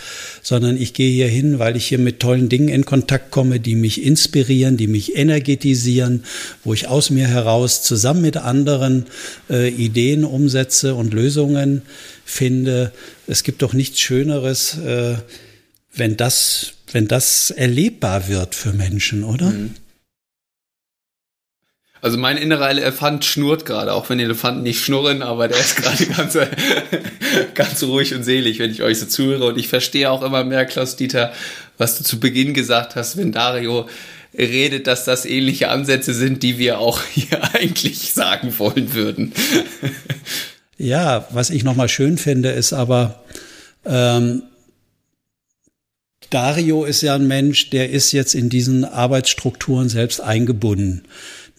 sondern 0.41 0.77
ich 0.77 0.95
gehe 0.95 1.11
hier 1.11 1.27
hin, 1.27 1.59
weil 1.59 1.77
ich 1.77 1.85
hier 1.85 1.99
mit 1.99 2.19
tollen 2.19 2.49
Dingen 2.49 2.69
in 2.69 2.85
Kontakt 2.85 3.29
komme, 3.29 3.59
die 3.59 3.75
mich 3.75 4.03
inspirieren, 4.03 4.77
die 4.77 4.87
mich 4.87 5.15
energetisieren, 5.15 6.23
wo 6.63 6.73
ich 6.73 6.87
aus 6.87 7.11
mir 7.11 7.27
heraus 7.27 7.83
zusammen 7.83 8.23
mit 8.23 8.37
anderen 8.37 9.05
äh, 9.47 9.69
Ideen 9.69 10.25
umsetze 10.25 10.95
und 10.95 11.13
Lösungen 11.13 11.83
finde. 12.25 12.91
Es 13.27 13.43
gibt 13.43 13.61
doch 13.61 13.73
nichts 13.73 13.99
Schöneres, 13.99 14.79
äh, 14.79 15.17
wenn 15.93 16.17
das, 16.17 16.73
wenn 16.91 17.07
das 17.07 17.51
erlebbar 17.51 18.27
wird 18.27 18.55
für 18.55 18.73
Menschen, 18.73 19.23
oder? 19.23 19.51
Mhm. 19.51 19.75
Also 22.05 22.19
mein 22.19 22.37
innerer 22.37 22.69
Elefant 22.69 23.25
schnurrt 23.25 23.65
gerade, 23.65 23.91
auch 23.91 24.11
wenn 24.11 24.19
Elefanten 24.19 24.61
nicht 24.61 24.79
schnurren, 24.79 25.23
aber 25.23 25.47
der 25.47 25.57
ist 25.57 25.75
gerade 25.81 26.05
ganz, 26.05 26.37
ganz 27.55 27.81
ruhig 27.81 28.13
und 28.13 28.23
selig, 28.23 28.59
wenn 28.59 28.69
ich 28.69 28.83
euch 28.83 28.99
so 28.99 29.07
zuhöre. 29.07 29.45
Und 29.45 29.57
ich 29.57 29.69
verstehe 29.69 30.11
auch 30.11 30.21
immer 30.21 30.43
mehr, 30.43 30.67
Klaus 30.67 30.97
Dieter, 30.97 31.33
was 31.79 31.97
du 31.97 32.03
zu 32.03 32.19
Beginn 32.19 32.53
gesagt 32.53 32.95
hast, 32.95 33.17
wenn 33.17 33.31
Dario 33.31 33.89
redet, 34.37 34.85
dass 34.85 35.03
das 35.03 35.25
ähnliche 35.25 35.69
Ansätze 35.69 36.13
sind, 36.13 36.43
die 36.43 36.59
wir 36.59 36.77
auch 36.77 37.01
hier 37.11 37.43
eigentlich 37.55 38.13
sagen 38.13 38.53
wollen 38.59 38.93
würden. 38.93 39.33
Ja, 40.77 41.27
was 41.31 41.49
ich 41.49 41.63
nochmal 41.63 41.89
schön 41.89 42.19
finde, 42.19 42.51
ist 42.51 42.71
aber, 42.71 43.23
ähm, 43.83 44.43
Dario 46.29 46.85
ist 46.85 47.01
ja 47.01 47.15
ein 47.15 47.27
Mensch, 47.27 47.71
der 47.71 47.89
ist 47.89 48.11
jetzt 48.11 48.35
in 48.35 48.49
diesen 48.49 48.85
Arbeitsstrukturen 48.85 49.89
selbst 49.89 50.21
eingebunden. 50.21 51.01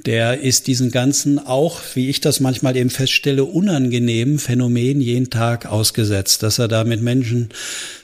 Der 0.07 0.40
ist 0.40 0.68
diesen 0.68 0.92
ganzen 0.92 1.44
auch, 1.44 1.80
wie 1.94 2.09
ich 2.09 2.20
das 2.20 2.38
manchmal 2.38 2.76
eben 2.76 2.90
feststelle, 2.90 3.44
unangenehmen 3.44 4.38
Phänomen 4.38 5.00
jeden 5.00 5.30
Tag 5.30 5.66
ausgesetzt, 5.66 6.44
dass 6.44 6.61
er 6.61 6.68
da 6.68 6.84
mit 6.84 7.02
Menschen 7.02 7.48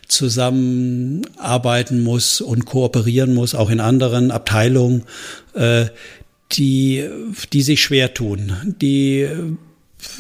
zusammenarbeiten 0.09 2.03
muss 2.03 2.40
und 2.40 2.66
kooperieren 2.66 3.34
muss, 3.34 3.55
auch 3.55 3.70
in 3.70 3.78
anderen 3.78 4.32
Abteilungen, 4.32 5.05
äh, 5.55 5.86
die, 6.50 7.09
die 7.53 7.62
sich 7.62 7.80
schwer 7.80 8.12
tun, 8.12 8.53
die 8.80 9.28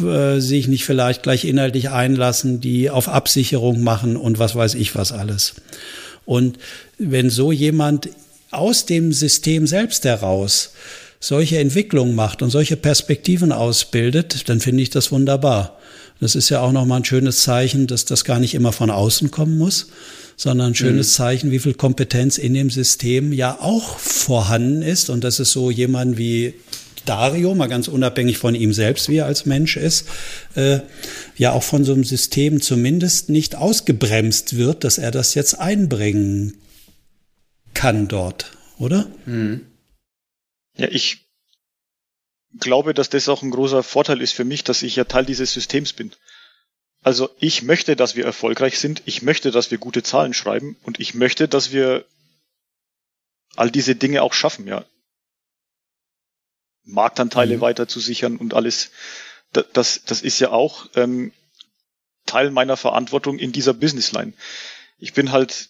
äh, 0.00 0.38
sich 0.38 0.68
nicht 0.68 0.84
vielleicht 0.84 1.24
gleich 1.24 1.44
inhaltlich 1.44 1.90
einlassen, 1.90 2.60
die 2.60 2.90
auf 2.90 3.08
Absicherung 3.08 3.82
machen 3.82 4.16
und 4.16 4.38
was 4.38 4.54
weiß 4.54 4.74
ich 4.74 4.94
was 4.94 5.10
alles. 5.10 5.56
Und 6.24 6.58
wenn 6.98 7.28
so 7.28 7.50
jemand 7.50 8.08
aus 8.52 8.86
dem 8.86 9.12
System 9.12 9.66
selbst 9.66 10.04
heraus 10.04 10.72
solche 11.22 11.58
Entwicklungen 11.58 12.16
macht 12.16 12.42
und 12.42 12.50
solche 12.50 12.76
Perspektiven 12.76 13.52
ausbildet, 13.52 14.48
dann 14.48 14.60
finde 14.60 14.82
ich 14.82 14.90
das 14.90 15.12
wunderbar. 15.12 15.78
Das 16.20 16.34
ist 16.34 16.48
ja 16.48 16.60
auch 16.60 16.72
nochmal 16.72 17.00
ein 17.00 17.04
schönes 17.04 17.42
Zeichen, 17.42 17.86
dass 17.86 18.04
das 18.04 18.24
gar 18.24 18.40
nicht 18.40 18.54
immer 18.54 18.72
von 18.72 18.90
außen 18.90 19.30
kommen 19.30 19.56
muss, 19.56 19.86
sondern 20.36 20.72
ein 20.72 20.74
schönes 20.74 21.12
mhm. 21.12 21.12
Zeichen, 21.12 21.50
wie 21.52 21.60
viel 21.60 21.74
Kompetenz 21.74 22.38
in 22.38 22.54
dem 22.54 22.70
System 22.70 23.32
ja 23.32 23.58
auch 23.60 23.98
vorhanden 23.98 24.82
ist. 24.82 25.10
Und 25.10 25.22
das 25.22 25.38
ist 25.38 25.52
so 25.52 25.70
jemand 25.70 26.18
wie 26.18 26.54
Dario, 27.04 27.54
mal 27.54 27.68
ganz 27.68 27.86
unabhängig 27.86 28.38
von 28.38 28.56
ihm 28.56 28.72
selbst, 28.72 29.08
wie 29.08 29.18
er 29.18 29.26
als 29.26 29.46
Mensch 29.46 29.76
ist, 29.76 30.06
äh, 30.56 30.80
ja 31.36 31.52
auch 31.52 31.62
von 31.62 31.84
so 31.84 31.92
einem 31.92 32.04
System 32.04 32.60
zumindest 32.60 33.28
nicht 33.28 33.54
ausgebremst 33.54 34.56
wird, 34.56 34.82
dass 34.82 34.98
er 34.98 35.12
das 35.12 35.34
jetzt 35.34 35.58
einbringen 35.60 36.54
kann 37.74 38.08
dort, 38.08 38.46
oder? 38.78 39.06
Mhm. 39.26 39.60
Ja, 40.76 40.88
ich 40.88 41.26
glaube, 42.58 42.94
dass 42.94 43.10
das 43.10 43.28
auch 43.28 43.42
ein 43.42 43.50
großer 43.50 43.82
Vorteil 43.82 44.20
ist 44.20 44.32
für 44.32 44.44
mich, 44.44 44.64
dass 44.64 44.82
ich 44.82 44.96
ja 44.96 45.04
Teil 45.04 45.24
dieses 45.24 45.52
Systems 45.52 45.92
bin. 45.92 46.12
Also 47.02 47.30
ich 47.40 47.62
möchte, 47.62 47.96
dass 47.96 48.14
wir 48.14 48.24
erfolgreich 48.24 48.78
sind, 48.78 49.02
ich 49.06 49.22
möchte, 49.22 49.50
dass 49.50 49.70
wir 49.70 49.78
gute 49.78 50.02
Zahlen 50.02 50.34
schreiben 50.34 50.76
und 50.82 51.00
ich 51.00 51.14
möchte, 51.14 51.48
dass 51.48 51.72
wir 51.72 52.04
all 53.56 53.70
diese 53.70 53.96
Dinge 53.96 54.22
auch 54.22 54.32
schaffen, 54.32 54.66
ja. 54.66 54.84
Marktanteile 56.84 57.56
mhm. 57.56 57.60
weiter 57.60 57.88
zu 57.88 58.00
sichern 58.00 58.36
und 58.36 58.54
alles. 58.54 58.90
Das, 59.52 60.04
das 60.04 60.22
ist 60.22 60.38
ja 60.40 60.50
auch 60.50 60.86
ähm, 60.94 61.32
Teil 62.24 62.50
meiner 62.50 62.76
Verantwortung 62.76 63.38
in 63.38 63.52
dieser 63.52 63.74
Businessline. 63.74 64.32
Ich 64.98 65.12
bin 65.12 65.32
halt 65.32 65.68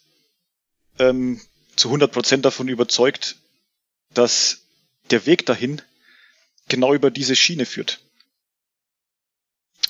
ähm, 0.98 1.40
zu 1.76 1.88
100 1.88 2.12
Prozent 2.12 2.44
davon 2.44 2.68
überzeugt, 2.68 3.36
dass 4.14 4.61
der 5.12 5.26
Weg 5.26 5.46
dahin 5.46 5.82
genau 6.68 6.94
über 6.94 7.10
diese 7.10 7.36
Schiene 7.36 7.66
führt. 7.66 8.00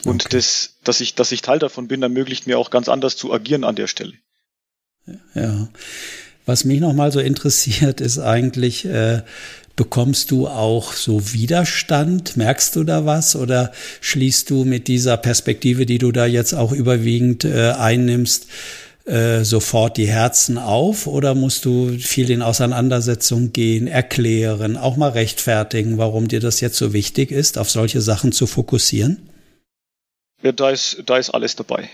Und 0.04 0.26
okay. 0.26 0.36
das, 0.36 0.74
dass 0.84 1.00
ich, 1.00 1.14
dass 1.14 1.32
ich 1.32 1.42
Teil 1.42 1.58
davon 1.58 1.88
bin, 1.88 2.02
ermöglicht 2.02 2.46
mir 2.46 2.58
auch 2.58 2.70
ganz 2.70 2.88
anders 2.88 3.16
zu 3.16 3.32
agieren 3.32 3.64
an 3.64 3.76
der 3.76 3.86
Stelle. 3.86 4.14
Ja. 5.34 5.68
Was 6.44 6.64
mich 6.64 6.80
nochmal 6.80 7.12
so 7.12 7.20
interessiert, 7.20 8.00
ist 8.00 8.18
eigentlich, 8.18 8.84
äh, 8.84 9.22
Bekommst 9.74 10.30
du 10.30 10.48
auch 10.48 10.92
so 10.92 11.32
Widerstand? 11.32 12.36
Merkst 12.36 12.76
du 12.76 12.84
da 12.84 13.06
was? 13.06 13.36
Oder 13.36 13.72
schließt 14.02 14.50
du 14.50 14.64
mit 14.64 14.86
dieser 14.86 15.16
Perspektive, 15.16 15.86
die 15.86 15.96
du 15.96 16.12
da 16.12 16.26
jetzt 16.26 16.52
auch 16.52 16.72
überwiegend 16.72 17.44
äh, 17.44 17.70
einnimmst, 17.70 18.48
äh, 19.07 19.44
sofort 19.44 19.96
die 19.96 20.07
Herzen 20.07 20.59
auf? 20.59 21.07
Oder 21.07 21.34
musst 21.34 21.64
du 21.64 21.98
viel 21.98 22.30
in 22.30 22.42
Auseinandersetzung 22.42 23.53
gehen, 23.53 23.86
erklären, 23.86 24.76
auch 24.76 24.96
mal 24.96 25.11
rechtfertigen, 25.11 25.98
warum 25.98 26.28
dir 26.28 26.40
das 26.40 26.61
jetzt 26.61 26.76
so 26.76 26.92
wichtig 26.92 27.30
ist, 27.30 27.59
auf 27.59 27.70
solche 27.70 28.00
Sachen 28.00 28.32
zu 28.32 28.46
fokussieren? 28.46 29.28
Ja, 30.42 30.53
da 30.53 30.70
ist, 30.70 31.03
da 31.07 31.18
ist 31.18 31.30
alles 31.30 31.57
dabei. 31.57 31.88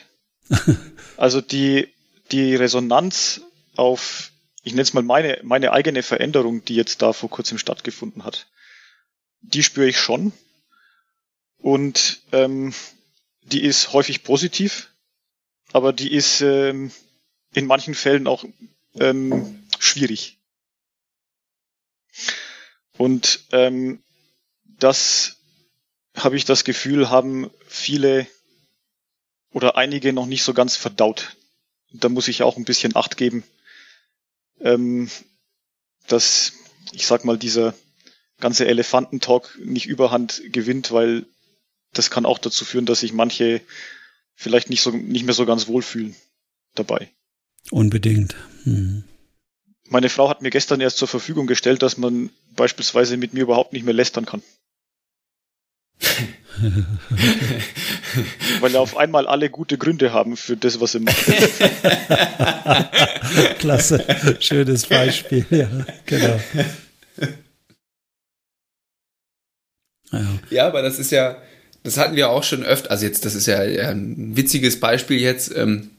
also 1.17 1.41
die, 1.41 1.89
die 2.31 2.55
Resonanz 2.55 3.43
auf 3.77 4.33
ich 4.69 4.75
nenne 4.75 4.83
es 4.83 4.93
mal 4.93 5.03
meine, 5.03 5.41
meine 5.43 5.73
eigene 5.73 6.03
Veränderung, 6.03 6.63
die 6.63 6.75
jetzt 6.75 7.01
da 7.01 7.15
vor 7.15 7.31
kurzem 7.31 7.57
stattgefunden 7.57 8.25
hat. 8.25 8.49
Die 9.41 9.63
spüre 9.63 9.89
ich 9.89 9.99
schon. 9.99 10.33
Und 11.57 12.21
ähm, 12.33 12.75
die 13.43 13.63
ist 13.63 13.95
häufig 13.95 14.25
positiv, 14.25 14.91
aber 15.73 15.93
die 15.93 16.13
ist 16.13 16.41
ähm, 16.41 16.91
in 17.55 17.67
manchen 17.67 17.95
Fällen 17.95 18.27
auch 18.27 18.45
ähm, 18.95 19.65
schwierig. 19.79 20.39
Und 22.97 23.45
ähm, 23.53 24.03
das 24.65 25.37
habe 26.17 26.37
ich 26.37 26.45
das 26.45 26.65
Gefühl, 26.65 27.11
haben 27.11 27.51
viele 27.67 28.27
oder 29.51 29.77
einige 29.77 30.13
noch 30.13 30.27
nicht 30.27 30.43
so 30.43 30.53
ganz 30.53 30.77
verdaut. 30.77 31.37
Da 31.93 32.09
muss 32.09 32.29
ich 32.29 32.43
auch 32.43 32.57
ein 32.57 32.65
bisschen 32.65 32.97
Acht 32.97 33.17
geben, 33.17 33.45
ähm, 34.61 35.11
dass, 36.07 36.53
ich 36.93 37.07
sag 37.07 37.25
mal, 37.25 37.39
dieser 37.39 37.75
ganze 38.41 38.67
Elefantentalk 38.67 39.59
nicht 39.63 39.87
überhand 39.87 40.43
gewinnt, 40.53 40.93
weil 40.93 41.27
das 41.93 42.11
kann 42.11 42.27
auch 42.27 42.39
dazu 42.39 42.65
führen, 42.65 42.87
dass 42.87 43.01
sich 43.01 43.13
manche 43.13 43.61
vielleicht 44.39 44.71
nicht 44.71 44.81
so 44.83 44.93
nicht 44.93 45.25
mehr 45.25 45.35
so 45.35 45.45
ganz 45.45 45.67
wohlfühlen 45.67 46.15
dabei. 46.75 47.11
Unbedingt. 47.71 48.35
Hm. 48.63 49.05
Meine 49.89 50.09
Frau 50.09 50.31
hat 50.31 50.43
mir 50.43 50.51
gestern 50.51 50.81
erst 50.81 50.99
zur 50.99 51.09
Verfügung 51.09 51.49
gestellt, 51.49 51.83
dass 51.83 51.99
man 51.99 52.31
beispielsweise 52.55 53.17
mit 53.17 53.35
mir 53.35 53.43
überhaupt 53.43 53.73
nicht 53.73 53.85
mehr 53.85 53.95
lästern 53.95 54.27
kann. 54.27 54.43
Weil 58.61 58.77
auf 58.77 58.97
einmal 58.97 59.27
alle 59.27 59.51
gute 59.51 59.77
Gründe 59.77 60.13
haben 60.13 60.37
für 60.37 60.57
das, 60.57 60.81
was 60.81 60.93
sie 60.93 61.01
machen. 61.01 61.35
Klasse, 63.59 64.37
schönes 64.41 64.87
Beispiel, 64.87 65.45
ja, 65.51 65.69
genau. 66.07 66.41
Ja. 70.13 70.39
ja, 70.51 70.69
aber 70.69 70.83
das 70.83 70.99
ist 70.99 71.11
ja, 71.11 71.43
das 71.89 71.99
hatten 71.99 72.17
wir 72.17 72.31
auch 72.31 72.45
schon 72.45 72.63
öfter, 72.63 72.91
also 72.91 73.05
jetzt, 73.07 73.25
das 73.25 73.35
ist 73.35 73.47
ja 73.47 73.59
ein 73.59 74.37
witziges 74.37 74.81
Beispiel 74.81 75.19
jetzt, 75.19 75.55
ähm, 75.57 75.91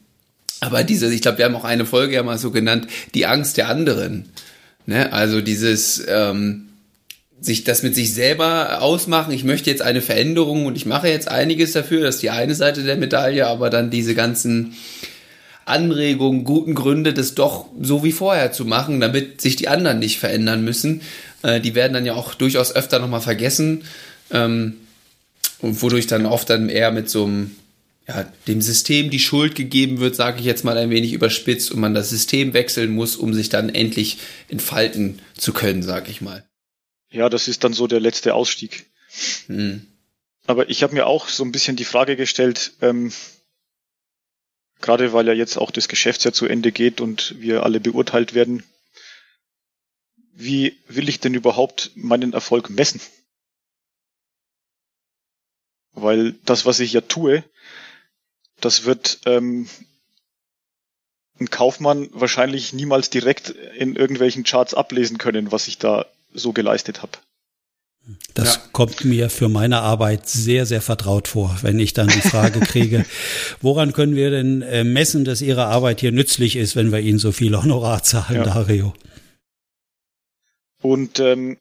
aber 0.60 0.84
diese, 0.84 1.12
ich 1.12 1.22
glaube, 1.22 1.38
wir 1.38 1.46
haben 1.46 1.56
auch 1.56 1.64
eine 1.64 1.86
Folge 1.86 2.14
ja 2.14 2.22
mal 2.22 2.38
so 2.38 2.50
genannt, 2.50 2.86
die 3.14 3.26
Angst 3.26 3.56
der 3.56 3.68
anderen. 3.68 4.28
Ne? 4.86 5.12
Also 5.12 5.40
dieses, 5.40 6.04
ähm, 6.06 6.68
sich 7.40 7.64
das 7.64 7.82
mit 7.82 7.94
sich 7.94 8.12
selber 8.12 8.82
ausmachen, 8.82 9.32
ich 9.32 9.44
möchte 9.44 9.70
jetzt 9.70 9.82
eine 9.82 10.02
Veränderung 10.02 10.66
und 10.66 10.76
ich 10.76 10.84
mache 10.84 11.08
jetzt 11.08 11.28
einiges 11.28 11.72
dafür, 11.72 12.02
das 12.02 12.16
ist 12.16 12.22
die 12.22 12.30
eine 12.30 12.54
Seite 12.54 12.82
der 12.82 12.96
Medaille, 12.96 13.46
aber 13.46 13.70
dann 13.70 13.90
diese 13.90 14.14
ganzen 14.14 14.74
Anregungen, 15.64 16.44
guten 16.44 16.74
Gründe, 16.74 17.14
das 17.14 17.34
doch 17.34 17.66
so 17.80 18.04
wie 18.04 18.12
vorher 18.12 18.52
zu 18.52 18.64
machen, 18.64 19.00
damit 19.00 19.40
sich 19.40 19.56
die 19.56 19.68
anderen 19.68 19.98
nicht 19.98 20.18
verändern 20.18 20.62
müssen, 20.64 21.00
äh, 21.42 21.60
die 21.60 21.74
werden 21.74 21.94
dann 21.94 22.06
ja 22.06 22.14
auch 22.14 22.34
durchaus 22.34 22.74
öfter 22.74 22.98
nochmal 22.98 23.22
vergessen 23.22 23.84
ähm, 24.30 24.74
und 25.62 25.82
wodurch 25.82 26.06
dann 26.06 26.26
oft 26.26 26.50
dann 26.50 26.68
eher 26.68 26.90
mit 26.90 27.10
so 27.10 27.24
einem 27.24 27.56
ja, 28.08 28.24
dem 28.48 28.60
System 28.60 29.10
die 29.10 29.20
Schuld 29.20 29.54
gegeben 29.54 30.00
wird, 30.00 30.16
sage 30.16 30.40
ich 30.40 30.46
jetzt 30.46 30.64
mal 30.64 30.76
ein 30.76 30.90
wenig 30.90 31.12
überspitzt, 31.12 31.70
und 31.70 31.80
man 31.80 31.94
das 31.94 32.10
System 32.10 32.54
wechseln 32.54 32.90
muss, 32.90 33.16
um 33.16 33.34
sich 33.34 33.48
dann 33.48 33.68
endlich 33.68 34.18
entfalten 34.48 35.20
zu 35.36 35.52
können, 35.52 35.82
sage 35.82 36.10
ich 36.10 36.20
mal. 36.20 36.44
Ja, 37.12 37.28
das 37.28 37.46
ist 37.46 37.62
dann 37.62 37.72
so 37.72 37.86
der 37.86 38.00
letzte 38.00 38.34
Ausstieg. 38.34 38.86
Hm. 39.46 39.86
Aber 40.46 40.70
ich 40.70 40.82
habe 40.82 40.94
mir 40.94 41.06
auch 41.06 41.28
so 41.28 41.44
ein 41.44 41.52
bisschen 41.52 41.76
die 41.76 41.84
Frage 41.84 42.16
gestellt, 42.16 42.72
ähm, 42.80 43.12
gerade 44.80 45.12
weil 45.12 45.26
ja 45.26 45.32
jetzt 45.32 45.56
auch 45.56 45.70
das 45.70 45.88
Geschäftsjahr 45.88 46.32
zu 46.32 46.46
Ende 46.46 46.72
geht 46.72 47.00
und 47.00 47.36
wir 47.38 47.62
alle 47.62 47.80
beurteilt 47.80 48.34
werden, 48.34 48.64
wie 50.32 50.78
will 50.88 51.08
ich 51.08 51.20
denn 51.20 51.34
überhaupt 51.34 51.90
meinen 51.94 52.32
Erfolg 52.32 52.70
messen? 52.70 53.00
Weil 55.92 56.32
das, 56.44 56.66
was 56.66 56.80
ich 56.80 56.92
ja 56.92 57.00
tue, 57.00 57.44
das 58.60 58.84
wird 58.84 59.20
ähm, 59.26 59.68
ein 61.40 61.50
Kaufmann 61.50 62.08
wahrscheinlich 62.12 62.72
niemals 62.72 63.10
direkt 63.10 63.50
in 63.50 63.96
irgendwelchen 63.96 64.44
Charts 64.44 64.74
ablesen 64.74 65.18
können, 65.18 65.52
was 65.52 65.68
ich 65.68 65.78
da 65.78 66.06
so 66.32 66.52
geleistet 66.52 67.02
habe. 67.02 67.12
Das 68.34 68.56
ja. 68.56 68.62
kommt 68.72 69.04
mir 69.04 69.30
für 69.30 69.48
meine 69.48 69.80
Arbeit 69.80 70.28
sehr, 70.28 70.66
sehr 70.66 70.80
vertraut 70.80 71.28
vor, 71.28 71.56
wenn 71.62 71.78
ich 71.78 71.92
dann 71.92 72.08
die 72.08 72.20
Frage 72.20 72.60
kriege, 72.60 73.04
woran 73.60 73.92
können 73.92 74.16
wir 74.16 74.30
denn 74.30 74.62
äh, 74.62 74.84
messen, 74.84 75.24
dass 75.24 75.42
Ihre 75.42 75.66
Arbeit 75.66 76.00
hier 76.00 76.12
nützlich 76.12 76.56
ist, 76.56 76.76
wenn 76.76 76.92
wir 76.92 77.00
Ihnen 77.00 77.18
so 77.18 77.32
viel 77.32 77.56
Honorar 77.56 78.02
zahlen, 78.02 78.36
ja. 78.36 78.44
Dario? 78.44 78.94
Und 80.82 81.20
ähm, 81.20 81.58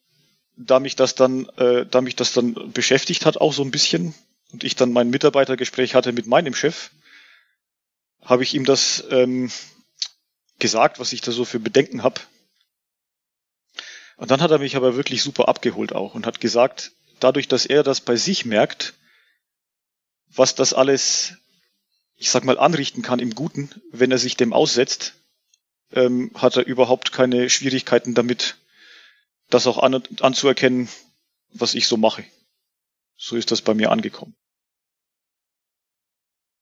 da 0.59 0.79
mich 0.79 0.95
das 0.95 1.15
dann, 1.15 1.47
äh, 1.57 1.85
da 1.85 2.01
mich 2.01 2.15
das 2.15 2.33
dann 2.33 2.71
beschäftigt 2.73 3.25
hat, 3.25 3.37
auch 3.37 3.53
so 3.53 3.63
ein 3.63 3.71
bisschen, 3.71 4.13
und 4.51 4.63
ich 4.63 4.75
dann 4.75 4.91
mein 4.91 5.09
Mitarbeitergespräch 5.09 5.95
hatte 5.95 6.11
mit 6.11 6.27
meinem 6.27 6.53
Chef, 6.53 6.91
habe 8.21 8.43
ich 8.43 8.53
ihm 8.53 8.65
das 8.65 9.03
ähm, 9.09 9.49
gesagt, 10.59 10.99
was 10.99 11.13
ich 11.13 11.21
da 11.21 11.31
so 11.31 11.45
für 11.45 11.59
Bedenken 11.59 12.03
habe. 12.03 12.19
Und 14.17 14.31
dann 14.31 14.41
hat 14.41 14.51
er 14.51 14.59
mich 14.59 14.75
aber 14.75 14.97
wirklich 14.97 15.23
super 15.23 15.47
abgeholt 15.47 15.93
auch 15.93 16.13
und 16.13 16.25
hat 16.25 16.41
gesagt, 16.41 16.91
dadurch, 17.21 17.47
dass 17.47 17.65
er 17.65 17.83
das 17.83 18.01
bei 18.01 18.17
sich 18.17 18.43
merkt, 18.43 18.95
was 20.27 20.55
das 20.55 20.73
alles, 20.73 21.35
ich 22.17 22.29
sag 22.29 22.43
mal, 22.43 22.59
anrichten 22.59 23.01
kann 23.01 23.19
im 23.19 23.33
Guten, 23.33 23.69
wenn 23.91 24.11
er 24.11 24.17
sich 24.17 24.35
dem 24.35 24.51
aussetzt, 24.51 25.13
ähm, 25.93 26.31
hat 26.35 26.57
er 26.57 26.65
überhaupt 26.65 27.13
keine 27.13 27.49
Schwierigkeiten 27.49 28.13
damit, 28.13 28.57
das 29.49 29.67
auch 29.67 29.77
an, 29.77 30.03
anzuerkennen, 30.21 30.89
was 31.51 31.75
ich 31.75 31.87
so 31.87 31.97
mache. 31.97 32.23
So 33.17 33.35
ist 33.35 33.51
das 33.51 33.61
bei 33.61 33.73
mir 33.73 33.91
angekommen. 33.91 34.35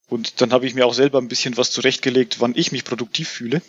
Und 0.09 0.41
dann 0.41 0.53
habe 0.53 0.65
ich 0.65 0.73
mir 0.73 0.85
auch 0.85 0.93
selber 0.93 1.19
ein 1.19 1.27
bisschen 1.27 1.57
was 1.57 1.71
zurechtgelegt, 1.71 2.39
wann 2.39 2.55
ich 2.55 2.71
mich 2.71 2.85
produktiv 2.85 3.29
fühle. 3.29 3.61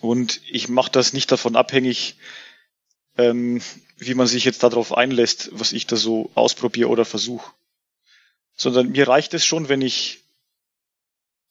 Und 0.00 0.40
ich 0.50 0.68
mache 0.68 0.90
das 0.90 1.12
nicht 1.12 1.30
davon 1.30 1.56
abhängig, 1.56 2.16
ähm, 3.18 3.60
wie 3.98 4.14
man 4.14 4.26
sich 4.26 4.44
jetzt 4.44 4.62
darauf 4.62 4.96
einlässt, 4.96 5.50
was 5.52 5.72
ich 5.72 5.86
da 5.86 5.96
so 5.96 6.30
ausprobiere 6.34 6.88
oder 6.88 7.04
versuche. 7.04 7.52
Sondern 8.56 8.90
mir 8.92 9.06
reicht 9.06 9.34
es 9.34 9.44
schon, 9.44 9.68
wenn 9.68 9.82
ich 9.82 10.24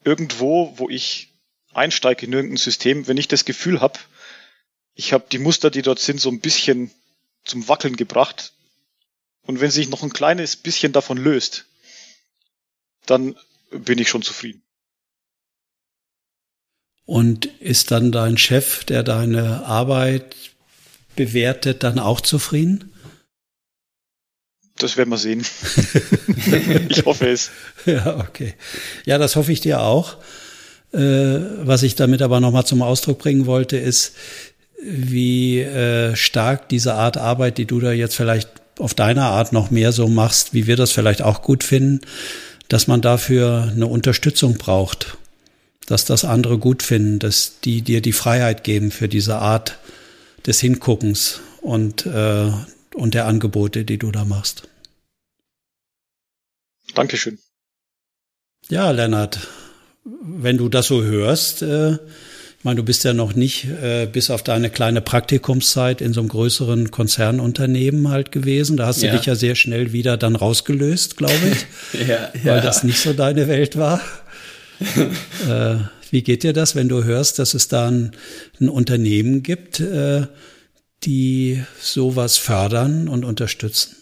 irgendwo, 0.04 0.74
wo 0.78 0.90
ich 0.90 1.30
einsteige 1.74 2.26
in 2.26 2.34
irgendein 2.34 2.58
System, 2.58 3.08
wenn 3.08 3.18
ich 3.18 3.28
das 3.28 3.46
Gefühl 3.46 3.82
habe, 3.82 4.00
ich 4.96 5.14
habe 5.14 5.26
die 5.32 5.40
Muster, 5.40 5.72
die 5.72 5.82
dort 5.82 6.00
sind, 6.00 6.22
so 6.22 6.30
ein 6.30 6.40
bisschen 6.40 6.92
zum 7.44 7.68
Wackeln 7.68 7.96
gebracht. 7.96 8.54
Und 9.46 9.60
wenn 9.60 9.72
sich 9.72 9.90
noch 9.90 10.04
ein 10.04 10.14
kleines 10.14 10.56
bisschen 10.56 10.94
davon 10.94 11.18
löst, 11.18 11.66
dann 13.06 13.36
bin 13.72 14.00
ich 14.00 14.10
schon 14.10 14.22
zufrieden. 14.22 14.62
Und 17.06 17.46
ist 17.60 17.92
dann 17.92 18.12
dein 18.12 18.38
Chef, 18.38 18.86
der 18.86 19.04
deine 19.04 19.66
Arbeit 19.66 20.36
bewertet, 21.16 21.84
dann 21.84 22.00
auch 22.00 22.22
zufrieden? 22.22 22.94
Das 24.78 24.96
werden 24.96 25.10
wir 25.10 25.18
sehen. 25.18 25.46
ich 26.90 27.06
hoffe 27.06 27.30
es. 27.30 27.52
Ja, 27.86 28.20
okay. 28.20 28.56
Ja, 29.06 29.18
das 29.18 29.36
hoffe 29.36 29.52
ich 29.52 29.60
dir 29.60 29.82
auch. 29.82 30.18
Äh, 30.94 30.98
was 31.68 31.84
ich 31.84 31.96
damit 31.96 32.22
aber 32.22 32.40
nochmal 32.40 32.66
zum 32.66 32.82
Ausdruck 32.82 33.20
bringen 33.20 33.46
wollte, 33.46 33.78
ist, 33.78 34.16
wie 34.84 35.62
äh, 35.62 36.16
stark 36.16 36.70
diese 36.70 36.96
Art 36.96 37.18
Arbeit, 37.18 37.58
die 37.58 37.66
du 37.66 37.80
da 37.80 37.92
jetzt 37.92 38.16
vielleicht 38.16 38.50
auf 38.80 38.94
deiner 38.94 39.26
Art 39.26 39.54
noch 39.54 39.72
mehr 39.72 39.92
so 39.92 40.08
machst, 40.08 40.54
wie 40.54 40.68
wir 40.68 40.76
das 40.76 40.92
vielleicht 40.92 41.22
auch 41.22 41.42
gut 41.42 41.64
finden, 41.64 42.02
dass 42.68 42.88
man 42.88 43.02
dafür 43.02 43.72
eine 43.72 43.88
Unterstützung 43.88 44.56
braucht, 44.56 45.18
dass 45.86 46.06
das 46.06 46.26
andere 46.26 46.58
gut 46.58 46.84
finden, 46.84 47.20
dass 47.20 47.60
die 47.64 47.82
dir 47.82 48.02
die 48.02 48.14
Freiheit 48.14 48.64
geben 48.64 48.92
für 48.92 49.08
diese 49.08 49.38
Art 49.38 49.78
des 50.46 50.60
Hinguckens 50.60 51.42
und, 51.62 52.06
äh, 52.06 52.52
und 52.96 53.14
der 53.14 53.26
Angebote, 53.26 53.86
die 53.86 53.98
du 53.98 54.12
da 54.12 54.26
machst. 54.26 54.68
Dankeschön. 56.94 57.40
Ja, 58.70 58.92
Lennart, 58.92 59.48
wenn 60.04 60.58
du 60.58 60.70
das 60.70 60.88
so 60.88 61.04
hörst, 61.04 61.62
äh, 61.62 61.98
ich 62.64 62.66
meine, 62.66 62.78
du 62.78 62.84
bist 62.84 63.04
ja 63.04 63.12
noch 63.12 63.36
nicht 63.36 63.66
äh, 63.66 64.08
bis 64.10 64.30
auf 64.30 64.42
deine 64.42 64.70
kleine 64.70 65.02
Praktikumszeit 65.02 66.00
in 66.00 66.14
so 66.14 66.22
einem 66.22 66.30
größeren 66.30 66.92
Konzernunternehmen 66.92 68.08
halt 68.08 68.32
gewesen. 68.32 68.78
Da 68.78 68.86
hast 68.86 69.02
du 69.02 69.08
ja. 69.08 69.18
dich 69.18 69.26
ja 69.26 69.36
sehr 69.36 69.56
schnell 69.56 69.92
wieder 69.92 70.16
dann 70.16 70.38
rausgelöst, 70.38 71.18
glaube 71.18 71.34
ich, 71.52 72.08
ja, 72.08 72.32
ja. 72.34 72.46
weil 72.46 72.62
das 72.62 72.86
nicht 72.86 73.00
so 73.00 73.12
deine 73.12 73.50
Welt 73.50 73.78
war. 73.78 74.00
äh, 74.80 75.76
wie 76.10 76.22
geht 76.22 76.44
dir 76.44 76.54
das, 76.54 76.74
wenn 76.74 76.88
du 76.88 77.04
hörst, 77.04 77.38
dass 77.38 77.54
es 77.54 77.68
da 77.68 77.90
ein, 77.90 78.14
ein 78.62 78.70
Unternehmen 78.70 79.44
gibt, 79.44 79.82
äh, 79.82 80.28
die 81.04 81.62
sowas 81.82 82.38
fördern 82.38 83.10
und 83.10 83.26
unterstützen? 83.26 83.98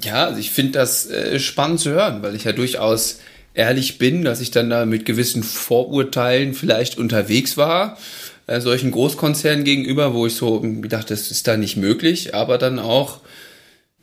Ja, 0.00 0.26
also 0.26 0.38
ich 0.38 0.52
finde 0.52 0.78
das 0.78 1.10
äh, 1.10 1.40
spannend 1.40 1.80
zu 1.80 1.90
hören, 1.90 2.22
weil 2.22 2.36
ich 2.36 2.44
ja 2.44 2.52
durchaus 2.52 3.18
ehrlich 3.54 3.98
bin, 3.98 4.24
dass 4.24 4.40
ich 4.40 4.50
dann 4.50 4.70
da 4.70 4.86
mit 4.86 5.04
gewissen 5.04 5.42
Vorurteilen 5.42 6.54
vielleicht 6.54 6.98
unterwegs 6.98 7.56
war, 7.56 7.98
äh, 8.46 8.60
solchen 8.60 8.90
Großkonzernen 8.90 9.64
gegenüber, 9.64 10.14
wo 10.14 10.26
ich 10.26 10.34
so 10.34 10.60
gedacht, 10.60 11.10
das 11.10 11.30
ist 11.30 11.46
da 11.46 11.56
nicht 11.56 11.76
möglich, 11.76 12.34
aber 12.34 12.58
dann 12.58 12.78
auch, 12.78 13.20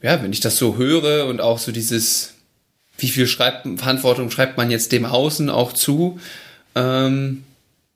ja, 0.02 0.22
wenn 0.22 0.34
ich 0.34 0.40
das 0.40 0.58
so 0.58 0.78
höre 0.78 1.26
und 1.26 1.42
auch 1.42 1.60
so 1.60 1.72
dieses, 1.72 2.34
wie 2.98 3.10
viel 3.10 3.28
schreibt, 3.28 3.68
Verantwortung 3.80 4.32
schreibt 4.32 4.58
man 4.58 4.72
jetzt 4.72 4.92
dem 4.92 5.06
Außen 5.06 5.50
auch 5.50 5.74
zu, 5.74 6.20
ähm, 6.76 7.44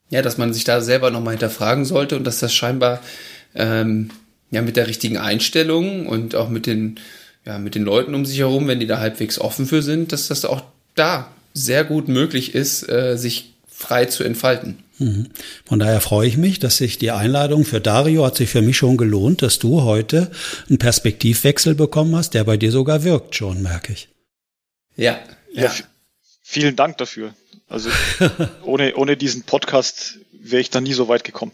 ja, 0.10 0.22
dass 0.22 0.38
man 0.38 0.54
sich 0.54 0.64
da 0.64 0.82
selber 0.82 1.10
nochmal 1.10 1.34
hinterfragen 1.34 1.86
sollte 1.86 2.18
und 2.18 2.26
dass 2.26 2.39
das 2.39 2.54
scheinbar 2.54 2.99
ähm, 3.56 4.10
ja 4.52 4.62
mit 4.62 4.76
der 4.76 4.88
richtigen 4.88 5.18
Einstellung 5.18 6.06
und 6.06 6.36
auch 6.36 6.49
mit 6.49 6.66
den 6.66 6.99
ja 7.45 7.58
mit 7.58 7.76
den 7.76 7.84
Leuten 7.84 8.14
um 8.14 8.26
sich 8.26 8.39
herum, 8.39 8.68
wenn 8.68 8.80
die 8.80 8.88
da 8.88 8.99
halbwegs 8.99 9.39
offen 9.39 9.66
für 9.66 9.82
sind, 9.82 10.12
dass 10.12 10.28
das 10.28 10.45
auch 10.45 10.64
da 10.95 11.32
sehr 11.54 11.84
gut 11.84 12.08
möglich 12.08 12.56
ist, 12.56 12.88
äh, 12.89 13.18
sich 13.18 13.54
frei 13.68 14.06
zu 14.06 14.24
entfalten. 14.24 14.84
Mhm. 14.99 15.30
Von 15.66 15.80
daher 15.80 15.99
freue 15.99 16.28
ich 16.28 16.38
mich, 16.38 16.60
dass 16.60 16.78
sich 16.78 16.97
die 16.97 17.12
Einladung 17.12 17.66
für 17.66 17.82
Dario 17.82 18.26
hat 18.26 18.38
sich 18.38 18.49
für 18.49 18.62
mich 18.62 18.78
schon 18.78 18.97
gelohnt, 18.97 19.41
dass 19.41 19.58
du 19.58 19.82
heute 19.82 20.32
einen 20.70 20.78
Perspektivwechsel 20.78 21.74
bekommen 21.74 22.16
hast, 22.16 22.36
der 22.36 22.43
bei 22.43 22.58
dir 22.58 22.72
sogar 22.72 23.04
wirkt 23.04 23.36
schon, 23.36 23.64
merke 23.64 23.93
ich. 23.93 24.10
Ja, 24.95 25.20
ja. 25.54 25.64
ja 25.64 25.74
vielen 26.43 26.76
Dank 26.76 26.97
dafür. 26.97 27.34
Also 27.68 27.89
ohne, 28.64 28.95
ohne 28.95 29.18
diesen 29.18 29.43
Podcast 29.43 30.20
wäre 30.32 30.62
ich 30.62 30.70
da 30.70 30.82
nie 30.82 30.93
so 30.93 31.08
weit 31.08 31.24
gekommen. 31.24 31.54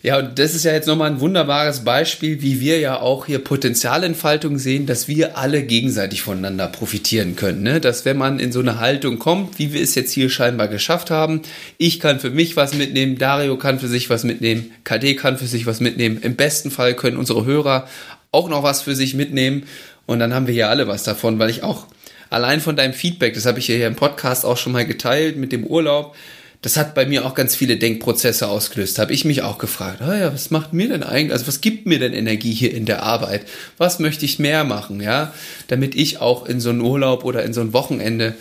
Ja, 0.00 0.18
und 0.18 0.38
das 0.38 0.54
ist 0.54 0.64
ja 0.64 0.72
jetzt 0.72 0.86
nochmal 0.86 1.10
ein 1.10 1.18
wunderbares 1.18 1.80
Beispiel, 1.80 2.40
wie 2.40 2.60
wir 2.60 2.78
ja 2.78 3.00
auch 3.00 3.26
hier 3.26 3.40
Potenzialentfaltung 3.40 4.56
sehen, 4.56 4.86
dass 4.86 5.08
wir 5.08 5.36
alle 5.36 5.64
gegenseitig 5.64 6.22
voneinander 6.22 6.68
profitieren 6.68 7.34
können. 7.34 7.64
Ne? 7.64 7.80
Dass 7.80 8.04
wenn 8.04 8.16
man 8.16 8.38
in 8.38 8.52
so 8.52 8.60
eine 8.60 8.78
Haltung 8.78 9.18
kommt, 9.18 9.58
wie 9.58 9.72
wir 9.72 9.82
es 9.82 9.96
jetzt 9.96 10.12
hier 10.12 10.30
scheinbar 10.30 10.68
geschafft 10.68 11.10
haben, 11.10 11.42
ich 11.78 11.98
kann 11.98 12.20
für 12.20 12.30
mich 12.30 12.56
was 12.56 12.74
mitnehmen, 12.74 13.18
Dario 13.18 13.56
kann 13.56 13.80
für 13.80 13.88
sich 13.88 14.08
was 14.08 14.22
mitnehmen, 14.22 14.70
KD 14.84 15.16
kann 15.16 15.36
für 15.36 15.48
sich 15.48 15.66
was 15.66 15.80
mitnehmen, 15.80 16.18
im 16.22 16.36
besten 16.36 16.70
Fall 16.70 16.94
können 16.94 17.16
unsere 17.16 17.44
Hörer 17.44 17.88
auch 18.30 18.48
noch 18.48 18.62
was 18.62 18.82
für 18.82 18.94
sich 18.94 19.14
mitnehmen 19.14 19.64
und 20.06 20.20
dann 20.20 20.32
haben 20.32 20.46
wir 20.46 20.54
hier 20.54 20.68
alle 20.68 20.86
was 20.86 21.02
davon, 21.02 21.40
weil 21.40 21.50
ich 21.50 21.64
auch 21.64 21.86
allein 22.30 22.60
von 22.60 22.76
deinem 22.76 22.92
Feedback, 22.92 23.34
das 23.34 23.46
habe 23.46 23.58
ich 23.58 23.66
hier 23.66 23.84
im 23.86 23.96
Podcast 23.96 24.44
auch 24.44 24.58
schon 24.58 24.72
mal 24.72 24.86
geteilt 24.86 25.36
mit 25.36 25.50
dem 25.50 25.64
Urlaub, 25.64 26.14
das 26.60 26.76
hat 26.76 26.94
bei 26.94 27.06
mir 27.06 27.24
auch 27.24 27.34
ganz 27.34 27.54
viele 27.54 27.76
Denkprozesse 27.76 28.48
ausgelöst. 28.48 28.98
Habe 28.98 29.12
ich 29.12 29.24
mich 29.24 29.42
auch 29.42 29.58
gefragt, 29.58 30.02
ah 30.02 30.16
ja, 30.16 30.32
was 30.32 30.50
macht 30.50 30.72
mir 30.72 30.88
denn 30.88 31.04
eigentlich, 31.04 31.32
also 31.32 31.46
was 31.46 31.60
gibt 31.60 31.86
mir 31.86 32.00
denn 32.00 32.12
Energie 32.12 32.52
hier 32.52 32.74
in 32.74 32.84
der 32.84 33.04
Arbeit? 33.04 33.46
Was 33.76 34.00
möchte 34.00 34.24
ich 34.24 34.40
mehr 34.40 34.64
machen, 34.64 35.00
ja? 35.00 35.32
Damit 35.68 35.94
ich 35.94 36.18
auch 36.18 36.46
in 36.46 36.60
so 36.60 36.70
einen 36.70 36.80
Urlaub 36.80 37.24
oder 37.24 37.44
in 37.44 37.52
so 37.52 37.60
ein 37.60 37.72
Wochenende 37.72 38.34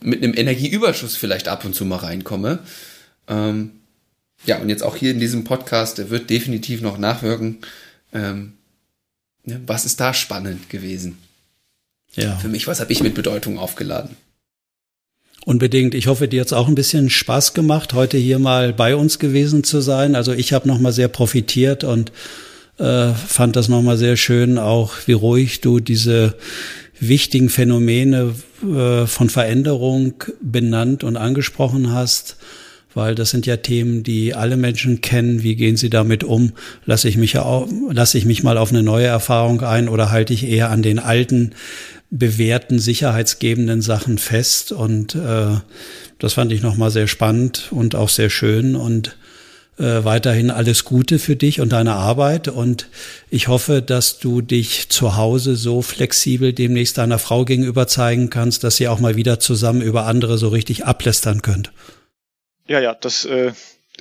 mit 0.00 0.22
einem 0.22 0.34
Energieüberschuss 0.34 1.16
vielleicht 1.16 1.46
ab 1.46 1.64
und 1.64 1.74
zu 1.74 1.84
mal 1.84 1.96
reinkomme. 1.96 2.58
Ähm, 3.28 3.70
ja, 4.44 4.58
und 4.58 4.68
jetzt 4.68 4.82
auch 4.82 4.96
hier 4.96 5.12
in 5.12 5.20
diesem 5.20 5.44
Podcast, 5.44 5.98
der 5.98 6.10
wird 6.10 6.30
definitiv 6.30 6.80
noch 6.80 6.98
nachwirken. 6.98 7.58
Ähm, 8.12 8.54
ja, 9.44 9.56
was 9.66 9.84
ist 9.84 10.00
da 10.00 10.14
spannend 10.14 10.68
gewesen? 10.68 11.18
Ja. 12.14 12.36
Für 12.36 12.48
mich, 12.48 12.66
was 12.66 12.80
habe 12.80 12.92
ich 12.92 13.02
mit 13.02 13.14
Bedeutung 13.14 13.58
aufgeladen? 13.58 14.16
Unbedingt. 15.44 15.94
Ich 15.94 16.06
hoffe, 16.06 16.28
dir 16.28 16.42
es 16.42 16.52
auch 16.52 16.68
ein 16.68 16.76
bisschen 16.76 17.10
Spaß 17.10 17.52
gemacht, 17.52 17.94
heute 17.94 18.16
hier 18.16 18.38
mal 18.38 18.72
bei 18.72 18.94
uns 18.94 19.18
gewesen 19.18 19.64
zu 19.64 19.80
sein. 19.80 20.14
Also 20.14 20.32
ich 20.32 20.52
habe 20.52 20.68
nochmal 20.68 20.92
sehr 20.92 21.08
profitiert 21.08 21.82
und 21.82 22.12
äh, 22.78 23.12
fand 23.12 23.56
das 23.56 23.68
nochmal 23.68 23.96
sehr 23.96 24.16
schön, 24.16 24.56
auch 24.58 24.92
wie 25.06 25.12
ruhig 25.12 25.60
du 25.60 25.80
diese 25.80 26.36
wichtigen 27.00 27.48
Phänomene 27.48 28.34
äh, 28.62 29.06
von 29.06 29.28
Veränderung 29.28 30.14
benannt 30.40 31.02
und 31.02 31.16
angesprochen 31.16 31.92
hast, 31.92 32.36
weil 32.94 33.16
das 33.16 33.30
sind 33.30 33.44
ja 33.44 33.56
Themen, 33.56 34.04
die 34.04 34.34
alle 34.34 34.56
Menschen 34.56 35.00
kennen. 35.00 35.42
Wie 35.42 35.56
gehen 35.56 35.76
sie 35.76 35.90
damit 35.90 36.22
um? 36.22 36.52
Lasse 36.86 37.08
ich 37.08 37.16
mich, 37.16 37.32
ja 37.32 37.66
lasse 37.90 38.16
ich 38.16 38.26
mich 38.26 38.44
mal 38.44 38.58
auf 38.58 38.70
eine 38.70 38.84
neue 38.84 39.06
Erfahrung 39.06 39.60
ein 39.62 39.88
oder 39.88 40.12
halte 40.12 40.32
ich 40.32 40.46
eher 40.46 40.70
an 40.70 40.82
den 40.82 41.00
alten 41.00 41.54
bewährten, 42.12 42.78
sicherheitsgebenden 42.78 43.80
Sachen 43.82 44.18
fest. 44.18 44.70
Und 44.70 45.14
äh, 45.14 45.56
das 46.18 46.34
fand 46.34 46.52
ich 46.52 46.62
nochmal 46.62 46.90
sehr 46.90 47.08
spannend 47.08 47.68
und 47.70 47.94
auch 47.96 48.10
sehr 48.10 48.30
schön. 48.30 48.76
Und 48.76 49.16
äh, 49.78 50.04
weiterhin 50.04 50.50
alles 50.50 50.84
Gute 50.84 51.18
für 51.18 51.36
dich 51.36 51.60
und 51.60 51.72
deine 51.72 51.94
Arbeit. 51.94 52.48
Und 52.48 52.88
ich 53.30 53.48
hoffe, 53.48 53.80
dass 53.80 54.18
du 54.18 54.42
dich 54.42 54.90
zu 54.90 55.16
Hause 55.16 55.56
so 55.56 55.80
flexibel 55.80 56.52
demnächst 56.52 56.98
deiner 56.98 57.18
Frau 57.18 57.46
gegenüber 57.46 57.88
zeigen 57.88 58.28
kannst, 58.28 58.62
dass 58.62 58.78
ihr 58.78 58.92
auch 58.92 59.00
mal 59.00 59.16
wieder 59.16 59.40
zusammen 59.40 59.80
über 59.80 60.04
andere 60.04 60.36
so 60.36 60.48
richtig 60.48 60.84
ablästern 60.84 61.40
könnt. 61.40 61.72
Ja, 62.68 62.78
ja, 62.78 62.94
das 62.94 63.24
äh, 63.24 63.52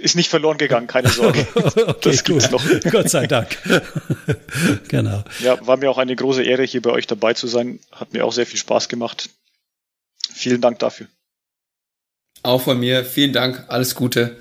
ist 0.01 0.15
nicht 0.15 0.29
verloren 0.29 0.57
gegangen, 0.57 0.87
keine 0.87 1.09
Sorge. 1.09 1.47
okay, 1.55 1.95
das 2.01 2.23
gibt's 2.23 2.49
gut. 2.49 2.51
noch. 2.51 2.91
Gott 2.91 3.09
sei 3.09 3.27
Dank. 3.27 3.57
genau. 4.87 5.23
Ja, 5.39 5.65
war 5.65 5.77
mir 5.77 5.89
auch 5.89 5.97
eine 5.97 6.15
große 6.15 6.43
Ehre, 6.43 6.63
hier 6.63 6.81
bei 6.81 6.91
euch 6.91 7.07
dabei 7.07 7.33
zu 7.33 7.47
sein. 7.47 7.79
Hat 7.91 8.13
mir 8.13 8.25
auch 8.25 8.33
sehr 8.33 8.45
viel 8.45 8.59
Spaß 8.59 8.89
gemacht. 8.89 9.29
Vielen 10.33 10.61
Dank 10.61 10.79
dafür. 10.79 11.07
Auch 12.43 12.61
von 12.61 12.79
mir, 12.79 13.05
vielen 13.05 13.33
Dank, 13.33 13.65
alles 13.67 13.95
Gute. 13.95 14.37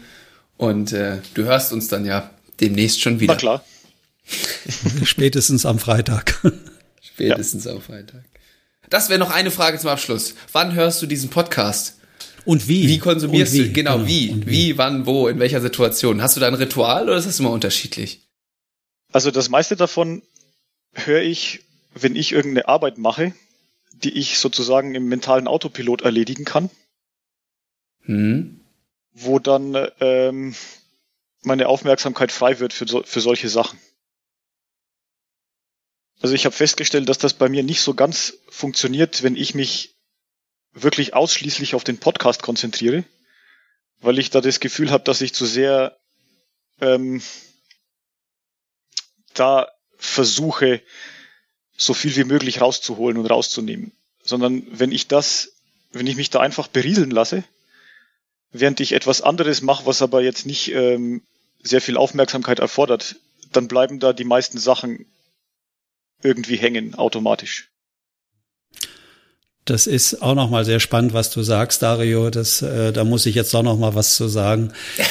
Und 0.56 0.92
äh, 0.92 1.18
du 1.34 1.44
hörst 1.44 1.72
uns 1.72 1.88
dann 1.88 2.04
ja 2.04 2.30
demnächst 2.60 3.00
schon 3.00 3.20
wieder. 3.20 3.34
Na 3.34 3.38
klar. 3.38 3.64
Spätestens 5.04 5.66
am 5.66 5.78
Freitag. 5.78 6.40
Spätestens 7.02 7.64
ja. 7.64 7.72
am 7.72 7.82
Freitag. 7.82 8.24
Das 8.88 9.08
wäre 9.08 9.18
noch 9.18 9.30
eine 9.30 9.50
Frage 9.50 9.78
zum 9.78 9.90
Abschluss. 9.90 10.34
Wann 10.52 10.74
hörst 10.74 11.00
du 11.02 11.06
diesen 11.06 11.30
Podcast? 11.30 11.99
Und 12.44 12.68
wie? 12.68 12.88
Wie 12.88 12.98
konsumierst 12.98 13.52
wie? 13.52 13.68
du? 13.68 13.72
Genau, 13.72 13.96
genau. 13.98 14.08
Wie? 14.08 14.42
wie? 14.44 14.46
Wie, 14.46 14.78
wann, 14.78 15.06
wo, 15.06 15.28
in 15.28 15.38
welcher 15.38 15.60
Situation? 15.60 16.22
Hast 16.22 16.36
du 16.36 16.40
da 16.40 16.48
ein 16.48 16.54
Ritual 16.54 17.04
oder 17.04 17.16
ist 17.16 17.26
das 17.26 17.40
immer 17.40 17.50
unterschiedlich? 17.50 18.20
Also 19.12 19.30
das 19.30 19.48
meiste 19.48 19.76
davon 19.76 20.22
höre 20.92 21.22
ich, 21.22 21.60
wenn 21.94 22.16
ich 22.16 22.32
irgendeine 22.32 22.68
Arbeit 22.68 22.98
mache, 22.98 23.34
die 23.92 24.10
ich 24.10 24.38
sozusagen 24.38 24.94
im 24.94 25.08
mentalen 25.08 25.48
Autopilot 25.48 26.02
erledigen 26.02 26.44
kann. 26.44 26.70
Hm. 28.02 28.60
Wo 29.12 29.38
dann 29.38 29.76
ähm, 30.00 30.54
meine 31.42 31.68
Aufmerksamkeit 31.68 32.32
frei 32.32 32.60
wird 32.60 32.72
für, 32.72 32.86
so, 32.86 33.02
für 33.02 33.20
solche 33.20 33.48
Sachen. 33.48 33.78
Also 36.20 36.34
ich 36.34 36.44
habe 36.44 36.54
festgestellt, 36.54 37.08
dass 37.08 37.18
das 37.18 37.34
bei 37.34 37.48
mir 37.48 37.62
nicht 37.62 37.80
so 37.80 37.94
ganz 37.94 38.38
funktioniert, 38.48 39.22
wenn 39.22 39.36
ich 39.36 39.54
mich 39.54 39.94
wirklich 40.72 41.14
ausschließlich 41.14 41.74
auf 41.74 41.84
den 41.84 41.98
Podcast 41.98 42.42
konzentriere, 42.42 43.04
weil 44.00 44.18
ich 44.18 44.30
da 44.30 44.40
das 44.40 44.60
Gefühl 44.60 44.90
habe, 44.90 45.04
dass 45.04 45.20
ich 45.20 45.34
zu 45.34 45.46
sehr 45.46 45.96
ähm, 46.80 47.22
da 49.34 49.68
versuche, 49.96 50.80
so 51.76 51.94
viel 51.94 52.14
wie 52.16 52.24
möglich 52.24 52.60
rauszuholen 52.60 53.18
und 53.18 53.26
rauszunehmen. 53.26 53.92
Sondern 54.22 54.66
wenn 54.70 54.92
ich 54.92 55.08
das, 55.08 55.52
wenn 55.92 56.06
ich 56.06 56.16
mich 56.16 56.30
da 56.30 56.40
einfach 56.40 56.68
berieseln 56.68 57.10
lasse, 57.10 57.44
während 58.52 58.80
ich 58.80 58.92
etwas 58.92 59.22
anderes 59.22 59.62
mache, 59.62 59.86
was 59.86 60.02
aber 60.02 60.22
jetzt 60.22 60.46
nicht 60.46 60.72
ähm, 60.72 61.22
sehr 61.62 61.80
viel 61.80 61.96
Aufmerksamkeit 61.96 62.58
erfordert, 62.58 63.16
dann 63.52 63.68
bleiben 63.68 63.98
da 64.00 64.12
die 64.12 64.24
meisten 64.24 64.58
Sachen 64.58 65.06
irgendwie 66.22 66.56
hängen 66.56 66.94
automatisch. 66.94 67.70
Das 69.70 69.86
ist 69.86 70.20
auch 70.20 70.34
noch 70.34 70.50
mal 70.50 70.64
sehr 70.64 70.80
spannend, 70.80 71.12
was 71.12 71.30
du 71.30 71.42
sagst, 71.42 71.82
Dario. 71.82 72.30
Das, 72.30 72.60
äh, 72.60 72.92
da 72.92 73.04
muss 73.04 73.24
ich 73.24 73.36
jetzt 73.36 73.54
auch 73.54 73.62
noch 73.62 73.78
mal 73.78 73.94
was 73.94 74.16
zu 74.16 74.28
sagen. 74.28 74.72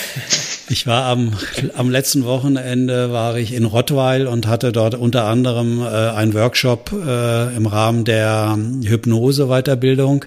Ich 0.72 0.86
war 0.86 1.06
am, 1.06 1.34
am 1.76 1.90
letzten 1.90 2.26
Wochenende 2.26 3.12
war 3.12 3.36
ich 3.40 3.54
in 3.54 3.66
Rottweil 3.66 4.28
und 4.28 4.46
hatte 4.46 4.72
dort 4.72 4.94
unter 4.94 5.24
anderem 5.24 5.82
äh, 5.82 5.86
einen 5.86 6.36
Workshop 6.36 6.92
äh, 6.92 7.56
im 7.56 7.66
Rahmen 7.66 8.06
der 8.06 8.56
Hypnose-Weiterbildung. 8.84 10.26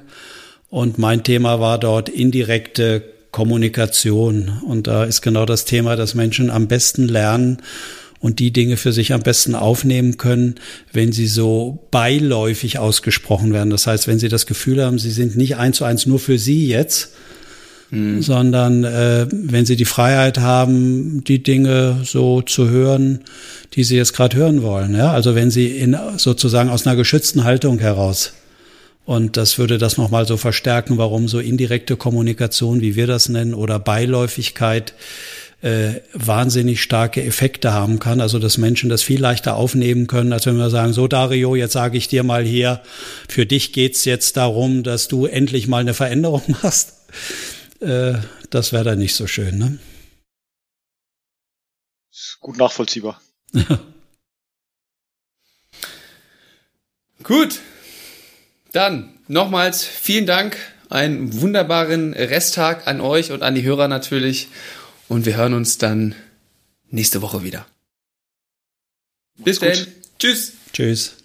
Und 0.68 0.99
mein 0.99 1.22
Thema 1.22 1.61
war 1.61 1.78
dort 1.78 2.09
indirekte 2.09 3.05
Kommunikation. 3.30 4.61
Und 4.66 4.89
da 4.89 5.05
ist 5.05 5.22
genau 5.22 5.47
das 5.47 5.64
Thema, 5.64 5.95
dass 5.95 6.16
Menschen 6.16 6.51
am 6.51 6.66
besten 6.66 7.07
lernen, 7.07 7.59
und 8.23 8.39
die 8.39 8.53
Dinge 8.53 8.77
für 8.77 8.93
sich 8.93 9.12
am 9.12 9.20
besten 9.20 9.55
aufnehmen 9.55 10.16
können, 10.16 10.55
wenn 10.93 11.12
sie 11.12 11.27
so 11.27 11.87
beiläufig 11.91 12.79
ausgesprochen 12.79 13.53
werden. 13.53 13.70
Das 13.70 13.87
heißt, 13.87 14.07
wenn 14.07 14.20
sie 14.20 14.29
das 14.29 14.47
Gefühl 14.47 14.83
haben, 14.83 14.99
sie 14.99 15.11
sind 15.11 15.37
nicht 15.37 15.57
eins 15.57 15.79
zu 15.79 15.85
eins 15.85 16.07
nur 16.07 16.20
für 16.20 16.39
sie 16.39 16.68
jetzt, 16.68 17.11
hm. 17.91 18.23
sondern 18.23 18.85
äh, 18.85 19.27
wenn 19.31 19.66
sie 19.66 19.75
die 19.75 19.85
Freiheit 19.85 20.39
haben, 20.39 21.25
die 21.25 21.43
Dinge 21.43 21.99
so 22.05 22.43
zu 22.43 22.70
hören, 22.70 23.20
die 23.75 23.83
sie 23.83 23.97
jetzt 23.97 24.14
gerade 24.14 24.37
hören 24.37 24.62
wollen. 24.62 24.95
Ja? 24.95 25.11
Also 25.11 25.35
wenn 25.35 25.51
sie 25.51 25.77
in 25.77 25.97
sozusagen 26.16 26.70
aus 26.70 26.87
einer 26.87 26.95
geschützten 26.95 27.43
Haltung 27.43 27.81
heraus 27.81 28.35
und 29.05 29.37
das 29.37 29.59
würde 29.59 29.79
das 29.79 29.97
nochmal 29.97 30.27
so 30.27 30.37
verstärken, 30.37 30.97
warum 30.97 31.27
so 31.27 31.41
indirekte 31.41 31.97
Kommunikation, 31.97 32.81
wie 32.81 32.95
wir 32.95 33.09
das 33.09 33.29
nennen, 33.29 33.53
oder 33.53 33.81
Beiläufigkeit 33.81 34.95
äh, 35.62 36.00
wahnsinnig 36.12 36.82
starke 36.82 37.24
Effekte 37.24 37.72
haben 37.72 37.98
kann. 37.98 38.20
Also 38.20 38.38
dass 38.38 38.58
Menschen 38.58 38.90
das 38.90 39.02
viel 39.02 39.20
leichter 39.20 39.56
aufnehmen 39.56 40.08
können, 40.08 40.32
als 40.32 40.46
wenn 40.46 40.56
wir 40.56 40.70
sagen, 40.70 40.92
so 40.92 41.08
Dario, 41.08 41.54
jetzt 41.54 41.72
sage 41.72 41.96
ich 41.96 42.08
dir 42.08 42.24
mal 42.24 42.44
hier, 42.44 42.82
für 43.28 43.46
dich 43.46 43.72
geht's 43.72 44.04
jetzt 44.04 44.36
darum, 44.36 44.82
dass 44.82 45.08
du 45.08 45.26
endlich 45.26 45.68
mal 45.68 45.78
eine 45.78 45.94
Veränderung 45.94 46.42
machst. 46.62 46.94
Äh, 47.80 48.14
das 48.50 48.72
wäre 48.72 48.84
dann 48.84 48.98
nicht 48.98 49.14
so 49.14 49.26
schön, 49.26 49.56
ne? 49.58 49.78
Gut 52.40 52.58
nachvollziehbar. 52.58 53.20
Gut. 57.22 57.60
Dann 58.72 59.14
nochmals 59.28 59.84
vielen 59.84 60.26
Dank. 60.26 60.56
Einen 60.90 61.40
wunderbaren 61.40 62.12
Resttag 62.12 62.86
an 62.86 63.00
euch 63.00 63.30
und 63.30 63.42
an 63.42 63.54
die 63.54 63.62
Hörer 63.62 63.86
natürlich. 63.88 64.48
Und 65.12 65.26
wir 65.26 65.36
hören 65.36 65.52
uns 65.52 65.76
dann 65.76 66.14
nächste 66.88 67.20
Woche 67.20 67.44
wieder. 67.44 67.66
Bis 69.36 69.58
dann. 69.58 69.86
Tschüss. 70.18 70.54
Tschüss. 70.72 71.16